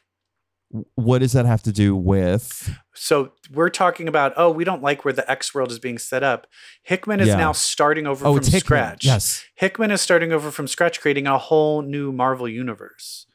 What 0.95 1.19
does 1.19 1.33
that 1.33 1.45
have 1.45 1.61
to 1.63 1.71
do 1.71 1.95
with? 1.95 2.75
So 2.95 3.31
we're 3.51 3.69
talking 3.69 4.07
about, 4.07 4.33
oh, 4.37 4.51
we 4.51 4.63
don't 4.63 4.81
like 4.81 5.05
where 5.05 5.13
the 5.13 5.29
X 5.29 5.53
world 5.53 5.71
is 5.71 5.77
being 5.79 5.99
set 5.99 6.23
up. 6.23 6.47
Hickman 6.83 7.19
is 7.19 7.27
Yeah. 7.27 7.37
now 7.37 7.51
starting 7.51 8.07
over 8.07 8.25
Oh, 8.25 8.35
from 8.35 8.43
scratch. 8.43 9.05
Yes. 9.05 9.43
Hickman 9.55 9.91
is 9.91 10.01
starting 10.01 10.31
over 10.31 10.49
from 10.51 10.67
scratch, 10.67 10.99
creating 10.99 11.27
a 11.27 11.37
whole 11.37 11.81
new 11.83 12.11
Marvel 12.11 12.47
universe. 12.49 13.27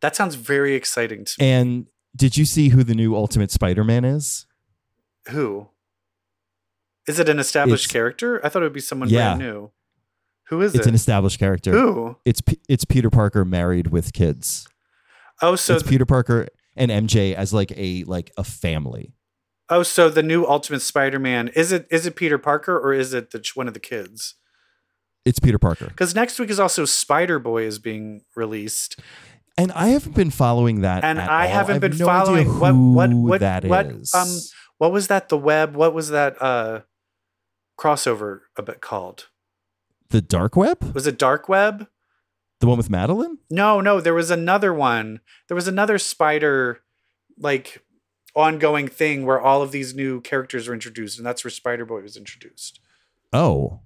That 0.00 0.16
sounds 0.16 0.34
very 0.34 0.74
exciting 0.74 1.24
to 1.24 1.34
me. 1.38 1.46
And 1.48 1.86
did 2.16 2.36
you 2.36 2.44
see 2.44 2.70
who 2.70 2.82
the 2.82 2.94
new 2.94 3.14
Ultimate 3.14 3.52
Spider-Man 3.52 4.04
is? 4.04 4.46
Who? 5.30 5.68
Is 7.08 7.18
it 7.18 7.28
an 7.28 7.38
established 7.38 7.84
It's- 7.86 7.92
character? 7.92 8.44
I 8.44 8.48
thought 8.48 8.62
it 8.62 8.66
would 8.66 8.72
be 8.72 8.80
someone 8.80 9.08
Yeah. 9.08 9.34
brand 9.36 9.40
new. 9.40 9.70
Who 10.48 10.60
is 10.60 10.72
It's 10.72 10.74
it? 10.74 10.78
It's 10.80 10.86
an 10.88 10.94
established 10.94 11.38
character. 11.38 11.72
Who? 11.72 12.16
It's 12.24 12.40
P- 12.40 12.60
it's 12.68 12.84
Peter 12.84 13.10
Parker 13.10 13.44
married 13.44 13.88
with 13.88 14.12
kids. 14.12 14.66
Oh, 15.40 15.56
so 15.56 15.74
it's 15.74 15.82
Peter 15.82 16.04
Parker 16.06 16.48
and 16.76 16.90
MJ 16.90 17.34
as 17.34 17.52
like 17.52 17.72
a 17.76 18.04
like 18.04 18.30
a 18.36 18.44
family. 18.44 19.14
oh, 19.70 19.82
so 19.82 20.10
the 20.10 20.22
new 20.22 20.44
Ultimate 20.44 20.80
Spider-Man 20.82 21.48
is 21.48 21.72
it? 21.72 21.86
Is 21.90 22.04
it 22.06 22.14
Peter 22.16 22.36
Parker 22.38 22.78
or 22.78 22.92
is 22.92 23.14
it 23.14 23.30
the 23.30 23.42
one 23.54 23.66
of 23.68 23.74
the 23.74 23.80
kids? 23.80 24.34
It's 25.24 25.38
Peter 25.38 25.58
Parker. 25.58 25.86
Because 25.86 26.14
next 26.14 26.38
week 26.38 26.50
is 26.50 26.60
also 26.60 26.84
Spider 26.84 27.38
Boy 27.38 27.62
is 27.64 27.78
being 27.78 28.22
released. 28.36 28.98
And 29.56 29.70
I 29.72 29.88
haven't 29.88 30.14
been 30.14 30.30
following 30.30 30.80
that. 30.82 31.04
And 31.04 31.20
I 31.20 31.46
all. 31.46 31.52
haven't 31.52 31.74
have 31.74 31.80
been 31.90 31.96
no 31.98 32.06
following 32.06 32.58
what- 32.58 32.74
what- 32.74 33.10
who 33.10 33.22
what- 33.22 33.40
that 33.40 33.64
what, 33.64 33.86
is. 33.86 34.12
um, 34.14 34.28
What 34.82 34.90
was 34.90 35.06
that? 35.06 35.28
The 35.28 35.38
web? 35.38 35.76
What 35.76 35.94
was 35.94 36.08
that 36.08 36.42
uh 36.42 36.80
crossover 37.78 38.40
a 38.56 38.62
bit 38.64 38.80
called? 38.80 39.28
the 40.10 40.20
dark 40.20 40.56
web? 40.56 40.92
Was 40.92 41.06
it 41.06 41.20
Dark 41.20 41.48
Web? 41.48 41.86
The 42.58 42.66
one 42.66 42.78
with 42.78 42.90
Madeline? 42.90 43.38
No, 43.48 43.80
no, 43.80 44.00
there 44.00 44.12
was 44.12 44.32
another 44.32 44.74
one. 44.74 45.20
There 45.46 45.54
was 45.54 45.68
another 45.68 45.98
spider 45.98 46.80
like 47.38 47.84
ongoing 48.34 48.88
thing 48.88 49.24
where 49.24 49.40
all 49.40 49.62
of 49.62 49.70
these 49.70 49.94
new 49.94 50.20
characters 50.20 50.66
were 50.66 50.74
introduced, 50.74 51.16
and 51.16 51.24
that's 51.24 51.44
where 51.44 51.50
Spider 51.52 51.86
Boy 51.86 52.00
was 52.00 52.16
introduced. 52.16 52.80
Oh. 53.32 53.82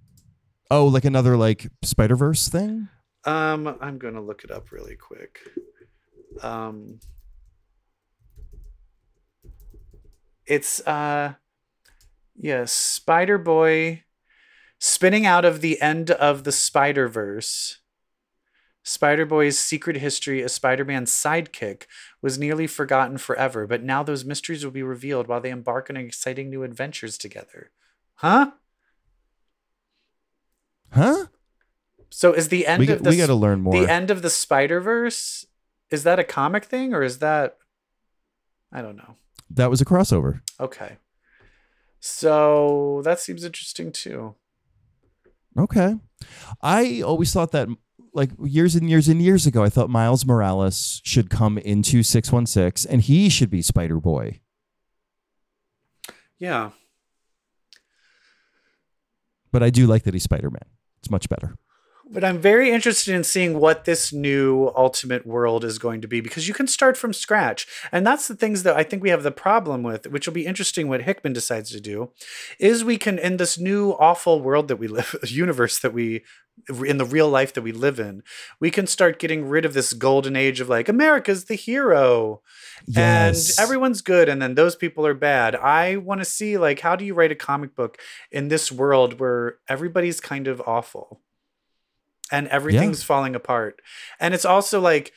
Oh, 0.70 0.87
like 0.87 1.04
another 1.04 1.37
like 1.37 1.66
Spider-Verse 1.82 2.48
thing? 2.48 2.88
Um, 3.26 3.76
I'm 3.82 3.98
gonna 3.98 4.22
look 4.22 4.44
it 4.44 4.50
up 4.50 4.72
really 4.72 4.96
quick. 4.96 5.40
Um, 6.40 7.00
it's 10.46 10.80
uh, 10.87 11.35
yes, 12.37 12.72
Spider 12.72 13.38
Boy 13.38 14.04
spinning 14.78 15.26
out 15.26 15.44
of 15.44 15.61
the 15.61 15.80
end 15.80 16.11
of 16.11 16.44
the 16.44 16.52
Spider 16.52 17.09
Verse. 17.09 17.78
Spider 18.82 19.26
Boy's 19.26 19.59
secret 19.59 19.96
history 19.96 20.44
as 20.44 20.52
Spider 20.54 20.85
Man's 20.85 21.11
sidekick 21.11 21.87
was 22.22 22.38
nearly 22.38 22.68
forgotten 22.68 23.18
forever, 23.18 23.66
but 23.66 23.82
now 23.82 24.04
those 24.04 24.24
mysteries 24.24 24.64
will 24.64 24.70
be 24.70 24.82
revealed 24.82 25.26
while 25.26 25.40
they 25.40 25.50
embark 25.50 25.90
on 25.90 25.96
exciting 25.96 26.50
new 26.50 26.62
adventures 26.62 27.18
together. 27.18 27.72
Huh? 28.16 28.52
Huh? 30.92 31.26
So 32.11 32.32
is 32.32 32.48
the 32.48 32.64
end 32.66 32.80
We, 32.87 32.92
of 32.92 33.02
the 33.02 33.11
we 33.11 33.16
got 33.16 33.26
to 33.26 33.35
learn 33.35 33.61
more. 33.61 33.72
the 33.72 33.90
end 33.90 34.11
of 34.11 34.22
the 34.22 34.30
Spider 34.30 34.80
Verse 34.80 35.44
is 35.90 36.04
that 36.04 36.20
a 36.20 36.24
comic 36.24 36.64
thing 36.64 36.94
or 36.94 37.02
is 37.02 37.18
that 37.18 37.59
I 38.72 38.82
don't 38.82 38.96
know. 38.96 39.16
That 39.50 39.70
was 39.70 39.80
a 39.80 39.85
crossover. 39.85 40.40
Okay, 40.61 40.96
so 42.00 43.00
that 43.04 43.20
seems 43.20 43.44
interesting 43.44 43.92
too. 43.92 44.35
Okay. 45.59 45.96
I 46.62 47.00
always 47.02 47.32
thought 47.32 47.52
that 47.52 47.68
like 48.12 48.30
years 48.42 48.74
and 48.76 48.88
years 48.88 49.09
and 49.09 49.20
years 49.22 49.46
ago, 49.46 49.62
I 49.62 49.68
thought 49.68 49.90
Miles 49.90 50.26
Morales 50.26 51.00
should 51.04 51.30
come 51.30 51.59
into 51.59 52.02
616 52.02 52.90
and 52.90 53.02
he 53.02 53.28
should 53.28 53.50
be 53.50 53.62
Spider 53.62 54.00
Boy. 54.00 54.40
Yeah, 56.38 56.72
But 59.52 59.62
I 59.62 59.70
do 59.70 59.87
like 59.87 60.02
that 60.02 60.12
he's 60.12 60.24
Spider 60.24 60.50
Man. 60.50 60.66
It's 60.98 61.11
much 61.11 61.30
better. 61.30 61.56
But 62.09 62.25
I'm 62.25 62.38
very 62.38 62.71
interested 62.71 63.14
in 63.14 63.25
seeing 63.25 63.59
what 63.59 63.85
this 63.85 64.12
new 64.12 64.71
Ultimate 64.77 65.27
world 65.27 65.64
is 65.64 65.79
going 65.79 66.01
to 66.01 66.09
be 66.09 66.21
because 66.21 66.47
you 66.47 66.55
can 66.55 66.66
start 66.66 66.97
from 66.97 67.12
scratch, 67.12 67.66
and 67.90 68.07
that's 68.07 68.29
the 68.29 68.37
things 68.37 68.62
that 68.62 68.77
I 68.77 68.83
think 68.83 69.03
we 69.03 69.11
have 69.11 69.23
the 69.23 69.33
problem 69.33 69.83
with, 69.83 70.07
which 70.07 70.27
will 70.27 70.35
be 70.35 70.47
interesting 70.47 70.88
what 70.88 71.02
Hickman 71.02 71.33
decides 71.33 71.71
to 71.71 71.81
do, 71.81 72.13
is 72.59 72.85
we 72.85 72.98
can 72.98 73.19
in 73.19 73.38
this 73.38 73.59
new 73.59 73.92
awful 73.92 74.40
world 74.40 74.69
that 74.69 74.77
we 74.77 74.88
live, 74.88 75.17
universe 75.25 75.79
that 75.81 75.92
we 75.92 76.23
in 76.87 76.96
the 76.96 77.04
real 77.04 77.29
life 77.29 77.52
that 77.52 77.61
we 77.61 77.71
live 77.71 78.00
in, 78.00 78.23
we 78.61 78.71
can 78.71 78.87
start 78.87 79.19
getting 79.19 79.46
rid 79.46 79.67
of 79.67 79.75
this 79.75 79.92
golden 79.92 80.35
age 80.35 80.59
of 80.59 80.71
like 80.71 80.88
America's 80.88 81.44
the 81.44 81.54
hero. 81.54 82.40
Yes. 82.87 83.59
and 83.59 83.65
everyone's 83.65 84.00
good 84.00 84.29
and 84.29 84.40
then 84.40 84.54
those 84.54 84.77
people 84.77 85.07
are 85.07 85.15
bad 85.15 85.57
i 85.57 85.96
want 85.96 86.21
to 86.21 86.25
see 86.27 86.59
like 86.59 86.81
how 86.81 86.94
do 86.94 87.07
you 87.07 87.15
write 87.15 87.33
a 87.33 87.35
comic 87.35 87.75
book 87.75 87.98
in 88.31 88.48
this 88.48 88.71
world 88.71 89.19
where 89.19 89.57
everybody's 89.67 90.21
kind 90.21 90.46
of 90.46 90.61
awful 90.67 91.23
and 92.31 92.48
everything's 92.48 93.02
falling 93.02 93.35
apart 93.35 93.81
and 94.20 94.35
it's 94.35 94.44
also 94.44 94.81
like 94.81 95.12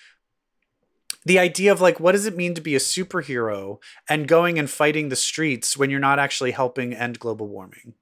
the 1.25 1.39
idea 1.39 1.71
of 1.71 1.81
like 1.81 1.99
what 1.99 2.13
does 2.13 2.25
it 2.25 2.37
mean 2.37 2.53
to 2.53 2.61
be 2.61 2.75
a 2.75 2.79
superhero 2.79 3.77
and 4.07 4.27
going 4.27 4.57
and 4.57 4.69
fighting 4.69 5.09
the 5.09 5.15
streets 5.15 5.75
when 5.75 5.89
you're 5.89 5.99
not 5.99 6.19
actually 6.19 6.51
helping 6.51 6.93
end 6.93 7.19
global 7.19 7.47
warming 7.47 7.93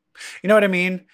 you 0.44 0.48
know 0.48 0.54
what 0.54 0.64
i 0.64 0.68
mean 0.68 1.00
hmm. 1.00 1.06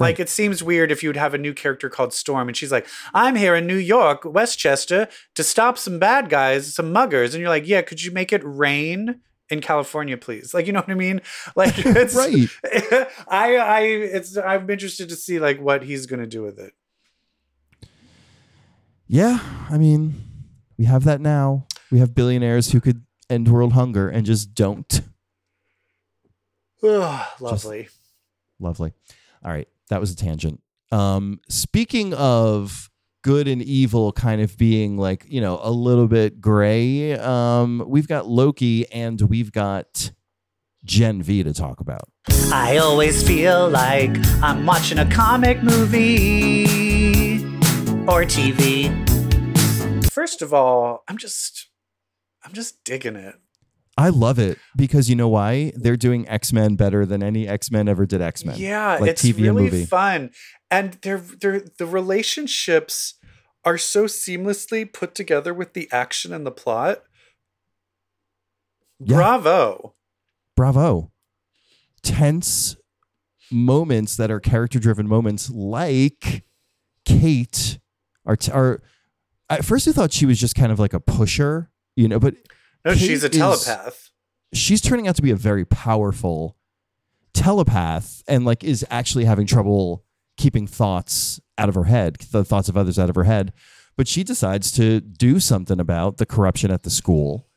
Like 0.00 0.20
it 0.20 0.28
seems 0.28 0.62
weird 0.62 0.92
if 0.92 1.02
you'd 1.02 1.16
have 1.16 1.34
a 1.34 1.38
new 1.38 1.52
character 1.52 1.88
called 1.88 2.12
Storm 2.12 2.46
and 2.48 2.56
she's 2.56 2.70
like, 2.70 2.86
I'm 3.12 3.34
here 3.34 3.56
in 3.56 3.66
New 3.66 3.76
York, 3.76 4.24
Westchester, 4.24 5.08
to 5.34 5.42
stop 5.42 5.76
some 5.76 5.98
bad 5.98 6.28
guys, 6.30 6.72
some 6.72 6.92
muggers. 6.92 7.34
And 7.34 7.40
you're 7.40 7.50
like, 7.50 7.66
yeah, 7.66 7.82
could 7.82 8.02
you 8.02 8.12
make 8.12 8.32
it 8.32 8.42
rain? 8.44 9.20
In 9.50 9.62
California, 9.62 10.18
please. 10.18 10.52
Like, 10.52 10.66
you 10.66 10.74
know 10.74 10.80
what 10.80 10.90
I 10.90 10.94
mean? 10.94 11.22
Like, 11.56 11.72
it's 11.78 12.14
Right. 12.14 12.50
I, 13.28 13.56
I, 13.56 13.80
it's. 13.80 14.36
I'm 14.36 14.68
interested 14.68 15.08
to 15.08 15.16
see 15.16 15.38
like 15.38 15.58
what 15.58 15.82
he's 15.82 16.04
gonna 16.04 16.26
do 16.26 16.42
with 16.42 16.58
it. 16.58 16.74
Yeah, 19.08 19.38
I 19.70 19.78
mean, 19.78 20.22
we 20.76 20.84
have 20.84 21.04
that 21.04 21.20
now. 21.22 21.66
We 21.90 21.98
have 21.98 22.14
billionaires 22.14 22.72
who 22.72 22.80
could 22.80 23.04
end 23.30 23.48
world 23.48 23.72
hunger 23.72 24.08
and 24.08 24.26
just 24.26 24.54
don't. 24.54 25.00
Ugh, 26.82 27.26
lovely. 27.40 27.88
Lovely. 28.60 28.92
All 29.42 29.50
right, 29.50 29.68
that 29.88 29.98
was 29.98 30.12
a 30.12 30.16
tangent. 30.16 30.60
Um, 30.92 31.40
speaking 31.48 32.12
of 32.14 32.90
good 33.22 33.48
and 33.48 33.62
evil 33.62 34.12
kind 34.12 34.42
of 34.42 34.56
being 34.58 34.98
like, 34.98 35.24
you 35.28 35.40
know, 35.40 35.58
a 35.62 35.70
little 35.70 36.06
bit 36.06 36.40
gray, 36.40 37.14
um, 37.14 37.82
we've 37.86 38.08
got 38.08 38.26
Loki 38.26 38.90
and 38.92 39.20
we've 39.22 39.52
got 39.52 40.10
Gen 40.84 41.22
V 41.22 41.42
to 41.44 41.54
talk 41.54 41.80
about. 41.80 42.08
I 42.52 42.76
always 42.76 43.26
feel 43.26 43.70
like 43.70 44.16
I'm 44.42 44.66
watching 44.66 44.98
a 44.98 45.10
comic 45.10 45.62
movie 45.62 46.87
or 48.08 48.22
TV. 48.22 48.88
First 50.10 50.40
of 50.40 50.54
all, 50.54 51.04
I'm 51.08 51.18
just, 51.18 51.68
I'm 52.42 52.54
just 52.54 52.82
digging 52.82 53.16
it. 53.16 53.34
I 53.98 54.08
love 54.08 54.38
it 54.38 54.58
because 54.76 55.10
you 55.10 55.16
know 55.16 55.28
why? 55.28 55.72
They're 55.76 55.96
doing 55.96 56.26
X 56.28 56.52
Men 56.52 56.76
better 56.76 57.04
than 57.04 57.22
any 57.22 57.46
X 57.46 57.70
Men 57.70 57.86
ever 57.86 58.06
did 58.06 58.22
X 58.22 58.44
Men. 58.44 58.56
Yeah, 58.58 58.96
like 58.98 59.10
it's 59.10 59.22
TV 59.22 59.48
and 59.48 59.56
really 59.56 59.62
movie. 59.64 59.84
fun, 59.84 60.30
and 60.70 60.94
they're 61.02 61.18
they're 61.18 61.60
the 61.78 61.84
relationships 61.86 63.14
are 63.64 63.76
so 63.76 64.04
seamlessly 64.04 64.90
put 64.90 65.14
together 65.14 65.52
with 65.52 65.74
the 65.74 65.88
action 65.92 66.32
and 66.32 66.46
the 66.46 66.50
plot. 66.50 67.02
Yeah. 69.00 69.16
Bravo! 69.16 69.94
bravo 70.56 71.12
tense 72.02 72.76
moments 73.48 74.16
that 74.16 74.28
are 74.28 74.40
character 74.40 74.80
driven 74.80 75.06
moments 75.06 75.50
like 75.50 76.44
kate 77.04 77.78
t- 78.36 78.52
are 78.52 78.80
at 79.50 79.64
first 79.64 79.86
i 79.88 79.92
thought 79.92 80.12
she 80.12 80.26
was 80.26 80.38
just 80.38 80.54
kind 80.54 80.70
of 80.72 80.78
like 80.78 80.92
a 80.92 81.00
pusher 81.00 81.70
you 81.96 82.08
know 82.08 82.18
but 82.18 82.34
No, 82.84 82.92
Kate 82.92 82.98
she's 83.00 83.24
a 83.24 83.30
is- 83.30 83.36
telepath. 83.36 84.10
she's 84.52 84.80
turning 84.80 85.08
out 85.08 85.16
to 85.16 85.22
be 85.22 85.30
a 85.30 85.36
very 85.36 85.64
powerful 85.64 86.56
telepath 87.32 88.22
and 88.28 88.44
like 88.44 88.64
is 88.64 88.84
actually 88.90 89.24
having 89.24 89.46
trouble 89.46 90.04
keeping 90.36 90.66
thoughts 90.66 91.40
out 91.56 91.68
of 91.68 91.74
her 91.74 91.84
head 91.84 92.16
the 92.32 92.44
thoughts 92.44 92.68
of 92.68 92.76
others 92.76 92.98
out 92.98 93.08
of 93.10 93.14
her 93.16 93.24
head 93.24 93.52
but 93.96 94.06
she 94.08 94.22
decides 94.22 94.70
to 94.72 95.00
do 95.00 95.40
something 95.40 95.80
about 95.80 96.18
the 96.18 96.26
corruption 96.26 96.70
at 96.70 96.82
the 96.84 96.90
school 96.90 97.47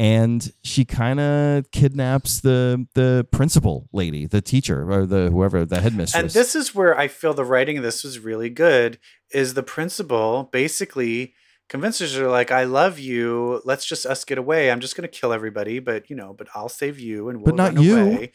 and 0.00 0.54
she 0.64 0.86
kind 0.86 1.20
of 1.20 1.70
kidnaps 1.72 2.40
the 2.40 2.86
the 2.94 3.26
principal 3.30 3.86
lady 3.92 4.24
the 4.24 4.40
teacher 4.40 4.90
or 4.90 5.04
the 5.04 5.28
whoever 5.30 5.66
the 5.66 5.82
headmistress 5.82 6.22
And 6.22 6.30
this 6.30 6.56
is 6.56 6.74
where 6.74 6.98
I 6.98 7.06
feel 7.06 7.34
the 7.34 7.44
writing 7.44 7.76
of 7.76 7.82
this 7.82 8.02
was 8.02 8.18
really 8.18 8.48
good. 8.48 8.98
Is 9.30 9.52
the 9.52 9.62
principal 9.62 10.48
basically 10.52 11.34
convinces 11.68 12.16
her 12.16 12.28
like, 12.28 12.50
"I 12.50 12.64
love 12.64 12.98
you. 12.98 13.60
Let's 13.66 13.84
just 13.84 14.06
us 14.06 14.24
get 14.24 14.38
away. 14.38 14.70
I'm 14.70 14.80
just 14.80 14.96
gonna 14.96 15.06
kill 15.06 15.34
everybody, 15.34 15.80
but 15.80 16.08
you 16.08 16.16
know, 16.16 16.32
but 16.32 16.48
I'll 16.54 16.70
save 16.70 16.98
you 16.98 17.28
and 17.28 17.42
we'll 17.42 17.54
But 17.54 17.62
not 17.62 17.74
run 17.74 17.84
you." 17.84 17.98
away." 17.98 18.32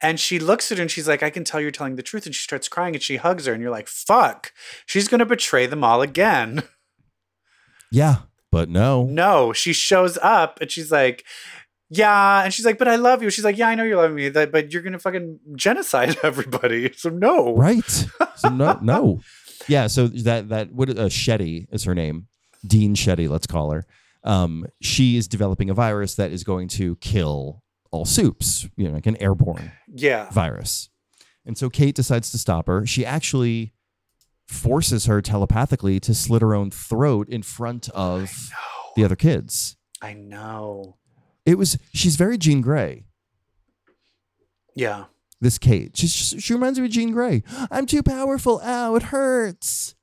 And 0.00 0.20
she 0.20 0.38
looks 0.38 0.70
at 0.70 0.78
her 0.78 0.82
and 0.82 0.90
she's 0.90 1.08
like, 1.08 1.24
"I 1.24 1.30
can 1.30 1.42
tell 1.42 1.60
you're 1.60 1.72
telling 1.72 1.96
the 1.96 2.02
truth." 2.04 2.26
And 2.26 2.34
she 2.34 2.44
starts 2.44 2.68
crying 2.68 2.94
and 2.94 3.02
she 3.02 3.16
hugs 3.16 3.46
her 3.46 3.52
and 3.52 3.60
you're 3.60 3.72
like, 3.72 3.88
"Fuck, 3.88 4.52
she's 4.86 5.08
gonna 5.08 5.26
betray 5.26 5.66
them 5.66 5.82
all 5.82 6.00
again." 6.00 6.62
yeah 7.90 8.18
but 8.58 8.68
no. 8.68 9.04
No, 9.04 9.52
she 9.52 9.72
shows 9.72 10.18
up 10.20 10.60
and 10.60 10.68
she's 10.70 10.90
like. 10.90 11.24
Yeah, 11.90 12.42
and 12.44 12.52
she's 12.52 12.66
like, 12.66 12.76
"But 12.76 12.86
I 12.88 12.96
love 12.96 13.22
you." 13.22 13.30
She's 13.30 13.46
like, 13.46 13.56
"Yeah, 13.56 13.68
I 13.68 13.74
know 13.74 13.82
you 13.84 13.96
love 13.96 14.12
me, 14.12 14.28
but 14.28 14.72
you're 14.72 14.82
gonna 14.82 14.98
fucking 14.98 15.38
genocide 15.56 16.18
everybody." 16.22 16.92
So 16.92 17.08
no, 17.08 17.56
right. 17.56 17.82
So 18.36 18.50
no 18.50 18.78
no. 18.82 19.20
Yeah 19.68 19.86
so 19.86 20.06
that 20.08 20.50
that 20.50 20.70
what 20.72 20.90
uh, 20.90 21.08
shetty 21.08 21.66
is 21.72 21.84
her 21.84 21.94
name. 21.94 22.26
Dean 22.66 22.94
shetty 22.94 23.26
let's 23.26 23.46
call 23.46 23.70
her. 23.70 23.86
Um 24.22 24.66
she 24.82 25.16
is 25.16 25.26
developing 25.28 25.70
a 25.70 25.74
virus 25.74 26.14
that 26.16 26.30
is 26.30 26.44
going 26.44 26.68
to 26.76 26.96
kill 26.96 27.62
all 27.90 28.04
soups 28.04 28.68
you 28.76 28.86
know 28.86 28.92
like 28.92 29.06
an 29.06 29.16
airborne 29.16 29.72
Yeah, 29.86 30.28
virus. 30.30 30.90
And 31.46 31.56
so 31.56 31.70
kate 31.70 31.94
decides 31.94 32.30
to 32.32 32.38
stop 32.38 32.66
her. 32.66 32.84
She 32.84 33.06
actually 33.06 33.72
forces 34.48 35.06
her 35.06 35.20
telepathically 35.22 36.00
to 36.00 36.14
slit 36.14 36.42
her 36.42 36.54
own 36.54 36.70
throat 36.70 37.28
in 37.28 37.42
front 37.42 37.88
of 37.90 38.50
the 38.96 39.04
other 39.04 39.16
kids 39.16 39.76
I 40.02 40.14
know. 40.14 40.96
it 41.46 41.56
was 41.58 41.78
she's 41.92 42.16
very 42.16 42.38
jean 42.38 42.60
gray 42.62 43.04
Yeah. 44.74 45.04
this 45.40 45.58
Kate. 45.58 45.96
She's 45.96 46.14
just, 46.14 46.40
she 46.40 46.52
reminds 46.54 46.78
me 46.78 46.86
of 46.86 46.92
Jean 46.92 47.12
Grey. 47.12 47.42
I'm 47.70 47.86
too 47.86 48.02
powerful. 48.02 48.60
Ow, 48.64 48.94
it 48.96 49.02
hurts. 49.04 49.94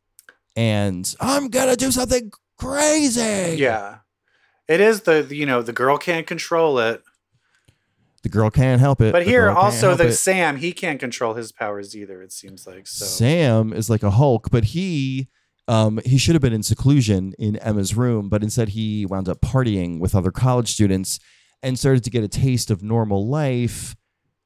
And 0.56 1.14
I'm 1.20 1.50
gonna 1.50 1.76
do 1.76 1.91
something 1.91 2.32
crazy. 2.58 3.56
Yeah. 3.58 3.98
It 4.68 4.80
is 4.80 5.02
the, 5.02 5.28
you 5.30 5.46
know 5.46 5.62
the 5.62 5.74
girl 5.74 5.98
can't 5.98 6.26
control 6.28 6.80
it, 6.80 7.04
The 8.26 8.30
girl 8.30 8.50
can't 8.50 8.82
help 8.82 9.02
it. 9.02 9.12
but 9.12 9.24
The 9.24 9.30
here 9.30 9.52
also 9.52 9.94
the 9.94 10.08
it. 10.08 10.14
Sam 10.14 10.58
he 10.58 10.72
can't 10.72 11.00
control 11.00 11.36
his 11.36 11.52
powers 11.52 11.96
either. 11.96 12.24
It 12.24 12.32
seems 12.32 12.66
like 12.66 12.88
so. 12.88 13.06
Sam 13.06 13.72
is 13.72 13.88
like 13.88 14.02
a 14.02 14.10
Hulk, 14.10 14.50
but 14.50 14.64
he 14.64 15.30
um 15.68 16.00
he 16.04 16.18
should 16.18 16.34
have 16.34 16.42
been 16.42 16.52
in 16.52 16.64
seclusion 16.64 17.36
in 17.38 17.56
Emma's 17.58 17.96
room, 17.96 18.28
but 18.28 18.42
instead 18.42 18.70
he 18.70 19.06
wound 19.06 19.30
up 19.30 19.42
partying 19.42 20.00
with 20.00 20.16
other 20.16 20.32
college 20.32 20.72
students 20.72 21.20
and 21.62 21.78
started 21.78 22.04
to 22.06 22.10
get 22.10 22.24
a 22.24 22.28
taste 22.28 22.72
of 22.72 22.82
normal 22.82 23.28
life. 23.28 23.96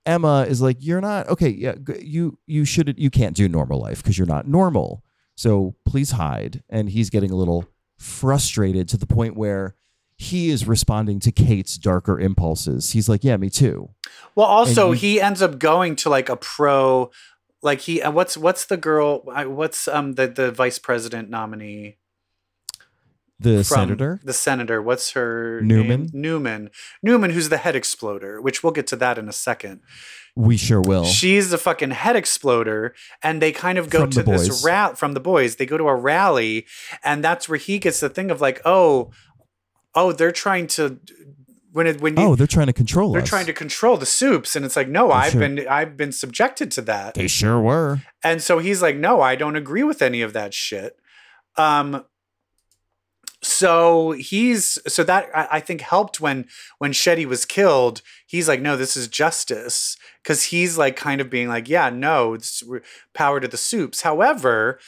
Emma 0.05 0.45
is 0.45 0.61
like, 0.61 0.75
"You're 0.81 0.99
not 0.99 1.29
okay. 1.29 1.47
Yeah, 1.47 1.75
you 2.01 2.37
you 2.47 2.65
should 2.65 2.93
you 2.99 3.09
can't 3.09 3.33
do 3.33 3.47
normal 3.47 3.79
life 3.79 4.03
because 4.03 4.17
you're 4.17 4.27
not 4.27 4.45
normal. 4.45 5.05
So 5.35 5.75
please 5.85 6.11
hide." 6.11 6.63
And 6.69 6.89
he's 6.89 7.09
getting 7.09 7.31
a 7.31 7.35
little 7.37 7.63
frustrated 7.97 8.89
to 8.89 8.97
the 8.97 9.07
point 9.07 9.37
where 9.37 9.75
he 10.21 10.49
is 10.49 10.67
responding 10.67 11.21
to 11.21 11.31
Kate's 11.31 11.77
darker 11.77 12.19
impulses. 12.19 12.91
He's 12.91 13.07
like, 13.07 13.23
"Yeah, 13.23 13.37
me 13.37 13.49
too." 13.49 13.89
Well, 14.35 14.45
also 14.47 14.91
And 14.91 14.99
he 14.99 15.21
ends 15.21 15.41
up 15.41 15.57
going 15.59 15.95
to 15.95 16.09
like 16.09 16.27
a 16.27 16.35
pro, 16.35 17.09
like 17.61 17.79
he 17.79 18.01
uh, 18.01 18.11
what's 18.11 18.35
what's 18.37 18.65
the 18.65 18.75
girl? 18.75 19.21
What's 19.23 19.87
um 19.87 20.15
the 20.15 20.27
the 20.27 20.51
vice 20.51 20.77
president 20.77 21.29
nominee? 21.29 21.95
The 23.41 23.63
senator, 23.63 24.19
The 24.21 24.33
senator. 24.33 24.81
What's 24.81 25.11
her 25.11 25.61
Neuman? 25.63 26.11
name? 26.13 26.23
Neuman. 26.43 26.69
Neuman, 27.05 27.31
who's 27.31 27.47
the 27.47 27.55
head 27.55 27.73
exploder, 27.73 28.41
which 28.41 28.61
we'll 28.63 28.73
get 28.73 28.85
to 28.87 28.97
that 28.97 29.17
in 29.17 29.29
a 29.29 29.31
second. 29.31 29.79
we 30.35 30.57
sure 30.57 30.81
will. 30.81 31.05
She's 31.05 31.49
the 31.49 31.57
fucking 31.57 31.91
head 31.91 32.17
exploder, 32.17 32.93
and 33.23 33.41
they 33.41 33.53
kind 33.53 33.77
of 33.77 33.89
go 33.89 34.01
From 34.01 34.09
to 34.11 34.23
this 34.23 34.49
boys. 34.49 34.65
rally 34.65 34.95
from 34.95 35.13
the 35.13 35.21
boys. 35.21 35.55
They 35.55 35.65
go 35.65 35.77
to 35.77 35.87
a 35.87 35.95
rally, 35.95 36.65
and 37.01 37.23
that's 37.23 37.47
where 37.47 37.57
he 37.57 37.79
gets 37.79 38.01
the 38.01 38.09
thing 38.09 38.29
of 38.29 38.41
like, 38.41 38.61
oh, 38.65 39.11
oh, 39.95 40.11
they're 40.11 40.31
trying 40.31 40.67
to 40.67 40.99
when 41.71 41.87
it 41.87 42.01
when 42.01 42.17
you, 42.17 42.23
oh, 42.23 42.35
they're 42.35 42.47
trying 42.47 42.67
to 42.67 42.73
control 42.73 43.11
they're 43.11 43.21
us. 43.21 43.29
trying 43.29 43.45
to 43.45 43.53
control 43.53 43.97
the 43.97 44.05
soups, 44.05 44.55
and 44.55 44.65
it's 44.65 44.75
like, 44.75 44.87
no, 44.89 45.11
I've 45.11 45.31
sure. 45.33 45.41
been 45.41 45.67
I've 45.67 45.95
been 45.97 46.11
subjected 46.11 46.71
to 46.71 46.81
that, 46.83 47.13
They 47.13 47.27
sure 47.27 47.59
were. 47.61 48.01
and 48.23 48.41
so 48.41 48.59
he's 48.59 48.81
like, 48.81 48.95
no, 48.95 49.21
I 49.21 49.35
don't 49.35 49.55
agree 49.55 49.83
with 49.83 50.01
any 50.01 50.21
of 50.21 50.33
that 50.33 50.53
shit. 50.53 50.95
Um. 51.57 52.05
So 53.41 54.11
he's 54.11 54.77
so 54.85 55.03
that 55.05 55.29
I, 55.33 55.47
I 55.51 55.59
think 55.61 55.81
helped 55.81 56.19
when 56.19 56.45
when 56.77 56.91
Shetty 56.91 57.25
was 57.25 57.45
killed. 57.45 58.01
He's 58.25 58.47
like, 58.47 58.61
no, 58.61 58.75
this 58.75 58.97
is 58.97 59.07
justice 59.07 59.97
because 60.21 60.43
he's 60.43 60.77
like 60.77 60.95
kind 60.97 61.21
of 61.21 61.29
being 61.29 61.47
like, 61.47 61.69
yeah, 61.69 61.89
no, 61.89 62.33
it's 62.33 62.63
power 63.13 63.39
to 63.39 63.47
the 63.47 63.57
soups. 63.57 64.01
However, 64.01 64.79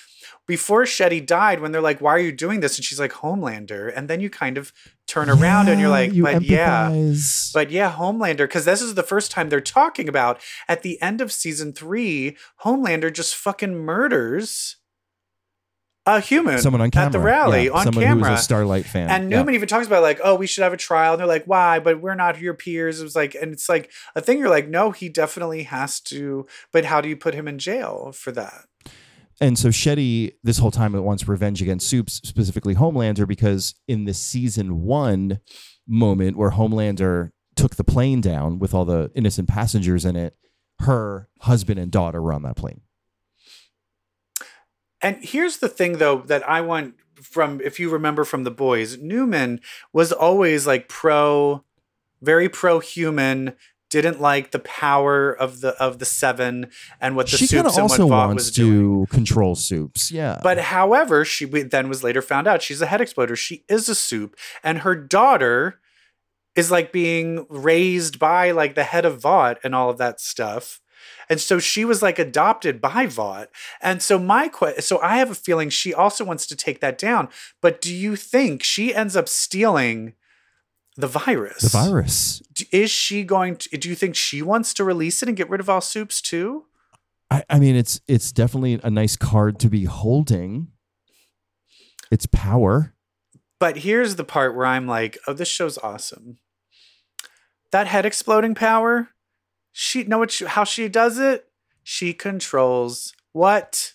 before 0.47 0.83
Shetty 0.83 1.25
died, 1.25 1.61
when 1.61 1.71
they're 1.71 1.81
like, 1.81 2.01
why 2.01 2.11
are 2.11 2.19
you 2.19 2.33
doing 2.33 2.59
this? 2.59 2.77
And 2.77 2.83
she's 2.83 2.99
like, 2.99 3.13
Homelander, 3.13 3.91
and 3.95 4.09
then 4.09 4.19
you 4.19 4.29
kind 4.29 4.57
of 4.57 4.73
turn 5.07 5.29
around 5.29 5.69
and 5.69 5.79
you're 5.79 5.89
like, 5.89 6.11
you 6.13 6.23
but 6.23 6.41
yeah, 6.41 6.89
but 7.53 7.71
yeah, 7.71 7.93
Homelander, 7.93 8.39
because 8.39 8.65
this 8.65 8.81
is 8.81 8.95
the 8.95 9.03
first 9.03 9.31
time 9.31 9.47
they're 9.47 9.61
talking 9.61 10.09
about 10.09 10.41
at 10.67 10.81
the 10.81 11.01
end 11.01 11.21
of 11.21 11.31
season 11.31 11.71
three, 11.71 12.35
Homelander 12.65 13.13
just 13.13 13.33
fucking 13.35 13.75
murders 13.75 14.75
a 16.05 16.19
human 16.19 16.57
someone 16.59 16.81
on 16.81 16.89
camera 16.89 17.05
at 17.07 17.11
the 17.11 17.19
rally 17.19 17.65
Yeah, 17.65 17.71
on 17.73 17.83
someone 17.85 18.03
camera. 18.03 18.25
who 18.25 18.31
was 18.31 18.39
a 18.39 18.43
Starlight 18.43 18.85
fan. 18.85 19.09
and 19.09 19.29
Yeah. 19.31 19.43
Neuman 19.43 19.53
even 19.53 19.67
talks 19.67 19.85
about 19.87 20.01
like, 20.01 20.19
oh, 20.23 20.35
we 20.35 20.47
should 20.47 20.63
have 20.63 20.73
a 20.73 20.77
trial. 20.77 21.13
And 21.13 21.19
they're 21.19 21.27
like, 21.27 21.45
why? 21.45 21.79
But 21.79 22.01
we're 22.01 22.15
not 22.15 22.39
your 22.39 22.53
peers. 22.55 22.99
It 22.99 23.03
was 23.03 23.15
like, 23.15 23.35
and 23.35 23.53
it's 23.53 23.69
like 23.69 23.91
a 24.15 24.21
thing. 24.21 24.39
You're 24.39 24.49
like, 24.49 24.67
no, 24.67 24.91
he 24.91 25.09
definitely 25.09 25.63
has 25.63 25.99
to. 26.01 26.47
But 26.71 26.85
how 26.85 27.01
do 27.01 27.09
you 27.09 27.15
put 27.15 27.35
him 27.35 27.47
in 27.47 27.59
jail 27.59 28.11
for 28.13 28.31
that? 28.31 28.65
And 29.39 29.57
so 29.57 29.69
Shetty, 29.69 30.33
this 30.43 30.59
whole 30.59 30.71
time, 30.71 30.93
it 30.95 31.01
wants 31.01 31.27
revenge 31.27 31.61
against 31.61 31.87
Soups, 31.87 32.21
specifically 32.23 32.75
Homelander, 32.75 33.27
because 33.27 33.73
in 33.87 34.05
the 34.05 34.13
season 34.13 34.81
one 34.81 35.39
moment 35.87 36.37
where 36.37 36.51
Homelander 36.51 37.31
took 37.55 37.75
the 37.75 37.83
plane 37.83 38.21
down 38.21 38.59
with 38.59 38.73
all 38.73 38.85
the 38.85 39.11
innocent 39.15 39.47
passengers 39.49 40.05
in 40.05 40.15
it, 40.15 40.35
her 40.81 41.27
husband 41.41 41.79
and 41.79 41.91
daughter 41.91 42.21
were 42.21 42.33
on 42.33 42.43
that 42.43 42.55
plane. 42.55 42.81
And 45.01 45.17
here's 45.21 45.57
the 45.57 45.69
thing, 45.69 45.97
though, 45.97 46.19
that 46.27 46.47
I 46.47 46.61
want 46.61 46.95
from, 47.21 47.61
if 47.61 47.79
you 47.79 47.89
remember 47.89 48.23
from 48.23 48.43
the 48.43 48.51
boys, 48.51 48.97
Neuman 48.97 49.59
was 49.93 50.11
always 50.11 50.67
like 50.67 50.89
pro, 50.89 51.63
very 52.21 52.49
pro 52.49 52.79
human. 52.79 53.53
Didn't 53.89 54.21
like 54.21 54.51
the 54.51 54.59
power 54.59 55.33
of 55.33 55.59
the 55.59 55.71
of 55.71 55.99
the 55.99 56.05
seven 56.05 56.71
and 57.01 57.17
what 57.17 57.29
the 57.29 57.35
she 57.35 57.45
soups 57.45 57.75
and 57.75 57.83
what 57.83 57.91
also 57.91 58.07
Vought 58.07 58.27
wants 58.29 58.45
was 58.45 58.51
doing. 58.51 59.05
to 59.05 59.13
control 59.13 59.53
soups. 59.53 60.09
Yeah. 60.09 60.39
But 60.41 60.59
however, 60.59 61.25
she 61.25 61.43
then 61.43 61.89
was 61.89 62.01
later 62.01 62.21
found 62.21 62.47
out 62.47 62.61
she's 62.61 62.81
a 62.81 62.85
head 62.85 63.01
exploder. 63.01 63.35
She 63.35 63.65
is 63.67 63.89
a 63.89 63.95
soup, 63.95 64.37
and 64.63 64.79
her 64.79 64.95
daughter 64.95 65.81
is 66.55 66.71
like 66.71 66.91
being 66.91 67.45
raised 67.49 68.17
by 68.19 68.51
like 68.51 68.75
the 68.75 68.83
head 68.83 69.05
of 69.05 69.19
Vought 69.21 69.59
and 69.63 69.75
all 69.75 69.89
of 69.89 69.97
that 69.97 70.19
stuff. 70.19 70.80
And 71.29 71.39
so 71.39 71.59
she 71.59 71.85
was 71.85 72.01
like 72.01 72.19
adopted 72.19 72.81
by 72.81 73.05
Vought. 73.05 73.49
And 73.81 74.01
so 74.01 74.19
my 74.19 74.47
que- 74.47 74.81
so 74.81 74.99
I 75.01 75.17
have 75.17 75.31
a 75.31 75.35
feeling 75.35 75.69
she 75.69 75.93
also 75.93 76.25
wants 76.25 76.45
to 76.47 76.55
take 76.55 76.81
that 76.81 76.97
down. 76.97 77.29
But 77.61 77.81
do 77.81 77.93
you 77.93 78.15
think 78.15 78.63
she 78.63 78.93
ends 78.93 79.15
up 79.15 79.29
stealing 79.29 80.13
the 80.97 81.07
virus? 81.07 81.61
the 81.61 81.69
virus. 81.69 82.41
Is 82.71 82.91
she 82.91 83.23
going 83.23 83.55
to 83.57 83.77
do 83.77 83.89
you 83.89 83.95
think 83.95 84.15
she 84.15 84.41
wants 84.41 84.73
to 84.75 84.83
release 84.83 85.21
it 85.23 85.29
and 85.29 85.37
get 85.37 85.49
rid 85.49 85.61
of 85.61 85.69
all 85.69 85.81
soups 85.81 86.21
too? 86.21 86.65
I, 87.29 87.43
I 87.49 87.59
mean, 87.59 87.75
it's 87.75 88.01
it's 88.07 88.31
definitely 88.31 88.79
a 88.83 88.89
nice 88.89 89.15
card 89.15 89.57
to 89.59 89.69
be 89.69 89.85
holding. 89.85 90.67
It's 92.11 92.25
power. 92.25 92.93
But 93.57 93.77
here's 93.77 94.15
the 94.15 94.23
part 94.23 94.55
where 94.55 94.65
I'm 94.65 94.85
like, 94.85 95.17
oh, 95.27 95.33
this 95.33 95.47
show's 95.47 95.77
awesome. 95.77 96.39
That 97.71 97.87
head 97.87 98.05
exploding 98.05 98.53
power, 98.53 99.09
she 99.71 100.03
know 100.03 100.19
what 100.19 100.31
she, 100.31 100.45
how 100.45 100.63
she 100.63 100.87
does 100.87 101.17
it? 101.19 101.45
She 101.83 102.13
controls 102.13 103.13
what? 103.31 103.93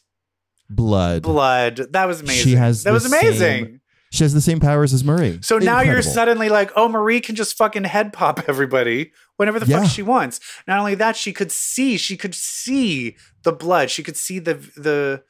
Blood. 0.69 1.23
Blood. 1.23 1.77
That 1.93 2.07
was 2.07 2.21
amazing. 2.21 2.45
She 2.45 2.55
has 2.57 2.83
that 2.85 2.93
was 2.93 3.07
amazing. 3.07 3.65
same- 3.65 3.81
She 4.13 4.25
has 4.25 4.33
the 4.35 4.41
same 4.41 4.61
powers 4.61 4.93
as 4.93 5.05
Marie. 5.05 5.39
So 5.43 5.59
now 5.59 5.81
you're 5.83 6.03
suddenly 6.03 6.49
like, 6.49 6.71
oh, 6.75 6.89
Marie 6.89 7.21
can 7.21 7.35
just 7.35 7.57
fucking 7.57 7.85
head 7.85 8.13
pop 8.13 8.41
everybody 8.49 9.13
whenever 9.37 9.61
the 9.61 9.67
Yeah. 9.67 9.83
fuck 9.83 9.91
she 9.91 10.03
wants. 10.03 10.41
Not 10.67 10.79
only 10.79 10.95
that, 10.97 11.17
she 11.17 11.33
could 11.33 11.53
see, 11.53 11.97
she 11.97 12.17
could 12.17 12.35
see 12.35 13.17
the 13.43 13.53
blood. 13.53 13.91
She 13.91 14.03
could 14.03 14.17
see 14.17 14.39
the 14.39 14.55
the 14.77 15.23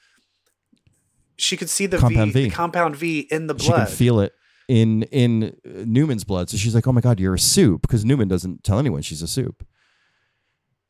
she 1.38 1.56
could 1.56 1.68
see 1.68 1.86
the 1.86 1.98
Compound 1.98 2.32
v, 2.32 2.44
V. 2.44 2.50
compound 2.50 2.96
V 2.96 3.20
in 3.30 3.46
the 3.46 3.54
blood. 3.54 3.64
She 3.64 3.72
can 3.72 3.96
feel 3.96 4.20
it 4.20 4.32
in 4.68 5.02
in 5.04 5.44
uh, 5.66 5.84
Neuman's 5.84 6.24
blood. 6.24 6.48
So 6.48 6.56
she's 6.56 6.74
like, 6.74 6.86
"Oh 6.86 6.92
my 6.92 7.00
god, 7.02 7.20
you're 7.20 7.34
a 7.34 7.38
soup," 7.38 7.82
because 7.82 8.04
Neuman 8.04 8.28
doesn't 8.28 8.64
tell 8.64 8.78
anyone 8.78 9.02
she's 9.02 9.20
a 9.22 9.26
soup. 9.28 9.66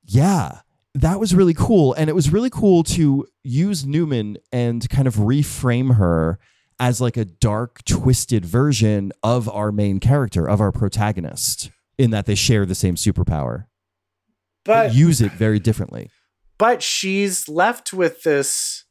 Yeah, 0.06 0.60
that 0.94 1.20
was 1.20 1.34
really 1.34 1.54
cool, 1.54 1.92
and 1.94 2.08
it 2.08 2.14
was 2.14 2.32
really 2.32 2.50
cool 2.50 2.82
to 2.84 3.26
use 3.44 3.84
Neuman 3.84 4.36
and 4.50 4.88
kind 4.88 5.06
of 5.06 5.16
reframe 5.16 5.96
her 5.96 6.38
as 6.78 7.00
like 7.00 7.16
a 7.16 7.24
dark, 7.24 7.84
twisted 7.84 8.44
version 8.44 9.12
of 9.22 9.48
our 9.48 9.72
main 9.72 10.00
character, 10.00 10.48
of 10.48 10.60
our 10.60 10.72
protagonist, 10.72 11.70
in 11.98 12.10
that 12.10 12.26
they 12.26 12.34
share 12.34 12.64
the 12.66 12.74
same 12.74 12.94
superpower, 12.94 13.66
but 14.64 14.94
use 14.94 15.20
it 15.20 15.32
very 15.32 15.58
differently. 15.58 16.10
but 16.58 16.82
she's 16.82 17.48
left 17.48 17.92
with 17.92 18.22
this 18.22 18.85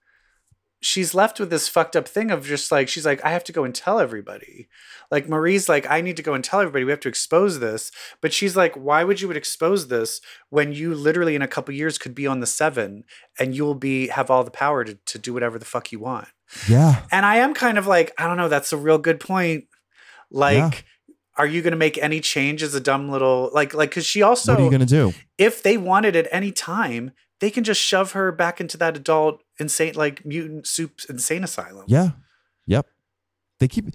she's 0.86 1.16
left 1.16 1.40
with 1.40 1.50
this 1.50 1.68
fucked 1.68 1.96
up 1.96 2.08
thing 2.08 2.30
of 2.32 2.46
just 2.46 2.72
like 2.72 2.88
she's 2.88 3.06
like 3.06 3.24
i 3.26 3.32
have 3.32 3.44
to 3.44 3.52
go 3.52 3.64
and 3.64 3.74
tell 3.74 4.00
everybody. 4.00 4.68
Like 5.12 5.28
marie's 5.28 5.68
like 5.68 5.90
i 5.90 6.00
need 6.02 6.18
to 6.18 6.24
go 6.24 6.34
and 6.34 6.44
tell 6.44 6.60
everybody. 6.62 6.84
We 6.86 6.92
have 6.92 7.00
to 7.02 7.10
expose 7.10 7.60
this. 7.60 7.92
But 8.22 8.34
she's 8.34 8.56
like 8.56 8.76
why 8.76 9.04
would 9.04 9.20
you 9.22 9.28
would 9.28 9.38
expose 9.38 9.88
this 9.88 10.22
when 10.50 10.74
you 10.74 10.94
literally 10.94 11.36
in 11.36 11.42
a 11.42 11.48
couple 11.48 11.74
years 11.74 11.98
could 11.98 12.14
be 12.16 12.28
on 12.28 12.40
the 12.40 12.48
seven 12.48 13.04
and 13.40 13.56
you'll 13.56 13.76
be 13.76 14.08
have 14.10 14.30
all 14.30 14.44
the 14.44 14.52
power 14.52 14.84
to, 14.84 14.94
to 14.94 15.18
do 15.18 15.34
whatever 15.34 15.58
the 15.58 15.66
fuck 15.66 15.92
you 15.92 16.00
want? 16.00 16.28
Yeah, 16.70 17.04
and 17.12 17.26
i 17.26 17.38
am 17.38 17.54
kind 17.54 17.78
of 17.78 17.88
like 17.88 18.14
i 18.18 18.28
don't 18.28 18.38
know 18.38 18.50
that's 18.50 18.72
a 18.74 18.78
real 18.78 19.00
good 19.00 19.20
point. 19.20 19.66
Like 20.32 20.86
Yeah. 21.08 21.16
are 21.38 21.48
you 21.48 21.62
going 21.62 21.72
to 21.72 21.78
make 21.78 21.98
any 21.98 22.20
change 22.20 22.62
as 22.64 22.76
a 22.76 22.80
dumb 22.80 23.10
little 23.10 23.50
like 23.54 23.74
like 23.74 23.90
because 23.90 24.06
she 24.06 24.22
also 24.22 24.54
what 24.54 24.62
are 24.62 24.66
you 24.66 24.72
gonna 24.72 24.86
do? 24.86 25.14
if 25.38 25.64
they 25.64 25.78
wanted 25.78 26.16
at 26.16 26.28
any 26.32 26.52
time, 26.52 27.12
they 27.40 27.50
can 27.50 27.64
just 27.64 27.82
shove 27.82 28.12
her 28.14 28.32
back 28.32 28.62
into 28.62 28.78
that 28.78 28.96
adult 28.96 29.42
insane 29.60 29.94
like 29.96 30.26
mutant 30.26 30.68
soup 30.68 31.00
insane 31.10 31.44
asylum. 31.44 31.86
Yeah. 31.88 32.12
Yep. 32.68 32.88
They 33.60 33.68
keep 33.68 33.86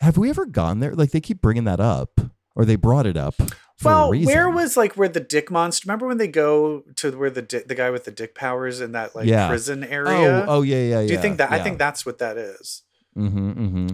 have 0.00 0.16
we 0.16 0.30
ever 0.30 0.46
gone 0.46 0.80
there? 0.80 0.94
Like 0.94 1.10
they 1.10 1.20
keep 1.20 1.40
bringing 1.40 1.64
that 1.64 1.80
up 1.80 2.20
or 2.56 2.64
they 2.64 2.76
brought 2.76 3.06
it 3.06 3.16
up 3.16 3.34
well, 3.82 4.10
where 4.10 4.50
was 4.50 4.76
like 4.76 4.94
where 4.96 5.08
the 5.08 5.20
dick 5.20 5.50
monster? 5.50 5.86
Remember 5.86 6.06
when 6.06 6.18
they 6.18 6.28
go 6.28 6.82
to 6.96 7.12
where 7.12 7.30
the 7.30 7.42
di- 7.42 7.62
the 7.66 7.74
guy 7.74 7.90
with 7.90 8.04
the 8.04 8.10
dick 8.10 8.34
powers 8.34 8.80
in 8.80 8.92
that 8.92 9.14
like 9.16 9.26
Yeah. 9.26 9.48
prison 9.48 9.84
area? 9.84 10.44
Oh, 10.46 10.58
oh 10.58 10.62
yeah, 10.62 10.76
yeah, 10.76 11.00
yeah. 11.00 11.06
Do 11.06 11.12
you 11.14 11.18
think 11.20 11.38
that? 11.38 11.50
I 11.50 11.62
think 11.62 11.78
that's 11.78 12.04
what 12.04 12.18
that 12.18 12.36
is. 12.36 12.82
Mm-hmm, 13.16 13.50
mm-hmm. 13.52 13.86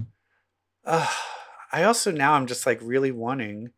Uh, 0.84 1.06
I 1.72 1.84
also 1.84 2.10
now 2.10 2.32
I'm 2.32 2.46
just 2.46 2.66
like 2.66 2.80
really 2.82 3.10
wanting 3.12 3.70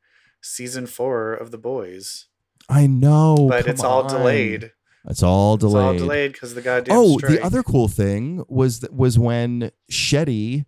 season 0.42 0.86
four 0.86 1.34
of 1.34 1.50
the 1.50 1.58
boys, 1.58 2.26
I 2.68 2.86
know. 2.86 3.46
but 3.48 3.66
Oh, 3.66 3.70
it's 3.70 3.82
all 3.84 4.02
on. 4.04 4.08
delayed. 4.10 4.72
It's 5.06 5.22
all 5.22 5.56
delayed. 5.56 5.94
It's 5.94 6.02
all 6.02 6.06
delayed 6.06 6.32
because 6.32 6.54
the 6.54 6.60
goddamn. 6.62 6.96
oh, 6.96 7.18
strike. 7.18 7.32
the 7.32 7.42
other 7.42 7.62
cool 7.62 7.88
thing 7.88 8.44
was 8.48 8.80
that 8.80 8.92
was 8.92 9.18
when 9.18 9.70
Shetty 9.90 10.66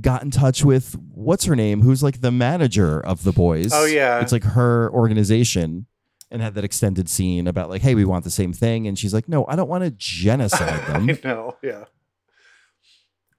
got 0.00 0.22
in 0.22 0.30
touch 0.30 0.64
with 0.64 0.96
what's 1.12 1.44
her 1.44 1.56
name, 1.56 1.80
who's 1.82 2.02
like 2.02 2.20
the 2.20 2.30
manager 2.30 3.00
of 3.00 3.24
the 3.24 3.32
boys. 3.32 3.70
Oh, 3.72 3.86
yeah. 3.86 4.20
it's 4.20 4.32
like 4.32 4.44
her 4.44 4.90
organization, 4.92 5.86
and 6.30 6.42
had 6.42 6.54
that 6.54 6.64
extended 6.64 7.08
scene 7.08 7.46
about 7.46 7.70
like, 7.70 7.80
hey, 7.82 7.94
we 7.94 8.04
want 8.04 8.24
the 8.24 8.30
same 8.30 8.52
thing, 8.52 8.86
and 8.86 8.98
she's 8.98 9.14
like, 9.14 9.28
no, 9.28 9.46
I 9.48 9.56
don't 9.56 9.68
want 9.68 9.84
to 9.84 9.90
genocide 9.90 10.86
them. 10.86 11.08
I 11.10 11.18
know. 11.26 11.56
Yeah. 11.62 11.84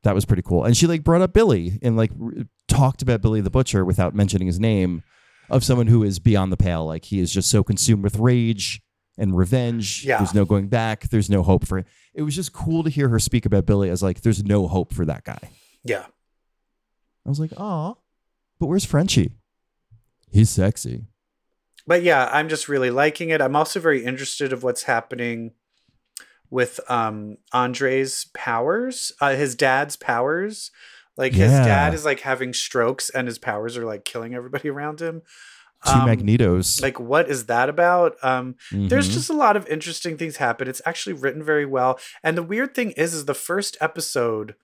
that 0.03 0.15
was 0.15 0.25
pretty 0.25 0.41
cool. 0.41 0.63
And 0.63 0.75
she 0.75 0.87
like 0.87 1.03
brought 1.03 1.21
up 1.21 1.33
Billy 1.33 1.77
and 1.81 1.95
like 1.95 2.11
r- 2.19 2.31
talked 2.67 3.01
about 3.01 3.21
Billy 3.21 3.41
the 3.41 3.51
Butcher 3.51 3.85
without 3.85 4.15
mentioning 4.15 4.47
his 4.47 4.59
name 4.59 5.03
of 5.49 5.63
someone 5.63 5.87
who 5.87 6.03
is 6.03 6.19
beyond 6.19 6.51
the 6.51 6.57
pale. 6.57 6.85
Like 6.85 7.05
he 7.05 7.19
is 7.19 7.31
just 7.31 7.49
so 7.49 7.63
consumed 7.63 8.03
with 8.03 8.17
rage 8.17 8.81
and 9.19 9.37
revenge. 9.37 10.03
Yeah. 10.03 10.17
There's 10.17 10.33
no 10.33 10.45
going 10.45 10.67
back. 10.67 11.09
There's 11.09 11.29
no 11.29 11.43
hope 11.43 11.67
for 11.67 11.77
it. 11.77 11.85
It 12.15 12.23
was 12.23 12.35
just 12.35 12.53
cool 12.53 12.83
to 12.83 12.89
hear 12.89 13.09
her 13.09 13.19
speak 13.19 13.45
about 13.45 13.65
Billy 13.67 13.89
as 13.89 14.01
like, 14.01 14.21
there's 14.21 14.43
no 14.43 14.67
hope 14.67 14.93
for 14.93 15.05
that 15.05 15.23
guy. 15.25 15.51
Yeah. 15.83 16.05
I 17.25 17.29
was 17.29 17.39
like, 17.39 17.51
oh, 17.57 17.97
but 18.59 18.67
where's 18.67 18.85
Frenchie? 18.85 19.33
He's 20.31 20.49
sexy. 20.49 21.05
but 21.85 22.01
yeah, 22.03 22.29
I'm 22.31 22.49
just 22.49 22.67
really 22.69 22.89
liking 22.91 23.29
it. 23.29 23.41
I'm 23.41 23.55
also 23.55 23.79
very 23.79 24.03
interested 24.05 24.53
of 24.53 24.63
what's 24.63 24.83
happening 24.83 25.51
with 26.51 26.79
um 26.89 27.37
Andre's 27.53 28.25
powers, 28.33 29.11
uh, 29.21 29.35
his 29.35 29.55
dad's 29.55 29.95
powers. 29.95 30.71
Like 31.17 31.33
his 31.33 31.51
dad 31.51 31.93
is 31.93 32.05
like 32.05 32.21
having 32.21 32.53
strokes 32.53 33.09
and 33.09 33.27
his 33.27 33.37
powers 33.37 33.75
are 33.75 33.85
like 33.85 34.05
killing 34.05 34.33
everybody 34.33 34.69
around 34.69 35.01
him. 35.01 35.21
Two 35.85 35.91
Um, 35.93 36.07
Magnetos. 36.09 36.81
Like 36.81 36.99
what 36.99 37.29
is 37.29 37.45
that 37.45 37.69
about? 37.69 38.15
Um 38.21 38.55
there's 38.71 39.09
Mhm. 39.09 39.13
just 39.13 39.29
a 39.29 39.33
lot 39.33 39.55
of 39.55 39.67
interesting 39.67 40.17
things 40.17 40.37
happen. 40.37 40.67
It's 40.67 40.81
actually 40.85 41.13
written 41.13 41.41
very 41.43 41.65
well. 41.65 41.99
And 42.23 42.37
the 42.37 42.43
weird 42.43 42.75
thing 42.75 42.91
is 42.91 43.13
is 43.13 43.25
the 43.25 43.33
first 43.33 43.77
episode 43.79 44.55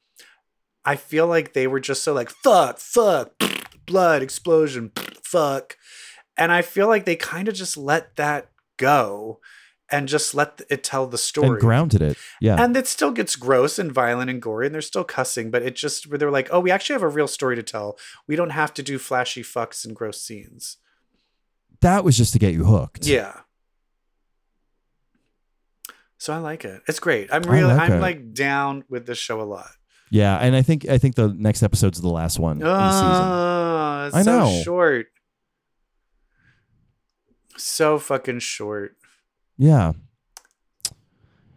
I 0.83 0.95
feel 0.97 1.25
like 1.25 1.53
they 1.53 1.67
were 1.67 1.79
just 1.79 2.03
so 2.03 2.13
like 2.13 2.29
fuck, 2.29 2.79
fuck, 2.79 3.31
blood, 3.85 4.21
explosion, 4.21 4.91
fuck. 5.23 5.77
And 6.37 6.51
I 6.51 6.61
feel 6.61 6.87
like 6.87 7.05
they 7.05 7.15
kind 7.15 7.47
of 7.47 7.53
just 7.55 7.77
let 7.77 8.17
that 8.17 8.49
go 8.77 9.39
and 9.89 10.07
just 10.09 10.33
let 10.35 10.61
it 10.69 10.83
tell 10.83 11.07
the 11.07 11.17
story. 11.17 11.47
and 11.47 11.59
grounded 11.59 12.01
it. 12.01 12.17
Yeah. 12.41 12.61
And 12.61 12.75
it 12.75 12.87
still 12.87 13.11
gets 13.11 13.35
gross 13.35 13.77
and 13.79 13.91
violent 13.91 14.29
and 14.31 14.41
gory, 14.41 14.65
and 14.65 14.73
they're 14.75 14.81
still 14.81 15.03
cussing, 15.03 15.49
but 15.51 15.61
it 15.61 15.75
just 15.75 16.07
where 16.07 16.17
they're 16.17 16.31
like, 16.31 16.49
oh, 16.51 16.59
we 16.59 16.71
actually 16.71 16.95
have 16.95 17.03
a 17.03 17.07
real 17.07 17.27
story 17.27 17.55
to 17.55 17.63
tell. 17.63 17.97
We 18.27 18.35
don't 18.35 18.49
have 18.49 18.73
to 18.73 18.83
do 18.83 18.97
flashy 18.99 19.43
fucks 19.43 19.85
and 19.85 19.95
gross 19.95 20.21
scenes. 20.21 20.77
That 21.85 22.03
was 22.03 22.17
just 22.17 22.33
to 22.33 22.39
get 22.39 22.53
you 22.53 22.65
hooked. 22.65 23.05
Yeah. 23.05 23.33
So 26.17 26.33
I 26.33 26.37
like 26.37 26.65
it. 26.65 26.81
It's 26.87 26.99
great. 26.99 27.29
I'm 27.31 27.43
really 27.43 27.71
like 27.71 27.89
I'm 27.89 27.97
it. 27.97 28.01
like 28.01 28.33
down 28.33 28.83
with 28.89 29.05
this 29.05 29.19
show 29.19 29.39
a 29.39 29.43
lot. 29.43 29.69
Yeah. 30.09 30.35
And 30.37 30.55
I 30.55 30.63
think 30.63 30.89
I 30.89 30.97
think 30.97 31.13
the 31.13 31.27
next 31.27 31.61
episode's 31.61 32.01
the 32.01 32.09
last 32.09 32.39
one 32.39 32.57
in 32.57 32.63
the 32.63 32.91
season. 32.91 33.11
Oh, 33.11 34.05
it's 34.07 34.15
I 34.15 34.21
so 34.23 34.39
know. 34.39 34.61
short. 34.63 35.07
So 37.57 37.99
fucking 37.99 38.39
short. 38.39 38.95
Yeah. 39.57 39.93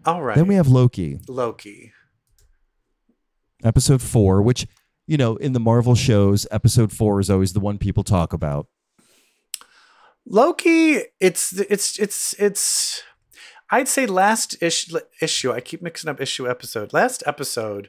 All 0.05 0.22
right. 0.22 0.37
Then 0.37 0.47
we 0.47 0.57
have 0.57 0.68
Loki. 0.68 1.20
Loki. 1.26 1.93
episode 3.64 4.03
four, 4.03 4.43
which, 4.43 4.66
you 5.07 5.16
know, 5.16 5.37
in 5.37 5.55
the 5.55 5.61
Marvel 5.61 5.95
shows, 5.95 6.47
episode 6.51 6.93
four 6.93 7.18
is 7.18 7.31
always 7.31 7.55
the 7.55 7.61
one 7.61 7.79
people 7.79 8.05
talk 8.05 8.33
about. 8.35 8.66
Loki, 10.31 11.01
it's 11.20 11.59
it's 11.59 11.99
it's 11.99 12.35
it's 12.39 13.03
I'd 13.70 13.89
say 13.89 14.07
last 14.07 14.62
ish, 14.62 14.93
issue. 15.22 15.53
I 15.53 15.61
keep 15.61 15.81
mixing 15.81 16.11
up 16.11 16.20
issue 16.20 16.49
episode. 16.49 16.93
Last 16.93 17.22
episode, 17.26 17.89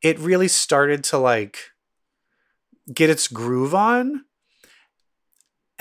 it 0.00 0.18
really 0.18 0.48
started 0.48 1.02
to 1.04 1.18
like 1.18 1.58
get 2.92 3.10
its 3.10 3.26
groove 3.26 3.74
on. 3.74 4.24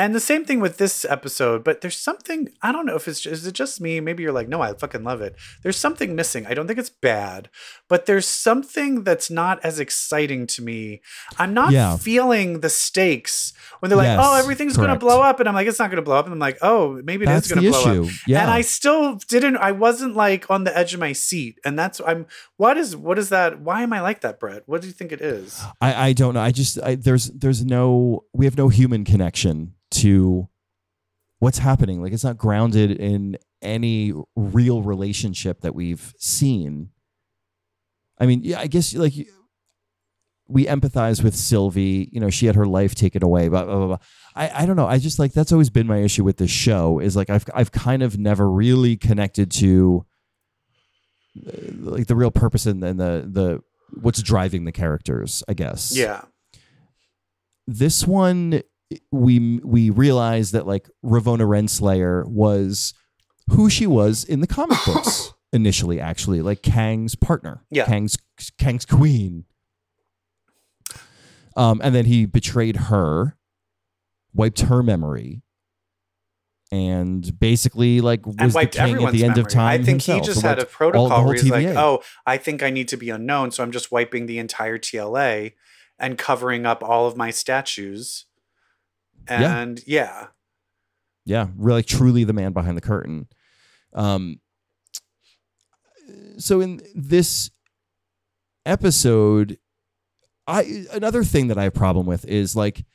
And 0.01 0.15
the 0.15 0.19
same 0.19 0.45
thing 0.45 0.59
with 0.59 0.77
this 0.79 1.05
episode, 1.05 1.63
but 1.63 1.81
there's 1.81 1.95
something 1.95 2.49
I 2.63 2.71
don't 2.71 2.87
know 2.87 2.95
if 2.95 3.07
it's 3.07 3.23
is 3.27 3.45
it 3.45 3.51
just 3.53 3.79
me? 3.79 3.99
Maybe 3.99 4.23
you're 4.23 4.31
like, 4.31 4.47
no, 4.49 4.59
I 4.59 4.73
fucking 4.73 5.03
love 5.03 5.21
it. 5.21 5.35
There's 5.61 5.77
something 5.77 6.15
missing. 6.15 6.47
I 6.47 6.55
don't 6.55 6.65
think 6.65 6.79
it's 6.79 6.89
bad, 6.89 7.49
but 7.87 8.07
there's 8.07 8.25
something 8.25 9.03
that's 9.03 9.29
not 9.29 9.63
as 9.63 9.79
exciting 9.79 10.47
to 10.47 10.63
me. 10.63 11.01
I'm 11.37 11.53
not 11.53 11.71
Yeah. 11.71 11.97
feeling 11.97 12.61
the 12.61 12.69
stakes 12.69 13.53
when 13.79 13.89
they're 13.89 13.97
like, 13.97 14.07
oh, 14.07 14.11
Yes, 14.13 14.19
oh, 14.33 14.39
everything's 14.39 14.75
gonna 14.75 14.97
blow 14.97 15.21
up, 15.21 15.39
and 15.39 15.47
I'm 15.47 15.53
like, 15.53 15.67
it's 15.67 15.77
not 15.77 15.91
gonna 15.91 16.01
blow 16.01 16.15
up, 16.17 16.25
and 16.25 16.33
I'm 16.33 16.39
like, 16.39 16.57
oh, 16.63 16.99
maybe 17.03 17.25
it 17.25 17.29
is 17.29 17.35
That's 17.35 17.47
gonna 17.49 17.61
the 17.61 17.69
blow 17.69 17.81
issue. 17.91 18.03
up. 18.05 18.11
Yeah. 18.25 18.41
And 18.41 18.49
I 18.49 18.61
still 18.61 19.17
didn't. 19.27 19.57
I 19.57 19.71
wasn't 19.71 20.15
like 20.15 20.49
on 20.49 20.63
the 20.63 20.75
edge 20.75 20.95
of 20.95 20.99
my 20.99 21.13
seat, 21.13 21.59
and 21.63 21.77
that's 21.77 22.01
I'm. 22.07 22.25
What 22.57 22.75
is 22.75 22.95
what 22.95 23.19
is 23.19 23.29
that? 23.29 23.61
Why 23.61 23.83
am 23.83 23.93
I 23.93 24.01
like 24.01 24.21
that, 24.21 24.39
Brett? 24.39 24.63
What 24.65 24.81
do 24.81 24.87
you 24.87 24.93
think 24.93 25.11
it 25.11 25.21
is? 25.21 25.61
I, 25.79 26.07
I 26.07 26.13
don't 26.13 26.33
know. 26.33 26.41
I 26.41 26.51
just 26.51 26.81
I, 26.81 26.95
there's 26.95 27.27
there's 27.27 27.63
no 27.63 28.23
we 28.33 28.45
have 28.45 28.57
no 28.57 28.69
human 28.69 29.03
connection 29.05 29.75
to 29.91 30.47
what's 31.39 31.57
happening. 31.59 32.01
Like 32.01 32.13
it's 32.13 32.23
not 32.23 32.37
grounded 32.37 32.91
in 32.91 33.37
any 33.61 34.13
real 34.35 34.81
relationship 34.81 35.61
that 35.61 35.75
we've 35.75 36.13
seen. 36.17 36.89
I 38.19 38.25
mean, 38.25 38.41
yeah, 38.43 38.59
I 38.59 38.67
guess 38.67 38.93
like 38.95 39.13
we 40.47 40.65
empathize 40.65 41.23
with 41.23 41.35
Sylvie. 41.35 42.09
You 42.11 42.19
know, 42.19 42.29
she 42.29 42.45
had 42.45 42.55
her 42.55 42.65
life 42.65 42.93
taken 42.93 43.23
away. 43.23 43.47
Blah, 43.49 43.65
blah, 43.65 43.75
blah, 43.77 43.87
blah. 43.87 43.97
I 44.35 44.63
I 44.63 44.65
don't 44.65 44.75
know. 44.75 44.87
I 44.87 44.97
just 44.99 45.17
like 45.19 45.33
that's 45.33 45.51
always 45.51 45.69
been 45.69 45.87
my 45.87 45.97
issue 45.99 46.23
with 46.23 46.37
this 46.37 46.51
show 46.51 46.99
is 46.99 47.15
like 47.15 47.29
I've 47.29 47.45
I've 47.53 47.71
kind 47.71 48.03
of 48.03 48.17
never 48.19 48.49
really 48.49 48.95
connected 48.97 49.49
to 49.53 50.05
uh, 51.47 51.51
like 51.79 52.07
the 52.07 52.15
real 52.15 52.31
purpose 52.31 52.65
and, 52.65 52.83
and 52.83 52.99
the 52.99 53.27
the 53.31 53.61
what's 53.99 54.21
driving 54.21 54.65
the 54.65 54.71
characters. 54.71 55.43
I 55.47 55.53
guess 55.53 55.95
Yeah. 55.95 56.21
this 57.67 58.05
one 58.05 58.61
we 59.11 59.59
we 59.63 59.89
realized 59.89 60.53
that 60.53 60.65
like 60.67 60.89
Ravonna 61.05 61.47
Renslayer 61.47 62.25
was 62.27 62.93
who 63.49 63.69
she 63.69 63.87
was 63.87 64.23
in 64.23 64.39
the 64.41 64.47
comic 64.47 64.77
books 64.85 65.33
initially 65.53 65.99
actually 65.99 66.41
like 66.41 66.61
Kang's 66.61 67.15
partner 67.15 67.63
Yeah. 67.69 67.85
Kang's 67.85 68.17
Kang's 68.57 68.85
queen 68.85 69.45
um 71.57 71.81
and 71.83 71.93
then 71.93 72.05
he 72.05 72.25
betrayed 72.25 72.75
her 72.77 73.37
wiped 74.33 74.61
her 74.61 74.81
memory 74.81 75.41
and 76.71 77.37
basically 77.39 77.99
like 77.99 78.25
was 78.25 78.35
and 78.39 78.51
the 78.53 78.65
king 78.67 79.03
at 79.03 79.11
the 79.11 79.23
end 79.25 79.35
memory. 79.35 79.41
of 79.41 79.47
time 79.49 79.81
I 79.81 79.83
think 79.83 80.01
he 80.03 80.21
just 80.21 80.39
So, 80.39 80.47
had 80.47 80.59
a 80.59 80.65
protocol 80.65 81.11
all- 81.11 81.25
where 81.25 81.33
he's 81.33 81.49
like, 81.49 81.67
"Oh, 81.67 82.01
I 82.25 82.37
think 82.37 82.63
I 82.63 82.69
need 82.69 82.87
to 82.89 82.95
be 82.97 83.09
unknown, 83.09 83.51
so 83.51 83.61
I'm 83.61 83.71
just 83.73 83.91
wiping 83.91 84.25
the 84.25 84.39
entire 84.39 84.77
TLA 84.77 85.51
and 85.99 86.17
covering 86.17 86.65
up 86.65 86.81
all 86.81 87.07
of 87.07 87.17
my 87.17 87.29
statues." 87.29 88.25
And 89.27 89.81
yeah, 89.87 90.27
yeah 91.25 91.47
really 91.55 91.83
truly 91.83 92.23
the 92.23 92.33
man 92.33 92.53
behind 92.53 92.77
the 92.77 92.81
curtain. 92.81 93.27
Um 93.93 94.39
so 96.37 96.61
in 96.61 96.81
this 96.93 97.51
episode 98.65 99.57
i 100.47 100.85
another 100.91 101.23
thing 101.23 101.47
that 101.47 101.57
i 101.57 101.63
have 101.63 101.73
problem 101.73 102.05
with 102.05 102.25
is 102.25 102.55
like 102.55 102.85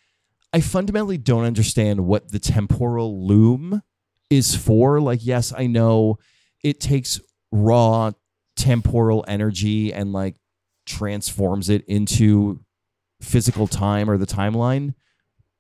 i 0.53 0.61
fundamentally 0.61 1.18
don't 1.18 1.45
understand 1.45 2.07
what 2.07 2.31
the 2.31 2.39
temporal 2.39 3.27
loom 3.27 3.83
is 4.31 4.55
for. 4.55 5.01
Like 5.01 5.24
yes 5.24 5.53
i 5.57 5.66
know 5.66 6.18
it 6.62 6.81
takes 6.81 7.20
raw 7.53 8.11
temporal 8.57 9.24
energy 9.29 9.93
and 9.93 10.12
like 10.12 10.37
transforms 10.87 11.68
it 11.68 11.85
into 11.87 12.61
physical 13.20 13.66
time 13.66 14.11
or 14.11 14.18
the 14.18 14.27
timeline 14.27 14.95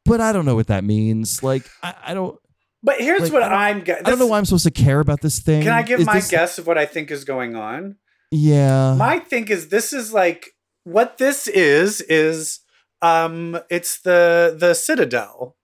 but 0.06 0.20
i 0.20 0.32
don't 0.32 0.44
know 0.46 0.54
what 0.54 0.66
that 0.68 0.84
means 0.84 1.42
like 1.42 1.68
i, 1.82 1.94
I 2.08 2.14
don't 2.14 2.38
but 2.82 3.00
here's 3.00 3.22
Like, 3.22 3.32
what 3.32 3.42
I. 3.42 3.72
Ge- 3.80 3.90
I 3.90 4.02
don't 4.02 4.18
know 4.20 4.28
why 4.28 4.38
I'm 4.38 4.44
supposed 4.44 4.64
to 4.66 4.70
care 4.70 5.00
about 5.00 5.20
this 5.20 5.40
thing. 5.40 5.62
Can 5.64 5.72
I 5.72 5.82
give 5.82 5.98
Is 5.98 6.06
my 6.06 6.16
this- 6.16 6.30
guess 6.30 6.58
of 6.58 6.68
what 6.68 6.78
I 6.78 6.86
think 6.86 7.10
is 7.10 7.24
going 7.24 7.56
on? 7.56 7.96
Yeah. 8.30 8.94
my 8.96 9.18
think 9.18 9.50
is 9.50 9.68
this 9.70 9.92
is 9.92 10.12
like 10.12 10.50
what 10.84 11.18
this 11.18 11.48
is 11.48 12.00
is 12.02 12.60
um 13.02 13.58
it's 13.70 14.00
the 14.02 14.54
the 14.56 14.74
citadel 14.74 15.56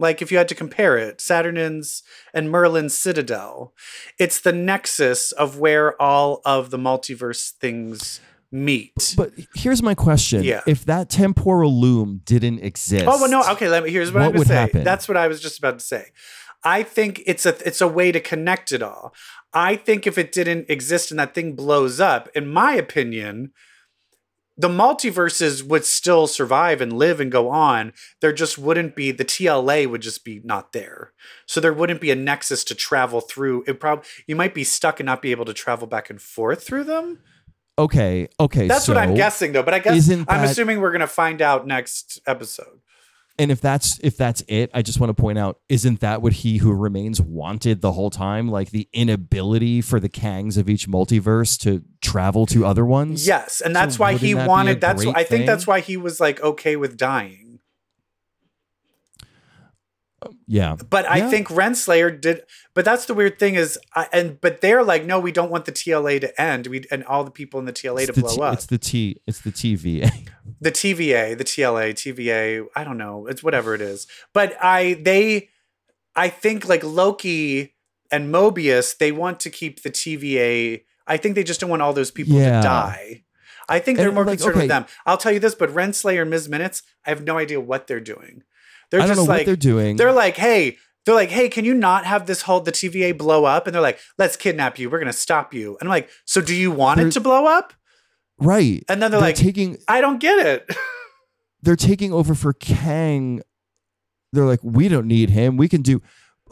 like 0.00 0.22
if 0.22 0.32
you 0.32 0.38
had 0.38 0.48
to 0.48 0.54
compare 0.56 0.96
it 0.98 1.20
Saturnyne's 1.20 2.02
and 2.34 2.50
merlin's 2.50 2.96
citadel 2.96 3.72
it's 4.18 4.40
the 4.40 4.52
nexus 4.52 5.30
of 5.32 5.58
where 5.58 6.00
all 6.02 6.40
of 6.44 6.70
the 6.70 6.78
multiverse 6.78 7.50
things 7.50 8.20
meet 8.52 9.14
but 9.16 9.32
here's 9.54 9.82
my 9.82 9.94
question. 9.94 10.44
Yeah. 10.44 10.60
If 10.66 10.84
that 10.84 11.08
temporal 11.08 11.72
loom 11.80 12.20
didn't 12.24 12.58
exist. 12.60 13.06
oh 13.08 13.18
well 13.20 13.30
no 13.30 13.42
okay 13.52 13.68
let 13.68 13.82
me 13.82 13.90
here's 13.90 14.12
what, 14.12 14.20
What 14.20 14.24
i'm 14.26 14.30
gonna 14.32 14.38
would 14.40 14.48
say 14.48 14.54
happen? 14.54 14.84
that's 14.84 15.08
what 15.08 15.16
i 15.16 15.26
was 15.26 15.40
just 15.40 15.58
about 15.58 15.78
to 15.78 15.84
say 15.84 16.08
i 16.62 16.82
think 16.82 17.22
it's 17.26 17.46
a 17.46 17.56
it's 17.66 17.80
a 17.80 17.88
way 17.88 18.12
to 18.12 18.20
connect 18.20 18.70
it 18.70 18.82
all 18.82 19.14
i 19.54 19.74
think 19.74 20.06
if 20.06 20.18
it 20.18 20.32
didn't 20.32 20.68
exist 20.68 21.10
and 21.10 21.18
that 21.18 21.34
thing 21.34 21.54
blows 21.54 21.98
up 21.98 22.28
in 22.34 22.46
my 22.46 22.74
opinion 22.74 23.52
the 24.54 24.68
multiverses 24.68 25.62
would 25.62 25.84
still 25.84 26.26
survive 26.26 26.82
and 26.82 26.92
live 26.92 27.20
and 27.20 27.32
go 27.32 27.48
on. 27.48 27.92
There 28.20 28.34
just 28.34 28.58
wouldn't 28.58 28.94
be 28.94 29.10
the 29.10 29.24
TLA 29.24 29.88
would 29.88 30.02
just 30.02 30.26
be 30.26 30.42
not 30.44 30.72
there. 30.72 31.14
So 31.46 31.58
there 31.58 31.72
wouldn't 31.72 32.02
be 32.02 32.10
a 32.10 32.14
nexus 32.14 32.62
to 32.64 32.74
travel 32.74 33.22
through. 33.22 33.64
It 33.66 33.80
probably 33.80 34.04
you 34.26 34.36
might 34.36 34.54
be 34.54 34.62
stuck 34.62 35.00
and 35.00 35.06
not 35.06 35.22
be 35.22 35.30
able 35.30 35.46
to 35.46 35.54
travel 35.54 35.86
back 35.86 36.10
and 36.10 36.20
forth 36.20 36.64
through 36.64 36.84
them. 36.84 37.20
Okay. 37.78 38.28
Okay. 38.38 38.68
That's 38.68 38.88
what 38.88 38.96
I'm 38.98 39.14
guessing 39.14 39.52
though. 39.52 39.62
But 39.62 39.74
I 39.74 39.78
guess 39.78 40.10
I'm 40.10 40.24
that- 40.24 40.44
assuming 40.44 40.80
we're 40.80 40.92
gonna 40.92 41.06
find 41.06 41.40
out 41.40 41.66
next 41.66 42.20
episode. 42.26 42.80
And 43.38 43.50
if 43.50 43.62
that's 43.62 43.98
if 44.02 44.16
that's 44.18 44.44
it, 44.46 44.70
I 44.74 44.82
just 44.82 45.00
want 45.00 45.08
to 45.08 45.20
point 45.20 45.38
out, 45.38 45.58
isn't 45.70 46.00
that 46.00 46.20
what 46.20 46.34
he 46.34 46.58
who 46.58 46.70
remains 46.72 47.20
wanted 47.20 47.80
the 47.80 47.92
whole 47.92 48.10
time? 48.10 48.48
Like 48.48 48.70
the 48.70 48.88
inability 48.92 49.80
for 49.80 49.98
the 49.98 50.10
Kangs 50.10 50.58
of 50.58 50.68
each 50.68 50.86
multiverse 50.86 51.58
to 51.62 51.82
travel 52.02 52.44
to 52.46 52.66
other 52.66 52.84
ones? 52.84 53.26
Yes, 53.26 53.62
and 53.62 53.74
that's 53.74 53.96
So 53.96 54.00
why 54.02 54.14
he 54.14 54.34
that 54.34 54.46
wanted. 54.46 54.82
That's 54.82 55.06
I 55.06 55.24
think 55.24 55.46
that's 55.46 55.66
why 55.66 55.80
he 55.80 55.96
was 55.96 56.20
like 56.20 56.42
okay 56.42 56.76
with 56.76 56.98
dying. 56.98 57.51
Yeah. 60.46 60.76
But 60.90 61.08
I 61.08 61.18
Yeah. 61.18 61.30
think 61.30 61.48
Renslayer 61.48 62.20
did. 62.20 62.42
But 62.74 62.84
that's 62.84 63.06
the 63.06 63.14
weird 63.14 63.38
thing 63.38 63.54
is, 63.54 63.78
I, 63.94 64.08
and 64.12 64.40
but 64.40 64.60
they're 64.60 64.82
like, 64.82 65.04
no, 65.04 65.18
we 65.20 65.32
don't 65.32 65.50
want 65.50 65.64
the 65.64 65.72
TLA 65.72 66.20
to 66.20 66.40
end. 66.40 66.66
We 66.66 66.84
and 66.90 67.04
all 67.04 67.24
the 67.24 67.30
people 67.30 67.60
in 67.60 67.66
the 67.66 67.72
TLA 67.72 68.02
It's 68.02 68.06
to 68.06 68.12
the, 68.12 68.20
blow 68.22 68.36
T- 68.36 68.42
up. 68.42 68.54
it's 68.54 68.66
the 68.66 68.78
T 68.78 69.20
it's 69.26 69.40
the 69.40 69.50
TVA. 69.52 70.28
the 70.60 70.70
TVA, 70.72 71.36
the 71.36 71.44
TLA, 71.44 71.92
TVA, 71.94 72.66
I 72.76 72.84
don't 72.84 72.98
know. 72.98 73.26
It's 73.26 73.42
whatever 73.42 73.74
it 73.74 73.80
is. 73.80 74.06
But 74.32 74.56
I 74.62 74.94
they 74.94 75.48
I 76.14 76.28
think 76.28 76.68
like 76.68 76.84
Loki 76.84 77.74
and 78.10 78.32
Mobius, 78.32 78.96
they 78.98 79.12
want 79.12 79.40
to 79.40 79.50
keep 79.50 79.82
the 79.82 79.90
TVA. 79.90 80.82
I 81.06 81.16
think 81.16 81.34
they 81.34 81.44
just 81.44 81.60
don't 81.60 81.70
want 81.70 81.82
all 81.82 81.92
those 81.92 82.10
people 82.10 82.34
Yeah. 82.36 82.56
to 82.60 82.62
die. 82.62 83.24
I 83.68 83.78
think 83.78 83.96
they're 83.96 84.08
And, 84.08 84.14
more 84.16 84.24
like, 84.24 84.38
concerned 84.38 84.56
okay. 84.56 84.62
with 84.64 84.68
them. 84.68 84.86
I'll 85.06 85.16
tell 85.16 85.32
you 85.32 85.38
this, 85.40 85.54
but 85.54 85.70
Renslayer 85.70 86.22
and 86.22 86.30
Ms. 86.30 86.48
Minutes, 86.48 86.82
I 87.06 87.10
have 87.10 87.22
no 87.24 87.38
idea 87.38 87.60
what 87.60 87.86
they're 87.86 88.00
doing. 88.00 88.42
They're 88.92 89.00
I 89.00 89.06
don't 89.06 89.16
just 89.16 89.26
know 89.26 89.32
like 89.32 89.40
what 89.40 89.46
they're 89.46 89.56
doing. 89.56 89.96
they're 89.96 90.12
like, 90.12 90.36
hey, 90.36 90.76
they're 91.04 91.16
like, 91.16 91.30
hey, 91.30 91.48
can 91.48 91.64
you 91.64 91.74
not 91.74 92.04
have 92.04 92.26
this 92.26 92.42
whole 92.42 92.60
the 92.60 92.70
TVA 92.70 93.18
blow 93.18 93.44
up? 93.44 93.66
And 93.66 93.74
they're 93.74 93.82
like, 93.82 93.98
let's 94.18 94.36
kidnap 94.36 94.78
you. 94.78 94.88
We're 94.88 95.00
gonna 95.00 95.12
stop 95.12 95.52
you. 95.52 95.76
And 95.80 95.88
I'm 95.88 95.90
like, 95.90 96.08
so 96.26 96.40
do 96.40 96.54
you 96.54 96.70
want 96.70 96.98
They're- 96.98 97.08
it 97.08 97.12
to 97.14 97.20
blow 97.20 97.46
up? 97.46 97.72
right. 98.38 98.84
And 98.88 99.02
then 99.02 99.10
they're, 99.10 99.20
like, 99.20 99.34
taking 99.34 99.78
I 99.88 100.00
don't 100.00 100.18
get 100.20 100.46
it. 100.46 100.76
they're 101.62 101.74
taking 101.74 102.12
over 102.12 102.34
for 102.36 102.52
Kang. 102.52 103.42
They're 104.32 104.44
like, 104.46 104.60
we 104.62 104.88
don't 104.88 105.06
need 105.06 105.30
him. 105.30 105.56
We 105.56 105.68
can 105.68 105.82
do. 105.82 106.00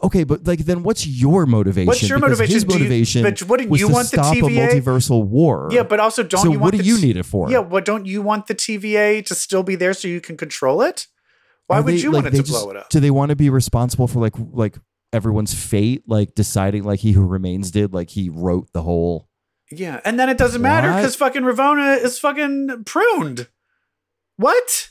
Okay, 0.03 0.25
but 0.25 0.47
like, 0.47 0.61
then 0.61 0.83
what's 0.83 1.07
your 1.07 1.45
motivation? 1.47 1.87
What's 1.87 2.09
your 2.09 2.19
Because 2.19 2.39
motivation? 2.39 2.55
His 2.55 2.65
Do 2.65 2.73
you- 2.75 2.79
motivation 2.81 3.23
but 3.23 3.43
wouldn't 3.43 3.71
was 3.71 3.81
you 3.83 3.89
to 3.89 3.93
want 3.93 4.11
the 4.11 4.17
stop 4.23 4.35
a 4.35 4.41
TVA? 4.41 4.71
multiversal 4.81 5.27
war. 5.27 5.69
yeah, 5.71 5.83
but 5.83 6.01
also 6.01 6.23
don't 6.23 6.41
so 6.41 6.45
you 6.47 6.51
want 6.53 6.63
what 6.63 6.71
do 6.73 6.79
the 6.79 6.85
you 6.85 6.97
t- 6.97 7.07
need 7.07 7.17
it 7.19 7.25
for? 7.27 7.51
Yeah, 7.51 7.59
what 7.59 7.85
don't 7.85 8.07
you 8.07 8.23
want 8.23 8.47
the 8.47 8.55
TVA 8.55 9.25
to 9.27 9.35
still 9.35 9.63
be 9.63 9.77
there 9.77 9.93
so 9.93 10.09
you 10.09 10.21
can 10.21 10.37
control 10.39 10.81
it? 10.83 11.07
Why 11.71 11.79
Are 11.79 11.83
would 11.83 11.95
they- 11.95 11.99
you 11.99 12.11
like, 12.11 12.25
want 12.25 12.35
it 12.35 12.39
to 12.39 12.43
just- 12.43 12.51
blow 12.51 12.71
it 12.73 12.77
up? 12.77 12.89
Do 12.89 12.99
they 12.99 13.13
want 13.13 13.31
to 13.31 13.37
be 13.37 13.49
responsible 13.49 14.09
for 14.09 14.19
like 14.21 14.35
like 14.37 14.77
everyone's 15.13 15.55
fate? 15.55 16.03
Like 16.09 16.35
deciding 16.35 16.83
like 16.83 16.99
he 17.01 17.13
who 17.13 17.25
remains 17.25 17.71
did. 17.71 17.95
Like 17.95 18.11
he 18.11 18.29
wrote 18.29 18.73
the 18.73 18.83
whole. 18.83 19.29
Yeah, 19.71 20.01
and 20.05 20.19
then 20.19 20.29
it 20.29 20.37
doesn't 20.37 20.61
matter 20.63 20.89
because 20.89 21.15
fucking 21.15 21.43
Ravonna 21.43 22.03
is 22.03 22.19
fucking 22.19 22.83
pruned. 22.87 23.47
What? 24.37 24.91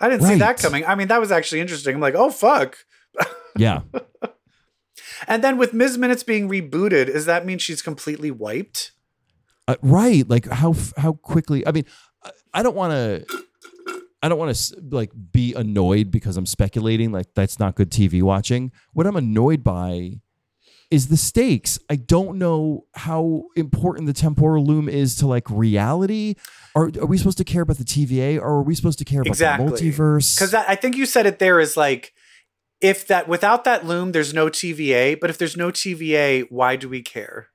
I 0.00 0.08
didn't 0.08 0.26
see 0.26 0.38
that 0.38 0.56
coming. 0.58 0.86
I 0.86 0.94
mean, 0.94 1.08
that 1.08 1.20
was 1.20 1.30
actually 1.30 1.60
interesting. 1.60 1.94
I'm 1.94 2.00
like, 2.00 2.14
oh 2.14 2.30
fuck. 2.30 2.78
Yeah. 3.56 3.82
And 5.28 5.44
then 5.44 5.58
with 5.58 5.72
Ms. 5.72 5.96
Minutes 5.96 6.22
being 6.24 6.48
rebooted, 6.48 7.06
does 7.12 7.26
that 7.26 7.46
mean 7.46 7.58
she's 7.58 7.82
completely 7.82 8.30
wiped? 8.30 8.90
Uh, 9.68 9.76
right 9.80 10.28
like 10.28 10.46
how 10.50 10.74
how 10.98 11.14
quickly 11.14 11.66
i 11.66 11.72
mean 11.72 11.86
i 12.52 12.62
don't 12.62 12.76
want 12.76 12.90
to 12.92 13.24
i 14.24 14.28
don't 14.28 14.38
want 14.38 14.54
to 14.54 14.74
like 14.90 15.10
be 15.32 15.54
annoyed 15.54 16.10
because 16.10 16.36
i'm 16.36 16.46
speculating 16.46 17.12
like 17.12 17.26
that's 17.34 17.58
not 17.58 17.74
good 17.74 17.90
tv 17.90 18.22
watching 18.22 18.72
what 18.92 19.06
i'm 19.06 19.16
annoyed 19.16 19.62
by 19.62 20.20
is 20.90 21.08
the 21.08 21.16
stakes. 21.16 21.78
I 21.90 21.96
don't 21.96 22.38
know 22.38 22.84
how 22.94 23.44
important 23.56 24.06
the 24.06 24.12
temporal 24.12 24.64
loom 24.64 24.88
is 24.88 25.16
to 25.16 25.26
like 25.26 25.48
reality. 25.50 26.34
Are, 26.76 26.90
are 27.00 27.06
we 27.06 27.18
supposed 27.18 27.38
to 27.38 27.44
care 27.44 27.62
about 27.62 27.78
the 27.78 27.84
TVA 27.84 28.38
or 28.38 28.58
are 28.58 28.62
we 28.62 28.74
supposed 28.74 28.98
to 28.98 29.04
care 29.04 29.22
about 29.22 29.28
Exactly. 29.30 29.66
the 29.66 29.72
multiverse? 29.72 30.36
Because 30.36 30.54
I 30.54 30.76
think 30.76 30.96
you 30.96 31.06
said 31.06 31.26
it 31.26 31.38
there 31.38 31.58
is 31.58 31.76
like, 31.76 32.12
if 32.80 33.06
that 33.08 33.26
without 33.26 33.64
that 33.64 33.86
loom, 33.86 34.12
there's 34.12 34.34
no 34.34 34.46
TVA. 34.48 35.18
But 35.18 35.30
if 35.30 35.38
there's 35.38 35.56
no 35.56 35.70
TVA, 35.70 36.46
why 36.50 36.76
do 36.76 36.88
we 36.88 37.02
care? 37.02 37.48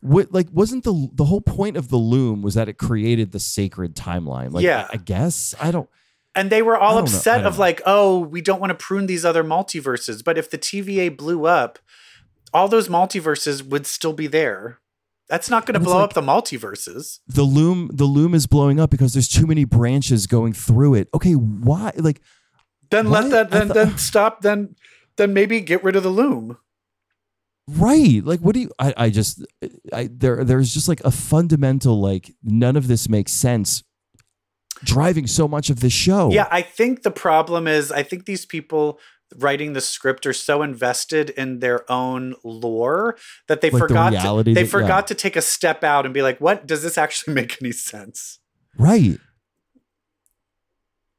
what 0.00 0.32
like 0.32 0.46
wasn't 0.52 0.84
the 0.84 1.08
the 1.12 1.24
whole 1.24 1.40
point 1.40 1.76
of 1.76 1.88
the 1.88 1.96
loom 1.96 2.40
was 2.40 2.54
that 2.54 2.68
it 2.68 2.78
created 2.78 3.32
the 3.32 3.40
sacred 3.40 3.96
timeline? 3.96 4.52
Like 4.52 4.64
Yeah. 4.64 4.86
I, 4.88 4.94
I 4.94 4.96
guess 4.96 5.56
I 5.60 5.72
don't 5.72 5.90
And 6.38 6.50
they 6.50 6.62
were 6.62 6.76
all 6.78 6.94
know. 6.94 7.02
Upset 7.02 7.44
of 7.44 7.58
like, 7.58 7.82
oh, 7.84 8.18
we 8.20 8.40
don't 8.40 8.60
want 8.60 8.70
to 8.70 8.74
prune 8.76 9.06
these 9.06 9.24
other 9.24 9.42
multiverses. 9.44 10.22
But 10.24 10.38
if 10.38 10.48
the 10.50 10.58
TVA 10.58 11.16
blew 11.16 11.46
up, 11.46 11.78
all 12.54 12.68
those 12.68 12.88
multiverses 12.88 13.62
would 13.62 13.86
still 13.86 14.12
be 14.12 14.26
there. 14.26 14.78
That's 15.28 15.50
not 15.50 15.66
going 15.66 15.74
to 15.74 15.80
blow 15.80 15.96
like- 15.96 16.04
up 16.04 16.12
the 16.14 16.22
multiverses. 16.22 17.18
the 17.26 17.42
loom 17.42 17.90
the 17.92 18.04
loom 18.06 18.34
is 18.34 18.46
blowing 18.46 18.80
up 18.80 18.88
because 18.88 19.12
there's 19.12 19.28
too 19.28 19.46
many 19.46 19.64
branches 19.64 20.26
going 20.26 20.52
through 20.54 20.94
it. 20.94 21.08
Okay, 21.12 21.32
why 21.34 21.92
like 21.96 22.20
Then 22.90 23.10
What? 23.10 23.24
let 23.24 23.30
that. 23.30 23.50
Then 23.50 23.66
thought- 23.68 23.74
then 23.74 23.98
stop. 23.98 24.40
Then 24.40 24.76
then 25.16 25.34
maybe 25.34 25.60
get 25.60 25.82
rid 25.84 25.96
of 25.96 26.02
the 26.04 26.08
loom. 26.10 26.56
right 27.70 28.22
like 28.24 28.40
what 28.40 28.54
do 28.54 28.60
you 28.62 28.70
i, 28.78 28.94
I 28.96 29.10
just 29.10 29.44
i 29.92 30.08
there 30.10 30.42
there's 30.42 30.72
just 30.72 30.88
like 30.88 31.02
a 31.04 31.10
fundamental 31.10 32.00
like 32.00 32.32
none 32.42 32.76
of 32.76 32.88
this 32.88 33.10
makes 33.10 33.32
sense 33.32 33.82
driving 34.84 35.26
so 35.26 35.46
much 35.48 35.70
of 35.70 35.80
this 35.80 35.92
show 35.92 36.30
Yeah, 36.32 36.48
I 36.50 36.62
think 36.62 37.02
the 37.02 37.10
problem 37.10 37.66
is 37.66 37.90
I 37.92 38.02
think 38.02 38.24
these 38.26 38.44
people 38.46 38.98
writing 39.36 39.74
the 39.74 39.80
script 39.80 40.24
are 40.26 40.32
so 40.32 40.62
invested 40.62 41.28
in 41.30 41.58
their 41.58 41.90
own 41.92 42.34
lore 42.44 43.16
that 43.46 43.60
they 43.60 43.68
Like 43.70 43.80
forgot 43.80 44.12
reality 44.12 44.52
to, 44.52 44.54
they 44.54 44.62
that- 44.62 44.66
yeah. 44.68 44.70
forgot 44.70 45.06
to 45.08 45.14
take 45.14 45.36
a 45.36 45.42
step 45.42 45.84
out 45.84 46.04
and 46.06 46.14
be 46.14 46.22
like, 46.22 46.40
what 46.40 46.66
does 46.66 46.82
this 46.82 46.96
actually 46.96 47.34
make 47.40 47.60
any 47.60 47.72
sense? 47.72 48.38
right 48.78 49.18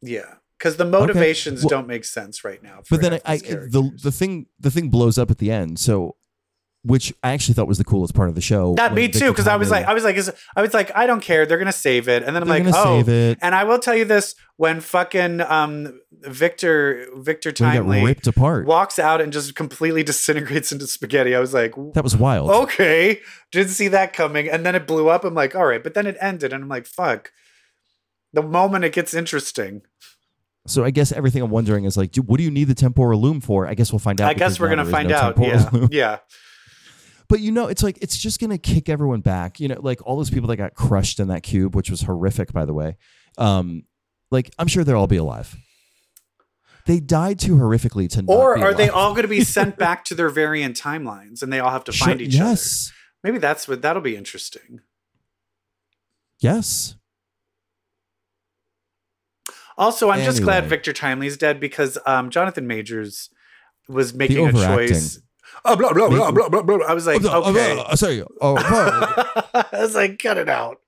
Yeah. 0.01 0.35
Because 0.57 0.75
the 0.77 0.85
motivations 0.85 1.63
Well- 1.63 1.69
don't 1.69 1.87
make 1.87 2.03
sense 2.03 2.43
right 2.43 2.61
now. 2.61 2.81
but 2.89 3.01
then 3.01 3.13
I, 3.13 3.21
I 3.25 3.37
the 3.37 3.91
the 4.01 4.11
thing 4.11 4.47
the 4.59 4.71
thing 4.71 4.89
blows 4.89 5.17
up 5.17 5.31
at 5.31 5.37
the 5.37 5.51
end 5.51 5.79
so 5.79 6.15
which 6.83 7.13
i 7.23 7.31
actually 7.31 7.53
thought 7.53 7.67
was 7.67 7.77
the 7.77 7.83
coolest 7.83 8.13
part 8.13 8.29
of 8.29 8.35
the 8.35 8.41
show 8.41 8.73
that 8.75 8.93
me 8.93 9.09
too, 9.09 9.31
because 9.31 9.47
I 9.47 9.57
was 9.57 9.69
like, 9.69 9.85
I 9.85 9.93
was 9.93 10.03
like, 10.03 10.15
is, 10.15 10.31
I 10.55 10.61
was 10.61 10.73
like, 10.73 10.95
I 10.95 11.05
don't 11.07 11.21
care. 11.21 11.45
They're 11.45 11.57
gonna 11.57 11.71
save 11.71 12.07
it, 12.07 12.23
and 12.23 12.35
then 12.35 12.43
I'm 12.43 12.47
They're 12.49 12.63
like, 12.63 12.73
oh, 12.73 13.01
save 13.01 13.09
it. 13.09 13.37
and 13.41 13.53
I 13.53 13.65
will 13.65 13.79
tell 13.79 13.95
you 13.95 14.05
this: 14.05 14.35
when 14.57 14.79
fucking 14.79 15.41
um 15.41 15.99
Victor 16.21 17.07
Victor 17.17 17.51
Timely 17.51 18.03
ripped 18.03 18.27
apart 18.27 18.65
walks 18.65 18.97
out 18.97 19.19
and 19.19 19.33
just 19.33 19.55
completely 19.55 20.03
disintegrates 20.11 20.71
into 20.71 20.87
spaghetti, 20.87 21.35
I 21.35 21.39
was 21.39 21.53
like, 21.53 21.73
that 21.93 22.03
was 22.03 22.15
wild 22.15 22.49
okay, 22.49 23.19
didn't 23.51 23.71
see 23.71 23.89
that 23.89 24.13
coming. 24.13 24.49
And 24.49 24.65
then 24.65 24.75
it 24.75 24.87
blew 24.87 25.09
up. 25.09 25.23
I'm 25.23 25.33
like, 25.35 25.55
all 25.55 25.65
right, 25.65 25.83
but 25.83 25.93
then 25.93 26.07
it 26.07 26.17
ended, 26.21 26.53
and 26.53 26.63
I'm 26.63 26.69
like, 26.69 26.85
fuck. 26.85 27.31
The 28.31 28.43
moment 28.43 28.85
it 28.85 28.93
gets 28.93 29.15
interesting, 29.15 29.81
so 30.67 30.83
i 30.83 30.91
guess 30.91 31.11
everything 31.11 31.41
i'm 31.41 31.49
wondering 31.49 31.85
is 31.85 31.97
like 31.97 32.15
what 32.17 32.37
do 32.37 32.43
you 32.43 32.51
need 32.51 32.65
the 32.65 32.75
temporal 32.75 33.19
loom 33.19 33.41
for 33.41 33.65
i 33.65 33.73
guess 33.73 33.91
we'll 33.91 33.97
find 33.99 34.21
out 34.21 34.29
I 34.29 34.33
guess 34.33 34.59
we're 34.59 34.69
gonna 34.69 34.85
find 34.85 35.09
no 35.09 35.15
out. 35.15 35.37
Yeah, 35.39 35.87
yeah. 35.91 36.17
But 37.29 37.41
you 37.41 37.51
know, 37.51 37.67
it's 37.67 37.83
like 37.83 37.99
it's 38.01 38.17
just 38.17 38.39
gonna 38.41 38.57
kick 38.57 38.89
everyone 38.89 39.21
back. 39.21 39.59
You 39.59 39.67
know, 39.69 39.79
like 39.79 40.05
all 40.05 40.17
those 40.17 40.31
people 40.31 40.47
that 40.47 40.57
got 40.57 40.73
crushed 40.73 41.19
in 41.19 41.27
that 41.29 41.43
cube, 41.43 41.75
which 41.75 41.89
was 41.89 42.01
horrific, 42.01 42.51
by 42.51 42.65
the 42.65 42.73
way. 42.73 42.97
Um, 43.37 43.83
like 44.31 44.51
I'm 44.57 44.67
sure 44.67 44.83
they'll 44.83 44.97
all 44.97 45.07
be 45.07 45.17
alive. 45.17 45.55
They 46.87 46.99
died 46.99 47.37
too 47.37 47.55
horrifically 47.55 48.09
to 48.11 48.23
not 48.23 48.33
Or 48.33 48.57
are 48.57 48.73
they 48.73 48.89
all 48.89 49.11
going 49.11 49.21
to 49.21 49.27
be 49.27 49.41
sent 49.43 49.77
back 49.77 50.03
to 50.05 50.15
their 50.15 50.29
variant 50.29 50.75
timelines, 50.75 51.43
and 51.43 51.53
they 51.53 51.59
all 51.59 51.69
have 51.69 51.83
to 51.83 51.91
Sure, 51.91 52.07
find 52.07 52.19
each 52.21 52.33
yes, 52.33 52.41
other? 52.41 52.49
Yes. 52.51 52.91
Maybe 53.23 53.37
that's 53.37 53.67
what 53.67 53.81
that'll 53.83 54.01
be 54.01 54.15
interesting. 54.15 54.79
yes. 56.39 56.95
Also, 59.77 60.09
I'm 60.09 60.25
just 60.25 60.43
glad 60.43 60.65
Victor 60.65 60.91
Timely's 60.91 61.37
dead 61.37 61.59
because 61.61 61.97
um, 62.05 62.31
Jonathan 62.31 62.67
Majors 62.67 63.29
was 63.87 64.13
making 64.13 64.45
a 64.47 64.51
choice. 64.51 65.21
Oh, 65.65 65.75
blah, 65.75 65.91
blah, 65.93 66.07
blah, 66.09 66.31
blah, 66.31 66.49
blah, 66.49 66.61
blah. 66.63 66.85
I 66.87 66.93
was 66.93 67.05
like, 67.07 67.23
okay. 67.23 67.83
I 67.87 67.95
say, 67.95 68.23
oh, 68.41 68.55
I 69.73 69.81
was 69.81 69.95
like, 69.95 70.17
cut 70.19 70.37
it 70.37 70.47
out. 70.49 70.79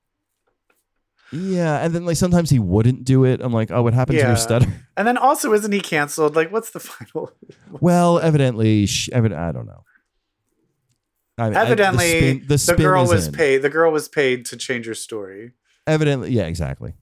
yeah. 1.32 1.84
And 1.84 1.94
then 1.94 2.06
like 2.06 2.18
sometimes 2.18 2.50
he 2.50 2.60
wouldn't 2.60 3.04
do 3.04 3.26
it. 3.26 3.42
I'm 3.42 3.54
like, 3.54 3.72
oh, 3.72 3.82
what 3.84 3.94
happened 3.94 4.20
to 4.20 4.26
your 4.28 4.36
stutter? 4.38 4.68
And 4.98 5.08
then 5.08 5.18
also, 5.18 5.52
isn't 5.54 5.72
he 5.72 5.80
canceled? 5.82 6.36
Like, 6.36 6.52
what's 6.52 6.72
the 6.72 6.80
final? 6.80 7.32
Well, 7.80 8.20
evidently, 8.20 8.86
sh- 8.86 9.10
evid- 9.14 9.36
I 9.36 9.52
don't 9.52 9.66
know. 9.66 9.84
I 11.38 11.46
mean, 11.50 11.54
I- 11.58 11.60
the 11.64 11.68
Evidently, 11.72 12.10
spin- 12.10 12.46
the, 12.48 12.74
the, 12.78 12.84
girl 12.84 13.06
was 13.08 13.28
in. 13.28 13.34
paid. 13.34 13.58
The 13.60 13.70
girl 13.70 13.92
was 13.92 14.08
paid 14.10 14.46
to 14.48 14.58
change 14.58 14.86
her 14.86 14.94
story. 14.94 15.54
Evidently, 15.88 16.32
yeah, 16.32 16.44
exactly. 16.44 16.94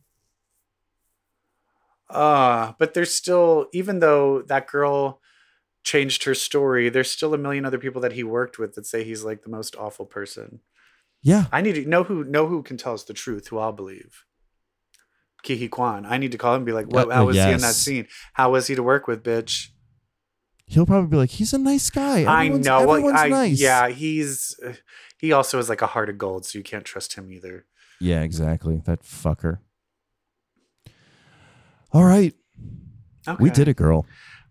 Uh, 2.10 2.74
but 2.80 2.94
there's 2.94 3.12
still, 3.14 3.68
even 3.74 4.00
though 4.00 4.42
that 4.44 4.68
girl 4.68 5.20
changed 5.84 6.24
her 6.26 6.36
story, 6.36 6.90
there's 6.90 7.10
still 7.12 7.34
a 7.34 7.38
million 7.38 7.66
other 7.66 7.78
people 7.80 8.02
that 8.02 8.12
he 8.14 8.24
worked 8.24 8.60
with 8.60 8.76
that 8.76 8.86
say 8.86 9.04
he's 9.04 9.24
like 9.24 9.44
the 9.44 9.50
most 9.50 9.76
awful 9.76 10.06
person. 10.06 10.60
Yeah, 11.22 11.46
I 11.52 11.62
need 11.62 11.74
to 11.76 11.86
know 11.86 12.04
who 12.04 12.24
know 12.24 12.48
who 12.48 12.64
can 12.64 12.78
tell 12.78 12.94
us 12.94 13.04
the 13.04 13.14
truth, 13.14 13.48
who 13.48 13.58
I'll 13.58 13.74
believe. 13.74 14.24
Ke 15.44 15.56
Huy 15.58 15.68
Quan. 15.70 16.06
I 16.06 16.18
need 16.18 16.32
to 16.34 16.38
call 16.38 16.54
him 16.54 16.60
and 16.60 16.66
be 16.66 16.72
like, 16.74 16.88
what, 16.88 17.10
Uh, 17.10 17.16
how 17.16 17.26
was 17.26 17.36
he 17.38 17.42
in 17.44 17.60
that 17.62 17.74
scene? 17.76 18.08
How 18.34 18.52
was 18.52 18.68
he 18.68 18.76
to 18.76 18.84
work 18.84 19.08
with, 19.08 19.24
bitch? 19.24 19.70
he'll 20.72 20.86
probably 20.86 21.10
be 21.10 21.18
like, 21.18 21.32
he's 21.32 21.52
a 21.52 21.58
nice 21.58 21.90
guy. 21.90 22.26
I 22.26 22.42
Everyone's- 22.46 22.66
know. 22.68 22.86
Well, 22.86 22.92
Everyone's 22.98 23.20
I, 23.22 23.28
nice. 23.30 23.60
Yeah, 23.60 23.88
he's 23.90 24.56
he 25.18 25.32
also 25.32 25.58
has 25.58 25.68
like 25.68 25.82
a 25.82 25.88
heart 25.88 26.10
of 26.10 26.18
gold, 26.20 26.46
so 26.46 26.58
you 26.60 26.64
can't 26.64 26.86
trust 26.86 27.16
him 27.16 27.32
either. 27.32 27.66
Yeah, 28.00 28.22
exactly. 28.22 28.82
That 28.86 29.02
fucker. 29.02 29.58
All 31.92 32.04
right. 32.04 32.34
We 33.40 33.50
did 33.50 33.68
it, 33.68 33.76
girl. 33.78 34.06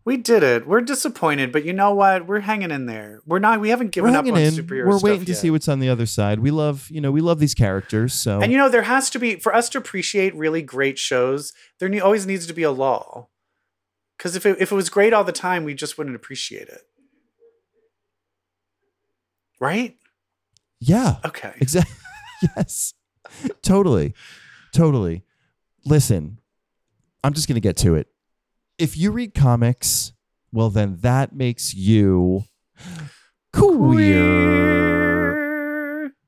We 0.08 0.16
did 0.16 0.42
it. 0.42 0.66
We're 0.66 0.80
disappointed, 0.80 1.52
but 1.52 1.66
you 1.66 1.74
know 1.74 1.92
what? 1.92 2.26
We're 2.26 2.40
hanging 2.40 2.70
in 2.70 2.86
there. 2.86 3.20
We're 3.26 3.40
not. 3.40 3.60
We 3.60 3.68
haven't 3.68 3.90
given 3.90 4.16
up 4.16 4.24
on 4.24 4.38
in. 4.38 4.54
superhero 4.54 4.86
We're 4.86 4.98
waiting 5.00 5.26
to 5.26 5.32
yet. 5.32 5.36
see 5.38 5.50
what's 5.50 5.68
on 5.68 5.80
the 5.80 5.90
other 5.90 6.06
side. 6.06 6.40
We 6.40 6.50
love, 6.50 6.88
you 6.90 7.02
know, 7.02 7.12
we 7.12 7.20
love 7.20 7.40
these 7.40 7.52
characters. 7.52 8.14
So 8.14 8.40
And 8.40 8.50
you 8.50 8.56
know, 8.56 8.70
there 8.70 8.84
has 8.84 9.10
to 9.10 9.18
be 9.18 9.36
for 9.36 9.54
us 9.54 9.68
to 9.68 9.76
appreciate 9.76 10.34
really 10.34 10.62
great 10.62 10.98
shows. 10.98 11.52
There 11.78 11.90
ne- 11.90 12.00
always 12.00 12.24
needs 12.24 12.46
to 12.46 12.54
be 12.54 12.62
a 12.62 12.70
law, 12.70 13.28
because 14.16 14.34
if 14.34 14.46
it, 14.46 14.56
if 14.58 14.72
it 14.72 14.74
was 14.74 14.88
great 14.88 15.12
all 15.12 15.24
the 15.24 15.30
time, 15.30 15.64
we 15.64 15.74
just 15.74 15.98
wouldn't 15.98 16.16
appreciate 16.16 16.68
it, 16.68 16.80
right? 19.60 19.94
yeah, 20.80 21.16
Okay. 21.22 21.52
exactly. 21.60 21.94
yes, 22.56 22.94
totally, 23.60 24.14
totally. 24.72 25.22
Listen, 25.84 26.38
I'm 27.22 27.34
just 27.34 27.46
gonna 27.46 27.60
get 27.60 27.76
to 27.78 27.94
it 27.94 28.08
if 28.78 28.96
you 28.96 29.10
read 29.10 29.34
comics, 29.34 30.12
well, 30.52 30.70
then 30.70 30.98
that 31.00 31.34
makes 31.34 31.74
you 31.74 32.44
queer. 33.52 33.76
queer. 33.76 35.34